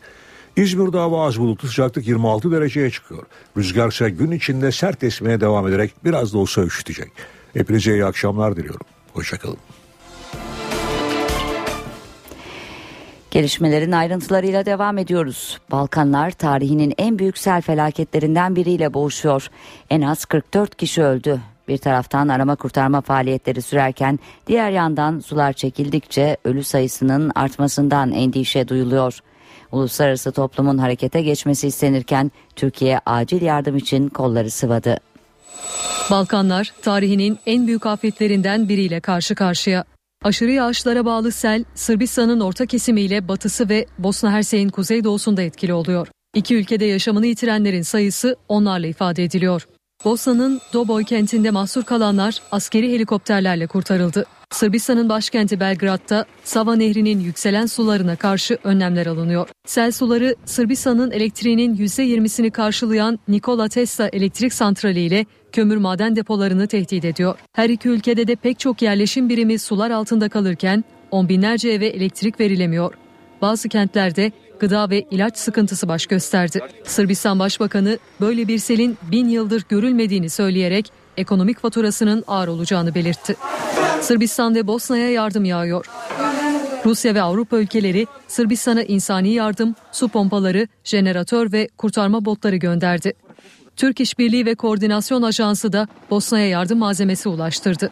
İzmir'de 0.56 0.97
hava 0.97 1.28
az 1.28 1.39
bulutlu 1.39 1.68
sıcaklık 1.68 2.08
26 2.08 2.52
dereceye 2.52 2.89
çıkıyor. 2.89 3.24
Rüzgar 3.58 3.91
ise 3.91 4.10
gün 4.10 4.32
içinde 4.32 4.72
sert 4.72 5.04
esmeye 5.04 5.41
devam 5.41 5.68
ederek 5.68 5.93
biraz 6.04 6.34
da 6.34 6.38
olsa 6.38 6.64
üşütecek. 6.64 7.12
Hepinize 7.54 7.93
iyi 7.93 8.06
akşamlar 8.06 8.56
diliyorum. 8.56 8.86
Hoşçakalın. 9.14 9.58
Gelişmelerin 13.32 13.91
ayrıntılarıyla 13.91 14.66
devam 14.66 14.97
ediyoruz. 14.97 15.60
Balkanlar 15.72 16.32
tarihinin 16.32 16.93
en 16.97 17.20
büyük 17.20 17.38
sel 17.38 17.62
felaketlerinden 17.62 18.56
biriyle 18.56 18.93
boğuşuyor. 18.93 19.47
En 19.89 20.02
az 20.02 20.26
44 20.26 20.76
kişi 20.78 21.04
öldü. 21.04 21.39
Bir 21.68 21.78
taraftan 21.78 22.28
arama 22.28 22.56
kurtarma 22.56 23.02
faaliyetleri 23.02 23.62
sürerken 23.62 24.20
diğer 24.47 24.72
yandan 24.72 25.20
sular 25.20 25.54
çekildikçe 25.54 26.38
ölü 26.45 26.64
sayısının 26.64 27.32
artmasından 27.36 28.12
endişe 28.12 28.68
duyuluyor. 28.68 29.20
Uluslararası 29.72 30.32
toplumun 30.32 30.78
harekete 30.78 31.22
geçmesi 31.22 31.68
istenirken 31.68 32.32
Türkiye 32.56 32.99
acil 33.06 33.41
yardım 33.41 33.78
için 33.78 34.10
kolları 34.10 34.52
sıvadı. 34.52 35.11
Balkanlar 36.12 36.74
tarihinin 36.82 37.39
en 37.45 37.68
büyük 37.68 37.86
afetlerinden 37.86 38.70
biriyle 38.70 38.99
karşı 38.99 39.36
karşıya. 39.36 39.84
Aşırı 40.24 40.51
yağışlara 40.51 41.05
bağlı 41.05 41.32
sel, 41.32 41.64
Sırbistan'ın 41.76 42.39
orta 42.39 42.66
kesimiyle 42.66 43.28
batısı 43.28 43.70
ve 43.70 43.86
Bosna 43.99 44.32
Hersek'in 44.32 44.70
kuzeydoğusunda 44.70 45.41
etkili 45.41 45.74
oluyor. 45.74 46.07
İki 46.36 46.55
ülkede 46.55 46.86
yaşamını 46.86 47.26
yitirenlerin 47.26 47.82
sayısı 47.82 48.36
onlarla 48.47 48.88
ifade 48.88 49.24
ediliyor. 49.24 49.68
Bosna'nın 50.05 50.62
Doboj 50.74 51.05
kentinde 51.05 51.51
mahsur 51.51 51.84
kalanlar 51.84 52.41
askeri 52.51 52.91
helikopterlerle 52.91 53.68
kurtarıldı. 53.68 54.26
Sırbistan'ın 54.51 55.09
başkenti 55.09 55.59
Belgrad'da 55.59 56.26
Sava 56.43 56.76
Nehri'nin 56.76 57.20
yükselen 57.20 57.66
sularına 57.66 58.16
karşı 58.16 58.57
önlemler 58.64 59.05
alınıyor. 59.05 59.47
Sel 59.68 59.91
suları 59.91 60.36
Sırbistan'ın 60.45 61.12
elektriğinin 61.12 61.76
%20'sini 61.76 62.51
karşılayan 62.51 63.20
Nikola 63.28 63.70
Tesla 63.70 64.07
elektrik 64.07 64.53
santrali 64.53 64.99
ile 64.99 65.26
kömür 65.52 65.78
maden 65.78 66.16
depolarını 66.16 66.68
tehdit 66.68 67.06
ediyor. 67.06 67.36
Her 67.54 67.70
iki 67.70 67.89
ülkede 67.89 68.28
de 68.28 68.36
pek 68.36 68.60
çok 68.60 68.82
yerleşim 68.82 69.30
birimi 69.30 69.60
sular 69.60 69.91
altında 69.91 70.30
kalırken 70.30 70.84
on 71.12 71.30
binlerce 71.30 71.70
eve 71.70 71.88
elektrik 71.88 72.39
verilemiyor. 72.39 72.93
Bazı 73.41 73.70
kentlerde 73.70 74.32
gıda 74.60 74.89
ve 74.89 75.06
ilaç 75.12 75.38
sıkıntısı 75.38 75.88
baş 75.88 76.06
gösterdi. 76.06 76.60
Sırbistan 76.84 77.39
Başbakanı 77.39 77.97
böyle 78.22 78.47
bir 78.47 78.58
selin 78.58 78.97
bin 79.12 79.30
yıldır 79.30 79.64
görülmediğini 79.70 80.30
söyleyerek 80.30 80.91
ekonomik 81.18 81.60
faturasının 81.60 82.24
ağır 82.28 82.47
olacağını 82.47 82.95
belirtti. 82.95 83.36
Sırbistan 84.02 84.56
ve 84.56 84.68
Bosna'ya 84.68 85.10
yardım 85.10 85.45
yağıyor. 85.45 85.86
Rusya 86.86 87.16
ve 87.16 87.22
Avrupa 87.22 87.58
ülkeleri 87.58 88.08
Sırbistan'a 88.28 88.84
insani 88.84 89.34
yardım, 89.34 89.76
su 89.91 90.08
pompaları, 90.08 90.68
jeneratör 90.84 91.52
ve 91.52 91.68
kurtarma 91.78 92.26
botları 92.26 92.56
gönderdi. 92.56 93.14
Türk 93.82 93.99
İşbirliği 93.99 94.45
ve 94.45 94.55
Koordinasyon 94.55 95.21
Ajansı 95.21 95.73
da 95.73 95.88
Bosna'ya 96.09 96.47
yardım 96.47 96.79
malzemesi 96.79 97.29
ulaştırdı. 97.29 97.91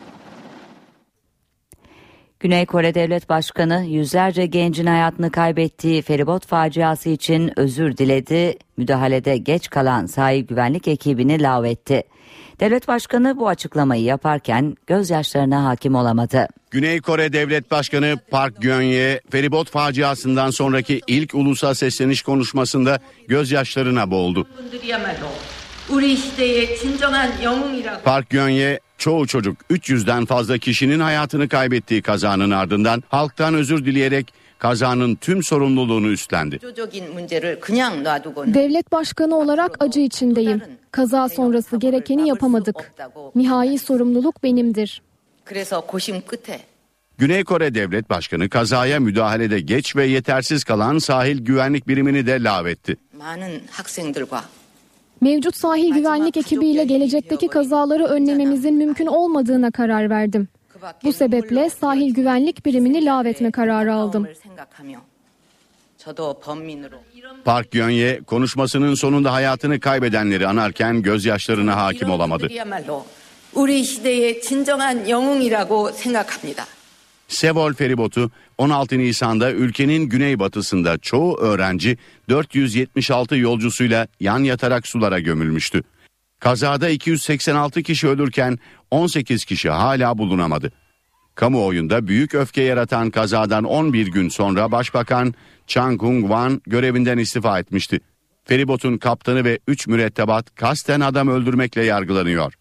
Güney 2.39 2.65
Kore 2.65 2.95
Devlet 2.95 3.29
Başkanı 3.29 3.85
yüzlerce 3.85 4.45
gencin 4.45 4.85
hayatını 4.85 5.31
kaybettiği 5.31 6.01
feribot 6.01 6.45
faciası 6.45 7.09
için 7.09 7.59
özür 7.59 7.97
diledi. 7.97 8.57
Müdahalede 8.77 9.37
geç 9.37 9.69
kalan 9.69 10.05
sahil 10.05 10.47
güvenlik 10.47 10.87
ekibini 10.87 11.41
lağvetti. 11.41 12.03
Devlet 12.59 12.87
Başkanı 12.87 13.37
bu 13.37 13.47
açıklamayı 13.47 14.03
yaparken 14.03 14.75
gözyaşlarına 14.87 15.65
hakim 15.65 15.95
olamadı. 15.95 16.47
Güney 16.71 17.01
Kore 17.01 17.33
Devlet 17.33 17.71
Başkanı 17.71 18.15
Park 18.31 18.61
Geun-hye 18.61 19.21
feribot 19.29 19.69
faciasından 19.69 20.49
sonraki 20.49 21.01
ilk 21.07 21.35
ulusa 21.35 21.75
sesleniş 21.75 22.21
konuşmasında 22.21 22.99
gözyaşlarına 23.27 24.11
boğuldu. 24.11 24.47
Park 28.03 28.29
Geun-hye 28.29 28.79
çoğu 28.97 29.27
çocuk 29.27 29.57
300'den 29.71 30.25
fazla 30.25 30.57
kişinin 30.57 30.99
hayatını 30.99 31.49
kaybettiği 31.49 32.01
kazanın 32.01 32.51
ardından 32.51 33.03
halktan 33.09 33.53
özür 33.53 33.85
dileyerek 33.85 34.33
kazanın 34.59 35.15
tüm 35.15 35.43
sorumluluğunu 35.43 36.07
üstlendi. 36.07 36.59
Devlet 38.53 38.91
başkanı 38.91 39.37
olarak 39.37 39.83
acı 39.83 39.99
içindeyim. 39.99 40.61
Kaza 40.91 41.29
sonrası 41.29 41.77
gerekeni 41.77 42.27
yapamadık. 42.27 42.93
Nihai 43.35 43.77
sorumluluk 43.79 44.43
benimdir. 44.43 45.01
Güney 47.17 47.43
Kore 47.43 47.75
Devlet 47.75 48.09
Başkanı 48.09 48.49
kazaya 48.49 48.99
müdahalede 48.99 49.59
geç 49.59 49.95
ve 49.95 50.05
yetersiz 50.05 50.63
kalan 50.63 50.97
sahil 50.97 51.45
güvenlik 51.45 51.87
birimini 51.87 52.27
de 52.27 52.43
lağvetti. 52.43 52.97
Mevcut 55.21 55.55
sahil 55.57 55.93
güvenlik 55.93 56.37
ekibiyle 56.37 56.83
gelecekteki 56.83 57.47
kazaları 57.47 58.05
önlememizin 58.05 58.75
mümkün 58.75 59.05
olmadığına 59.05 59.71
karar 59.71 60.09
verdim. 60.09 60.47
Bu 61.03 61.13
sebeple 61.13 61.69
sahil 61.69 62.13
güvenlik 62.13 62.65
birimini 62.65 63.05
lağvetme 63.05 63.51
kararı 63.51 63.93
aldım. 63.93 64.27
Park 67.45 67.71
Gönye 67.71 68.21
konuşmasının 68.27 68.95
sonunda 68.95 69.33
hayatını 69.33 69.79
kaybedenleri 69.79 70.47
anarken 70.47 71.01
gözyaşlarına 71.01 71.75
hakim 71.75 72.09
olamadı. 72.09 72.47
Sevol 77.29 77.73
feribotu 77.73 78.31
16 78.57 78.97
Nisan'da 78.97 79.51
ülkenin 79.51 80.03
güneybatısında 80.03 80.97
çoğu 80.97 81.37
öğrenci 81.37 81.97
476 82.29 83.37
yolcusuyla 83.37 84.07
yan 84.19 84.39
yatarak 84.39 84.87
sulara 84.87 85.19
gömülmüştü. 85.19 85.83
Kazada 86.39 86.89
286 86.89 87.83
kişi 87.83 88.07
ölürken 88.07 88.57
18 88.91 89.45
kişi 89.45 89.69
hala 89.69 90.17
bulunamadı. 90.17 90.71
Kamuoyunda 91.35 92.07
büyük 92.07 92.35
öfke 92.35 92.61
yaratan 92.61 93.09
kazadan 93.09 93.63
11 93.63 94.07
gün 94.07 94.29
sonra 94.29 94.71
Başbakan 94.71 95.33
Chang 95.67 96.01
Kung-wan 96.01 96.61
görevinden 96.67 97.17
istifa 97.17 97.59
etmişti. 97.59 97.99
Feribotun 98.43 98.97
kaptanı 98.97 99.43
ve 99.43 99.59
3 99.67 99.87
mürettebat 99.87 100.55
kasten 100.55 100.99
adam 100.99 101.27
öldürmekle 101.27 101.85
yargılanıyor. 101.85 102.53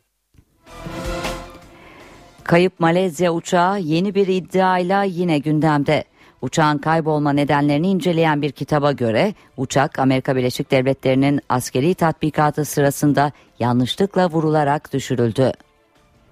Kayıp 2.49 2.81
Malezya 2.81 3.33
uçağı 3.33 3.81
yeni 3.81 4.15
bir 4.15 4.27
iddiayla 4.27 5.03
yine 5.03 5.39
gündemde. 5.39 6.05
Uçağın 6.43 6.79
kaybolma 6.79 7.33
nedenlerini 7.33 7.89
inceleyen 7.89 8.43
bir 8.43 8.53
kitaba 8.53 8.93
göre 8.93 9.35
uçak 9.57 9.99
Amerika 9.99 10.37
Birleşik 10.37 10.71
Devletleri'nin 10.71 11.41
askeri 11.49 11.95
tatbikatı 11.95 12.65
sırasında 12.65 13.33
yanlışlıkla 13.59 14.31
vurularak 14.31 14.93
düşürüldü. 14.93 15.53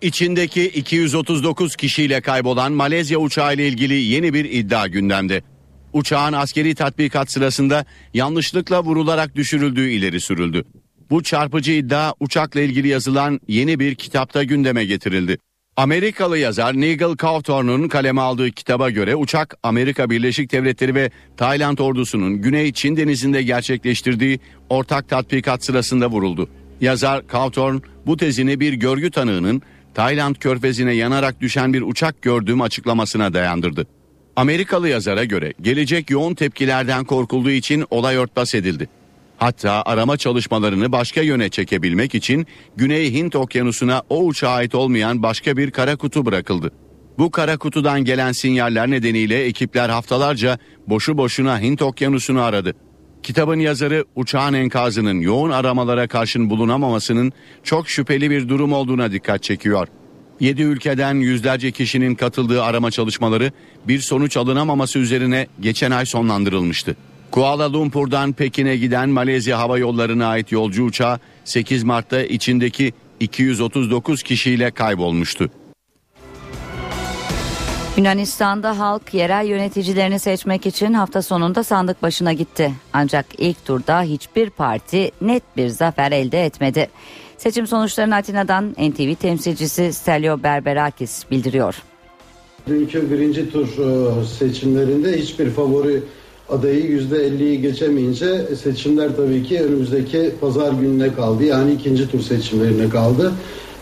İçindeki 0.03 0.69
239 0.69 1.77
kişiyle 1.77 2.21
kaybolan 2.21 2.73
Malezya 2.73 3.19
uçağı 3.19 3.55
ile 3.55 3.69
ilgili 3.69 3.95
yeni 3.95 4.35
bir 4.35 4.45
iddia 4.45 4.87
gündemde. 4.87 5.43
Uçağın 5.93 6.33
askeri 6.33 6.75
tatbikat 6.75 7.31
sırasında 7.31 7.85
yanlışlıkla 8.15 8.83
vurularak 8.83 9.37
düşürüldüğü 9.37 9.91
ileri 9.91 10.21
sürüldü. 10.21 10.65
Bu 11.11 11.23
çarpıcı 11.23 11.73
iddia 11.73 12.13
uçakla 12.21 12.61
ilgili 12.61 12.89
yazılan 12.89 13.41
yeni 13.49 13.81
bir 13.81 13.95
kitapta 13.95 14.45
gündeme 14.45 14.85
getirildi. 14.85 15.39
Amerikalı 15.77 16.39
yazar 16.39 16.75
Nigel 16.75 17.17
Cawthorne'un 17.17 17.89
kaleme 17.89 18.21
aldığı 18.21 18.51
kitaba 18.51 18.91
göre 18.91 19.17
uçak 19.17 19.57
Amerika 19.63 20.11
Birleşik 20.11 20.53
Devletleri 20.53 20.95
ve 20.95 21.11
Tayland 21.37 21.79
ordusunun 21.79 22.43
Güney 22.43 22.73
Çin 22.73 22.97
denizinde 22.97 23.43
gerçekleştirdiği 23.43 24.41
ortak 24.69 25.09
tatbikat 25.09 25.65
sırasında 25.65 26.11
vuruldu. 26.11 26.49
Yazar 26.81 27.23
Cawthorne 27.33 27.81
bu 28.07 28.17
tezini 28.17 28.61
bir 28.61 28.73
görgü 28.73 29.11
tanığının 29.11 29.63
Tayland 29.95 30.37
körfezine 30.37 30.95
yanarak 30.95 31.41
düşen 31.41 31.73
bir 31.73 31.83
uçak 31.83 32.23
gördüğüm 32.23 32.61
açıklamasına 32.61 33.35
dayandırdı. 33.35 33.87
Amerikalı 34.37 34.89
yazara 34.89 35.25
göre 35.25 35.55
gelecek 35.61 36.11
yoğun 36.11 36.35
tepkilerden 36.35 37.05
korkulduğu 37.05 37.51
için 37.51 37.85
olay 37.91 38.17
örtbas 38.17 38.55
edildi. 38.55 38.89
Hatta 39.39 39.83
arama 39.87 40.17
çalışmalarını 40.17 40.93
başka 40.93 41.21
yöne 41.21 41.49
çekebilmek 41.49 42.15
için 42.15 42.47
Güney 42.77 43.13
Hint 43.13 43.37
Okyanusu'na 43.37 44.03
o 44.09 44.25
uçağa 44.25 44.51
ait 44.51 44.75
olmayan 44.75 45.23
başka 45.23 45.57
bir 45.57 45.71
kara 45.71 45.97
kutu 45.97 46.27
bırakıldı. 46.27 46.73
Bu 47.19 47.31
kara 47.31 47.57
kutudan 47.57 48.05
gelen 48.05 48.33
sinyaller 48.33 48.91
nedeniyle 48.91 49.45
ekipler 49.45 49.89
haftalarca 49.89 50.59
boşu 50.87 51.19
boşuna 51.19 51.61
Hint 51.61 51.83
Okyanusu'nu 51.83 52.43
aradı. 52.43 52.75
Kitabın 53.23 53.59
yazarı 53.59 54.05
uçağın 54.17 54.55
enkazının 54.55 55.21
yoğun 55.21 55.51
aramalara 55.51 56.07
karşın 56.07 56.51
bulunamamasının 56.51 57.33
çok 57.65 57.89
şüpheli 57.89 58.31
bir 58.31 58.49
durum 58.49 58.73
olduğuna 58.73 59.13
dikkat 59.13 59.43
çekiyor. 59.43 59.89
7 60.41 60.63
ülkeden 60.63 61.15
yüzlerce 61.15 61.71
kişinin 61.71 62.15
katıldığı 62.15 62.63
arama 62.63 62.91
çalışmaları 62.91 63.53
bir 63.89 63.99
sonuç 63.99 64.37
alınamaması 64.37 64.99
üzerine 64.99 65.47
geçen 65.61 65.91
ay 65.91 66.07
sonlandırılmıştı. 66.07 66.97
Kuala 67.31 67.73
Lumpur'dan 67.73 68.33
Pekin'e 68.33 68.77
giden 68.77 69.09
Malezya 69.09 69.59
Hava 69.59 69.79
Yolları'na 69.79 70.27
ait 70.27 70.53
yolcu 70.53 70.85
uçağı 70.85 71.19
8 71.45 71.85
Mart'ta 71.85 72.23
içindeki 72.23 72.93
239 73.21 74.23
kişiyle 74.23 74.71
kaybolmuştu. 74.71 75.51
Yunanistan'da 77.97 78.79
halk 78.79 79.15
yerel 79.15 79.47
yöneticilerini 79.47 80.19
seçmek 80.19 80.67
için 80.67 80.93
hafta 80.93 81.23
sonunda 81.23 81.65
sandık 81.65 82.03
başına 82.03 82.33
gitti. 82.33 82.73
Ancak 82.93 83.27
ilk 83.39 83.65
turda 83.65 84.03
hiçbir 84.03 84.51
parti 84.51 85.11
net 85.21 85.43
bir 85.57 85.69
zafer 85.69 86.13
elde 86.13 86.45
etmedi. 86.45 86.89
Seçim 87.39 87.67
sonuçlarını 87.67 88.15
Atina'dan 88.15 88.71
NTV 88.71 89.15
temsilcisi 89.15 89.93
Stelio 89.93 90.43
Berberakis 90.43 91.31
bildiriyor. 91.31 91.83
Dünkü 92.69 93.11
birinci 93.11 93.51
tur 93.51 93.69
e, 93.69 94.25
seçimlerinde 94.25 95.19
hiçbir 95.19 95.51
favori 95.51 96.03
adayı 96.49 97.01
%50'yi 97.01 97.63
geçemeyince 97.63 98.57
seçimler 98.63 99.17
tabii 99.17 99.43
ki 99.43 99.63
önümüzdeki 99.63 100.33
pazar 100.41 100.73
gününe 100.73 101.15
kaldı. 101.15 101.45
Yani 101.45 101.73
ikinci 101.73 102.11
tur 102.11 102.21
seçimlerine 102.21 102.89
kaldı. 102.89 103.33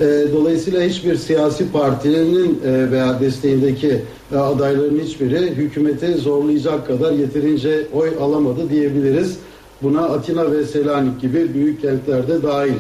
E, 0.01 0.05
dolayısıyla 0.33 0.83
hiçbir 0.83 1.17
siyasi 1.17 1.73
partinin 1.73 2.61
e, 2.67 2.91
veya 2.91 3.21
desteğindeki 3.21 4.01
adayların 4.37 5.01
hiçbiri 5.01 5.51
hükümeti 5.51 6.15
zorlayacak 6.15 6.87
kadar 6.87 7.13
yeterince 7.13 7.87
oy 7.93 8.11
alamadı 8.21 8.71
diyebiliriz. 8.71 9.37
Buna 9.83 10.01
Atina 10.03 10.53
ve 10.53 10.65
Selanik 10.65 11.21
gibi 11.21 11.55
büyük 11.55 11.83
kentlerde 11.83 12.43
dahil. 12.43 12.75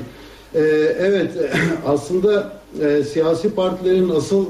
Evet 0.98 1.30
aslında 1.86 2.52
siyasi 3.12 3.50
partilerin 3.50 4.08
asıl 4.08 4.46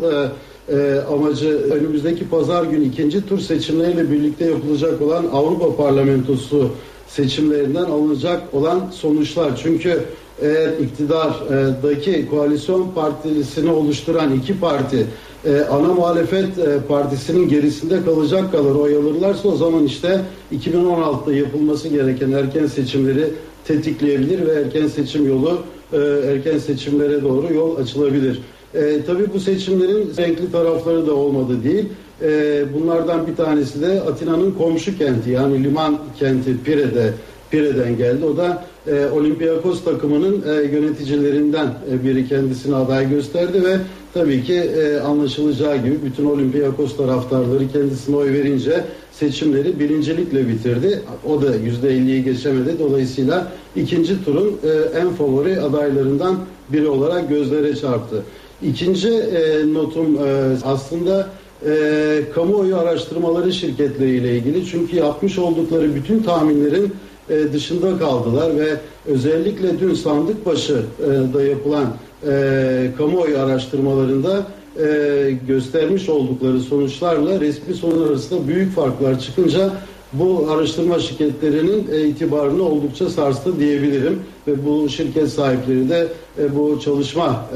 e, 0.68 1.00
amacı 1.14 1.48
önümüzdeki 1.48 2.28
pazar 2.28 2.64
günü 2.64 2.84
ikinci 2.84 3.26
tur 3.26 3.38
seçimleriyle 3.38 4.10
birlikte 4.10 4.44
yapılacak 4.44 5.02
olan 5.02 5.26
Avrupa 5.32 5.76
Parlamentosu 5.76 6.70
seçimlerinden 7.08 7.84
alınacak 7.84 8.54
olan 8.54 8.90
sonuçlar. 8.92 9.60
Çünkü 9.62 10.02
eğer 10.42 10.78
iktidardaki 10.78 12.28
koalisyon 12.30 12.90
partisini 12.94 13.70
oluşturan 13.70 14.34
iki 14.34 14.60
parti 14.60 15.06
e, 15.46 15.60
ana 15.60 15.94
muhalefet 15.94 16.58
e, 16.58 16.78
partisinin 16.88 17.48
gerisinde 17.48 18.04
kalacak 18.04 18.52
kadar 18.52 18.74
oy 18.74 18.96
alırlarsa 18.96 19.48
o 19.48 19.56
zaman 19.56 19.84
işte 19.84 20.20
2016'da 20.52 21.34
yapılması 21.34 21.88
gereken 21.88 22.32
erken 22.32 22.66
seçimleri 22.66 23.30
tetikleyebilir 23.66 24.46
ve 24.46 24.52
erken 24.52 24.86
seçim 24.86 25.28
yolu 25.28 25.58
e, 25.92 25.96
erken 26.32 26.58
seçimlere 26.58 27.22
doğru 27.22 27.54
yol 27.54 27.76
açılabilir. 27.76 28.40
E, 28.74 29.04
tabii 29.06 29.32
bu 29.34 29.40
seçimlerin 29.40 30.12
renkli 30.18 30.52
tarafları 30.52 31.06
da 31.06 31.14
olmadı 31.14 31.64
değil. 31.64 31.84
E, 32.22 32.64
bunlardan 32.74 33.26
bir 33.26 33.36
tanesi 33.36 33.82
de 33.82 34.00
Atina'nın 34.00 34.52
komşu 34.52 34.98
kenti 34.98 35.30
yani 35.30 35.64
liman 35.64 35.98
kenti 36.18 36.62
Pire'de 36.64 37.12
Pire'den 37.50 37.96
geldi. 37.96 38.24
O 38.24 38.36
da 38.36 38.64
e, 38.86 39.06
Olympiakos 39.06 39.84
takımının 39.84 40.42
e, 40.48 40.52
yöneticilerinden 40.76 41.66
e, 41.92 42.04
biri 42.04 42.28
kendisini 42.28 42.76
aday 42.76 43.10
gösterdi 43.10 43.64
ve 43.64 43.76
tabii 44.14 44.44
ki 44.44 44.54
e, 44.54 44.98
anlaşılacağı 44.98 45.76
gibi 45.76 45.98
bütün 46.04 46.24
Olympiakos 46.24 46.96
taraftarları 46.96 47.68
kendisine 47.72 48.16
oy 48.16 48.32
verince 48.32 48.84
seçimleri 49.12 49.80
birincilikle 49.80 50.48
bitirdi. 50.48 51.02
O 51.28 51.42
da 51.42 51.56
yüzde 51.56 51.88
50'yi 51.88 52.24
geçemedi. 52.24 52.78
Dolayısıyla 52.78 53.52
ikinci 53.76 54.24
turun 54.24 54.48
e, 54.48 54.98
en 54.98 55.10
favori 55.10 55.60
adaylarından 55.60 56.36
biri 56.72 56.88
olarak 56.88 57.28
gözlere 57.28 57.76
çarptı. 57.76 58.22
İkinci 58.62 59.08
e, 59.08 59.74
notum 59.74 60.16
e, 60.16 60.56
aslında 60.64 61.28
e, 61.66 62.22
kamuoyu 62.34 62.76
araştırmaları 62.76 63.52
şirketleriyle 63.52 64.36
ilgili. 64.36 64.66
Çünkü 64.66 64.96
yapmış 64.96 65.38
oldukları 65.38 65.94
bütün 65.94 66.22
tahminlerin 66.22 66.94
e, 67.30 67.52
dışında 67.52 67.98
kaldılar 67.98 68.58
ve 68.58 68.76
özellikle 69.06 69.80
dün 69.80 69.94
sandık 69.94 70.46
başı 70.46 70.82
e, 71.00 71.34
da 71.34 71.42
yapılan 71.42 71.86
e, 72.26 72.90
kamuoyu 72.98 73.38
araştırmalarında 73.38 74.46
e, 74.80 75.38
göstermiş 75.48 76.08
oldukları 76.08 76.60
sonuçlarla 76.60 77.40
resmi 77.40 77.74
sonuç 77.74 78.10
arasında 78.10 78.48
büyük 78.48 78.74
farklar 78.74 79.20
çıkınca 79.20 79.72
bu 80.18 80.46
araştırma 80.50 80.98
şirketlerinin 80.98 81.88
e, 81.92 82.04
itibarını 82.04 82.62
oldukça 82.62 83.10
sarstı 83.10 83.58
diyebilirim. 83.58 84.22
Ve 84.46 84.66
bu 84.66 84.88
şirket 84.88 85.28
sahipleri 85.28 85.88
de 85.88 86.08
e, 86.38 86.56
bu 86.56 86.80
çalışma 86.80 87.46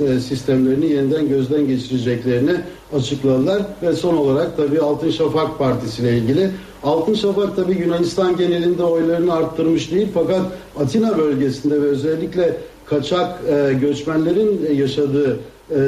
e, 0.00 0.20
sistemlerini 0.20 0.86
yeniden 0.86 1.28
gözden 1.28 1.66
geçireceklerini 1.66 2.52
açıkladılar. 2.96 3.62
Ve 3.82 3.92
son 3.92 4.16
olarak 4.16 4.56
tabii 4.56 4.80
Altın 4.80 5.10
Şafak 5.10 5.58
Partisi 5.58 6.02
ilgili. 6.02 6.50
Altın 6.82 7.14
Şafak 7.14 7.56
tabii 7.56 7.74
Yunanistan 7.74 8.36
genelinde 8.36 8.82
oylarını 8.82 9.34
arttırmış 9.34 9.90
değil. 9.90 10.08
Fakat 10.14 10.40
Atina 10.80 11.18
bölgesinde 11.18 11.82
ve 11.82 11.86
özellikle 11.86 12.56
kaçak 12.86 13.40
göçmenlerin 13.80 14.74
yaşadığı 14.74 15.38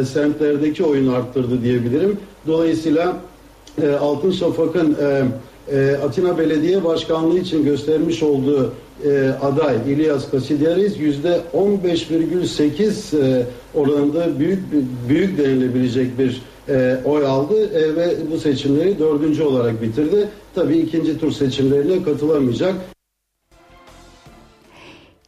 semtlerdeki 0.05 0.85
oyunu 0.85 1.15
arttırdı 1.15 1.63
diyebilirim. 1.63 2.17
Dolayısıyla 2.47 3.17
Altın 4.01 4.31
Şafak'ın 4.31 4.97
e, 5.73 5.97
Atina 6.05 6.39
Belediye 6.39 6.85
Başkanlığı 6.85 7.39
için 7.39 7.65
göstermiş 7.65 8.23
olduğu 8.23 8.73
e, 9.05 9.29
aday 9.43 9.77
İlyas 9.89 10.31
Kasidiaris 10.31 10.99
yüzde 10.99 11.41
15,8 11.55 13.17
e, 13.17 13.47
oranında 13.75 14.39
büyük 14.39 14.59
büyük 15.09 15.39
denilebilecek 15.39 16.19
bir 16.19 16.43
e, 16.69 16.97
oy 17.05 17.27
aldı 17.27 17.71
ve 17.97 18.17
bu 18.31 18.39
seçimleri 18.39 18.99
dördüncü 18.99 19.43
olarak 19.43 19.83
bitirdi. 19.83 20.29
Tabii 20.55 20.79
ikinci 20.79 21.19
tur 21.19 21.33
seçimlerine 21.33 22.03
katılamayacak. 22.03 22.75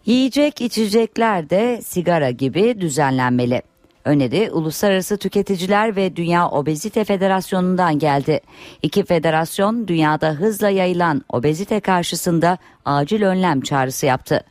Yiyecek 0.06 0.60
içecekler 0.60 1.50
de 1.50 1.80
sigara 1.82 2.30
gibi 2.30 2.80
düzenlenmeli. 2.80 3.62
Öneri 4.04 4.50
Uluslararası 4.52 5.16
Tüketiciler 5.16 5.96
ve 5.96 6.16
Dünya 6.16 6.48
Obezite 6.48 7.04
Federasyonu'ndan 7.04 7.98
geldi. 7.98 8.40
İki 8.82 9.04
federasyon 9.04 9.88
dünyada 9.88 10.30
hızla 10.30 10.68
yayılan 10.68 11.24
obezite 11.28 11.80
karşısında 11.80 12.58
acil 12.84 13.22
önlem 13.22 13.60
çağrısı 13.60 14.06
yaptı. 14.06 14.44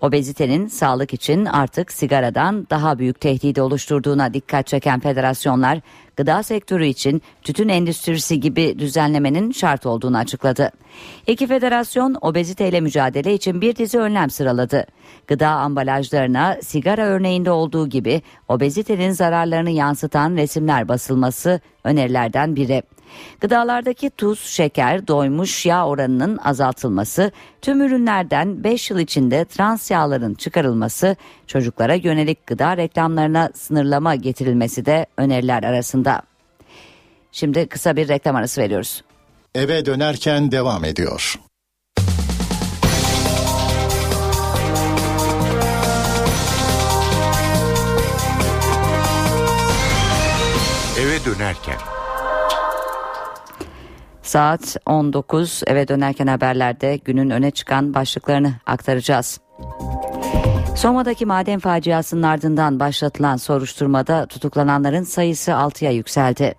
Obezitenin 0.00 0.66
sağlık 0.66 1.14
için 1.14 1.44
artık 1.44 1.92
sigaradan 1.92 2.66
daha 2.70 2.98
büyük 2.98 3.20
tehdidi 3.20 3.62
oluşturduğuna 3.62 4.34
dikkat 4.34 4.66
çeken 4.66 5.00
federasyonlar 5.00 5.80
gıda 6.16 6.42
sektörü 6.42 6.86
için 6.86 7.22
tütün 7.42 7.68
endüstrisi 7.68 8.40
gibi 8.40 8.78
düzenlemenin 8.78 9.52
şart 9.52 9.86
olduğunu 9.86 10.18
açıkladı. 10.18 10.70
İki 11.26 11.46
federasyon 11.46 12.16
obeziteyle 12.20 12.80
mücadele 12.80 13.34
için 13.34 13.60
bir 13.60 13.76
dizi 13.76 13.98
önlem 13.98 14.30
sıraladı. 14.30 14.86
Gıda 15.26 15.48
ambalajlarına 15.48 16.56
sigara 16.62 17.02
örneğinde 17.02 17.50
olduğu 17.50 17.88
gibi 17.88 18.22
obezitenin 18.48 19.10
zararlarını 19.10 19.70
yansıtan 19.70 20.36
resimler 20.36 20.88
basılması 20.88 21.60
önerilerden 21.84 22.56
biri. 22.56 22.82
Gıdalardaki 23.40 24.10
tuz, 24.10 24.40
şeker, 24.40 25.08
doymuş 25.08 25.66
yağ 25.66 25.86
oranının 25.86 26.36
azaltılması, 26.36 27.32
tüm 27.62 27.82
ürünlerden 27.82 28.64
5 28.64 28.90
yıl 28.90 28.98
içinde 28.98 29.44
trans 29.44 29.90
yağların 29.90 30.34
çıkarılması, 30.34 31.16
çocuklara 31.46 31.94
yönelik 31.94 32.46
gıda 32.46 32.76
reklamlarına 32.76 33.50
sınırlama 33.54 34.14
getirilmesi 34.14 34.86
de 34.86 35.06
öneriler 35.16 35.62
arasında. 35.62 36.22
Şimdi 37.32 37.66
kısa 37.66 37.96
bir 37.96 38.08
reklam 38.08 38.36
arası 38.36 38.60
veriyoruz. 38.60 39.02
Eve 39.54 39.86
dönerken 39.86 40.52
devam 40.52 40.84
ediyor. 40.84 41.38
Eve 51.00 51.24
dönerken 51.24 51.97
Saat 54.28 54.76
19 54.86 55.62
eve 55.66 55.88
dönerken 55.88 56.26
haberlerde 56.26 56.96
günün 56.96 57.30
öne 57.30 57.50
çıkan 57.50 57.94
başlıklarını 57.94 58.54
aktaracağız. 58.66 59.40
Soma'daki 60.76 61.26
maden 61.26 61.58
faciasının 61.58 62.22
ardından 62.22 62.80
başlatılan 62.80 63.36
soruşturmada 63.36 64.26
tutuklananların 64.26 65.02
sayısı 65.02 65.50
6'ya 65.50 65.90
yükseldi. 65.90 66.54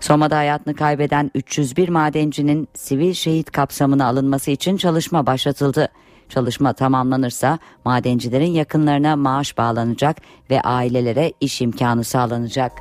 Soma'da 0.00 0.36
hayatını 0.36 0.74
kaybeden 0.74 1.30
301 1.34 1.88
madencinin 1.88 2.68
sivil 2.74 3.12
şehit 3.12 3.50
kapsamına 3.50 4.06
alınması 4.06 4.50
için 4.50 4.76
çalışma 4.76 5.26
başlatıldı. 5.26 5.88
Çalışma 6.28 6.72
tamamlanırsa 6.72 7.58
madencilerin 7.84 8.52
yakınlarına 8.52 9.16
maaş 9.16 9.58
bağlanacak 9.58 10.16
ve 10.50 10.60
ailelere 10.60 11.32
iş 11.40 11.62
imkanı 11.62 12.04
sağlanacak. 12.04 12.72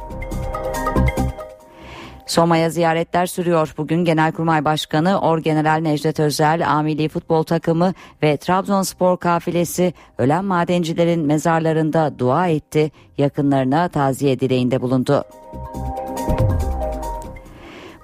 Soma'ya 2.26 2.70
ziyaretler 2.70 3.26
sürüyor. 3.26 3.74
Bugün 3.78 4.06
Genelkurmay 4.06 4.66
Başkanı 4.66 5.22
Orgeneral 5.22 5.80
Necdet 5.82 6.20
Özel, 6.20 6.72
Amili 6.72 7.10
Futbol 7.10 7.44
Takımı 7.44 7.94
ve 8.24 8.38
Trabzonspor 8.38 9.18
kafilesi 9.18 9.94
ölen 10.18 10.46
madencilerin 10.46 11.26
mezarlarında 11.26 12.20
dua 12.20 12.48
etti, 12.48 12.92
yakınlarına 13.18 13.90
taziye 13.90 14.40
dileğinde 14.40 14.82
bulundu. 14.82 15.24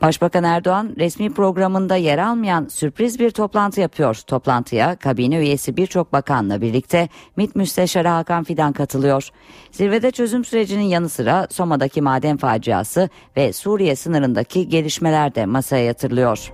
Başbakan 0.01 0.43
Erdoğan 0.43 0.93
resmi 0.97 1.33
programında 1.33 1.95
yer 1.95 2.17
almayan 2.17 2.67
sürpriz 2.67 3.19
bir 3.19 3.31
toplantı 3.31 3.81
yapıyor. 3.81 4.15
Toplantıya 4.15 4.95
kabine 4.95 5.37
üyesi 5.37 5.77
birçok 5.77 6.13
bakanla 6.13 6.61
birlikte 6.61 7.09
MİT 7.37 7.55
Müsteşarı 7.55 8.07
Hakan 8.07 8.43
Fidan 8.43 8.73
katılıyor. 8.73 9.29
Zirvede 9.71 10.11
çözüm 10.11 10.45
sürecinin 10.45 10.83
yanı 10.83 11.09
sıra 11.09 11.47
Soma'daki 11.51 12.01
maden 12.01 12.37
faciası 12.37 13.09
ve 13.37 13.53
Suriye 13.53 13.95
sınırındaki 13.95 14.69
gelişmeler 14.69 15.35
de 15.35 15.45
masaya 15.45 15.85
yatırılıyor. 15.85 16.51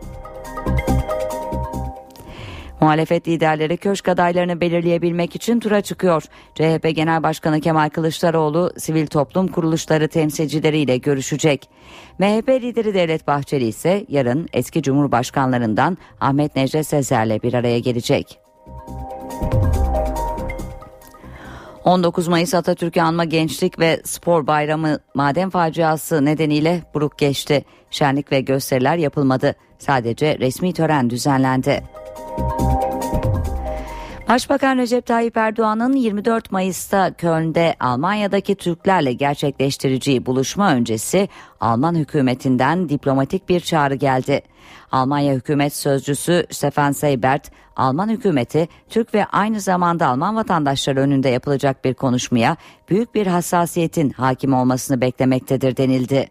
Muhalefet 2.83 3.27
liderleri 3.27 3.77
köşk 3.77 4.07
adaylarını 4.09 4.61
belirleyebilmek 4.61 5.35
için 5.35 5.59
tura 5.59 5.81
çıkıyor. 5.81 6.23
CHP 6.55 6.95
Genel 6.95 7.23
Başkanı 7.23 7.61
Kemal 7.61 7.89
Kılıçdaroğlu 7.89 8.71
sivil 8.77 9.07
toplum 9.07 9.47
kuruluşları 9.47 10.07
temsilcileriyle 10.07 10.97
görüşecek. 10.97 11.69
MHP 12.19 12.49
lideri 12.49 12.93
Devlet 12.93 13.27
Bahçeli 13.27 13.65
ise 13.65 14.05
yarın 14.09 14.47
eski 14.53 14.81
Cumhurbaşkanlarından 14.81 15.97
Ahmet 16.21 16.55
Necdet 16.55 16.87
Sezer'le 16.87 17.43
bir 17.43 17.53
araya 17.53 17.79
gelecek. 17.79 18.39
19 21.83 22.27
Mayıs 22.27 22.53
Atatürk'ü 22.53 23.01
anma 23.01 23.25
Gençlik 23.25 23.79
ve 23.79 24.01
Spor 24.03 24.47
Bayramı 24.47 24.99
maden 25.15 25.49
faciası 25.49 26.25
nedeniyle 26.25 26.81
buruk 26.93 27.17
geçti. 27.17 27.65
Şenlik 27.91 28.31
ve 28.31 28.41
gösteriler 28.41 28.97
yapılmadı. 28.97 29.55
Sadece 29.79 30.39
resmi 30.39 30.73
tören 30.73 31.09
düzenlendi. 31.09 31.83
Başbakan 34.29 34.77
Recep 34.77 35.05
Tayyip 35.05 35.37
Erdoğan'ın 35.37 35.93
24 35.93 36.51
Mayıs'ta 36.51 37.13
Köln'de 37.13 37.75
Almanya'daki 37.79 38.55
Türklerle 38.55 39.13
gerçekleştireceği 39.13 40.25
buluşma 40.25 40.73
öncesi 40.73 41.29
Alman 41.59 41.95
hükümetinden 41.95 42.89
diplomatik 42.89 43.49
bir 43.49 43.59
çağrı 43.59 43.95
geldi. 43.95 44.41
Almanya 44.91 45.33
hükümet 45.33 45.75
sözcüsü 45.75 46.45
Stefan 46.51 46.91
Seybert, 46.91 47.51
Alman 47.75 48.09
hükümeti 48.09 48.67
Türk 48.89 49.13
ve 49.13 49.25
aynı 49.25 49.59
zamanda 49.59 50.07
Alman 50.07 50.35
vatandaşları 50.35 50.99
önünde 50.99 51.29
yapılacak 51.29 51.85
bir 51.85 51.93
konuşmaya 51.93 52.57
büyük 52.89 53.15
bir 53.15 53.27
hassasiyetin 53.27 54.09
hakim 54.09 54.53
olmasını 54.53 55.01
beklemektedir 55.01 55.77
denildi. 55.77 56.29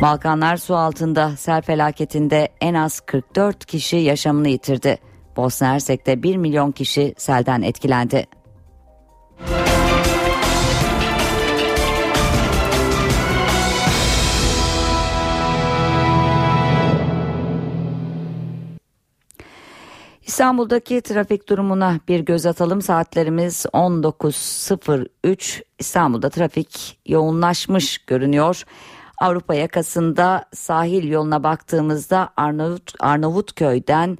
Balkanlar 0.00 0.56
su 0.56 0.76
altında 0.76 1.36
sel 1.36 1.62
felaketinde 1.62 2.48
en 2.60 2.74
az 2.74 3.00
44 3.00 3.66
kişi 3.66 3.96
yaşamını 3.96 4.48
yitirdi. 4.48 4.98
Bosna 5.36 5.68
Hersek'te 5.68 6.22
1 6.22 6.36
milyon 6.36 6.72
kişi 6.72 7.14
selden 7.16 7.62
etkilendi. 7.62 8.26
İstanbul'daki 20.22 21.00
trafik 21.00 21.48
durumuna 21.48 22.00
bir 22.08 22.20
göz 22.20 22.46
atalım. 22.46 22.82
Saatlerimiz 22.82 23.66
19.03. 23.72 25.62
İstanbul'da 25.78 26.30
trafik 26.30 26.98
yoğunlaşmış 27.06 27.98
görünüyor. 27.98 28.64
Avrupa 29.18 29.54
yakasında 29.54 30.44
sahil 30.54 31.08
yoluna 31.08 31.42
baktığımızda 31.42 32.28
Arnavut 32.36 32.92
Arnavutköy'den 33.00 34.18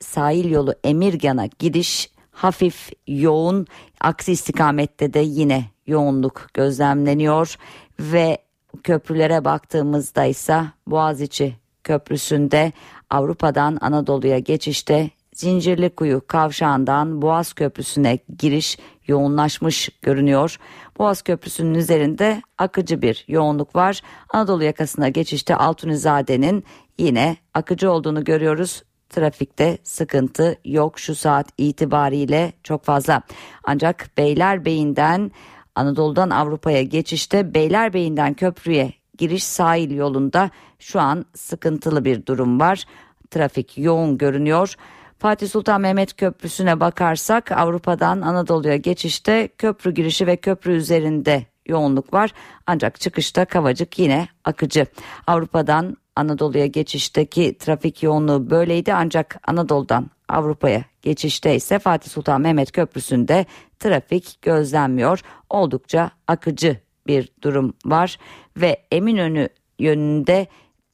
sahil 0.00 0.50
yolu 0.50 0.74
Emirgan'a 0.84 1.46
gidiş 1.46 2.10
hafif 2.30 2.90
yoğun. 3.06 3.66
Aksi 4.00 4.32
istikamette 4.32 5.14
de 5.14 5.20
yine 5.20 5.64
yoğunluk 5.86 6.46
gözlemleniyor 6.54 7.56
ve 8.00 8.38
köprülere 8.82 9.44
baktığımızda 9.44 10.24
ise 10.24 10.64
Boğaziçi 10.86 11.56
Köprüsü'nde 11.84 12.72
Avrupa'dan 13.10 13.78
Anadolu'ya 13.80 14.38
geçişte 14.38 15.10
Zincirlikuyu 15.34 16.26
kavşağından 16.26 17.22
Boğaz 17.22 17.52
Köprüsü'ne 17.52 18.18
giriş 18.38 18.78
yoğunlaşmış 19.06 19.88
görünüyor. 20.02 20.56
Boğaz 20.98 21.22
Köprüsü'nün 21.22 21.74
üzerinde 21.74 22.42
akıcı 22.58 23.02
bir 23.02 23.24
yoğunluk 23.28 23.76
var. 23.76 24.00
Anadolu 24.28 24.64
yakasına 24.64 25.08
geçişte 25.08 25.56
Altunizade'nin 25.56 26.64
yine 26.98 27.36
akıcı 27.54 27.90
olduğunu 27.90 28.24
görüyoruz. 28.24 28.82
Trafikte 29.10 29.78
sıkıntı 29.82 30.58
yok 30.64 30.98
şu 30.98 31.14
saat 31.14 31.48
itibariyle 31.58 32.52
çok 32.62 32.84
fazla. 32.84 33.22
Ancak 33.64 34.10
Beylerbeyi'nden 34.18 35.30
Anadolu'dan 35.74 36.30
Avrupa'ya 36.30 36.82
geçişte 36.82 37.54
Beylerbeyi'nden 37.54 38.34
köprüye 38.34 38.92
giriş 39.18 39.44
sahil 39.44 39.90
yolunda 39.90 40.50
şu 40.78 41.00
an 41.00 41.24
sıkıntılı 41.34 42.04
bir 42.04 42.26
durum 42.26 42.60
var. 42.60 42.84
Trafik 43.30 43.78
yoğun 43.78 44.18
görünüyor. 44.18 44.74
Fatih 45.22 45.48
Sultan 45.48 45.80
Mehmet 45.80 46.16
Köprüsü'ne 46.16 46.80
bakarsak 46.80 47.52
Avrupa'dan 47.52 48.20
Anadolu'ya 48.20 48.76
geçişte 48.76 49.48
köprü 49.58 49.94
girişi 49.94 50.26
ve 50.26 50.36
köprü 50.36 50.72
üzerinde 50.72 51.46
yoğunluk 51.66 52.12
var. 52.12 52.30
Ancak 52.66 53.00
çıkışta 53.00 53.44
Kavacık 53.44 53.98
yine 53.98 54.28
akıcı. 54.44 54.86
Avrupa'dan 55.26 55.96
Anadolu'ya 56.16 56.66
geçişteki 56.66 57.58
trafik 57.58 58.02
yoğunluğu 58.02 58.50
böyleydi 58.50 58.94
ancak 58.94 59.40
Anadolu'dan 59.46 60.10
Avrupa'ya 60.28 60.84
geçişte 61.02 61.54
ise 61.54 61.78
Fatih 61.78 62.10
Sultan 62.10 62.40
Mehmet 62.40 62.72
Köprüsü'nde 62.72 63.46
trafik 63.78 64.42
gözlenmiyor. 64.42 65.20
Oldukça 65.50 66.10
akıcı 66.26 66.80
bir 67.06 67.28
durum 67.42 67.74
var 67.84 68.18
ve 68.56 68.82
Eminönü 68.90 69.48
yönünde 69.78 70.46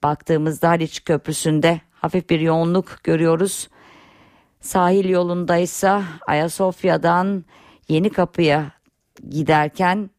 baktığımızda 0.02 0.68
Haliç 0.68 1.04
Köprüsü'nde 1.04 1.80
hafif 1.92 2.30
bir 2.30 2.40
yoğunluk 2.40 3.04
görüyoruz. 3.04 3.68
Sahil 4.60 5.08
yolundaysa 5.08 6.02
Ayasofya'dan 6.26 7.44
Yeni 7.88 8.10
Kapı'ya 8.10 8.72
giderken 9.30 10.10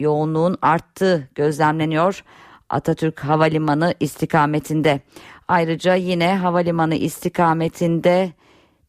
yoğunluğun 0.00 0.58
arttığı 0.62 1.28
gözlemleniyor. 1.34 2.24
Atatürk 2.68 3.20
Havalimanı 3.20 3.94
istikametinde. 4.00 5.00
Ayrıca 5.48 5.94
yine 5.94 6.36
havalimanı 6.36 6.94
istikametinde 6.94 8.32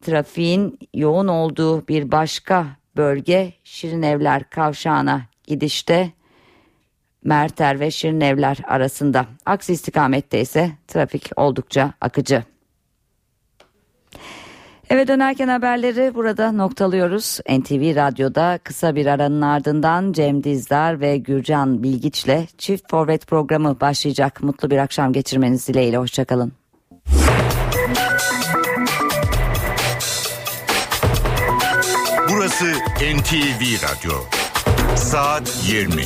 trafiğin 0.02 0.80
yoğun 0.94 1.28
olduğu 1.28 1.88
bir 1.88 2.12
başka 2.12 2.68
bölge 2.98 3.54
Şirinevler 3.64 4.50
kavşağına 4.50 5.22
gidişte 5.44 6.12
Merter 7.24 7.80
ve 7.80 7.92
Şirinevler 7.92 8.58
arasında. 8.68 9.26
Aksi 9.46 9.74
istikamette 9.74 10.42
ise 10.42 10.72
trafik 10.88 11.32
oldukça 11.36 11.94
akıcı. 12.02 12.44
Eve 14.90 15.08
dönerken 15.08 15.48
haberleri 15.48 16.16
burada 16.16 16.52
noktalıyoruz. 16.52 17.40
NTV 17.50 17.96
Radyo'da 17.96 18.60
kısa 18.64 18.96
bir 18.96 19.06
aranın 19.06 19.42
ardından 19.42 20.14
Cem 20.14 20.44
Dizdar 20.44 21.00
ve 21.00 21.18
Gürcan 21.18 21.84
Bilgiç'le 21.84 22.58
Çift 22.58 22.92
Forvet 22.92 23.28
programı 23.28 23.80
başlayacak. 23.80 24.44
Mutlu 24.44 24.70
bir 24.70 24.78
akşam 24.78 25.14
geçirmeniz 25.14 25.68
dileğiyle. 25.68 25.98
Hoşçakalın. 25.98 26.54
Burası 32.32 32.66
NTV 33.00 33.62
Radyo. 33.84 34.14
Saat 34.96 35.66
20. 35.70 36.04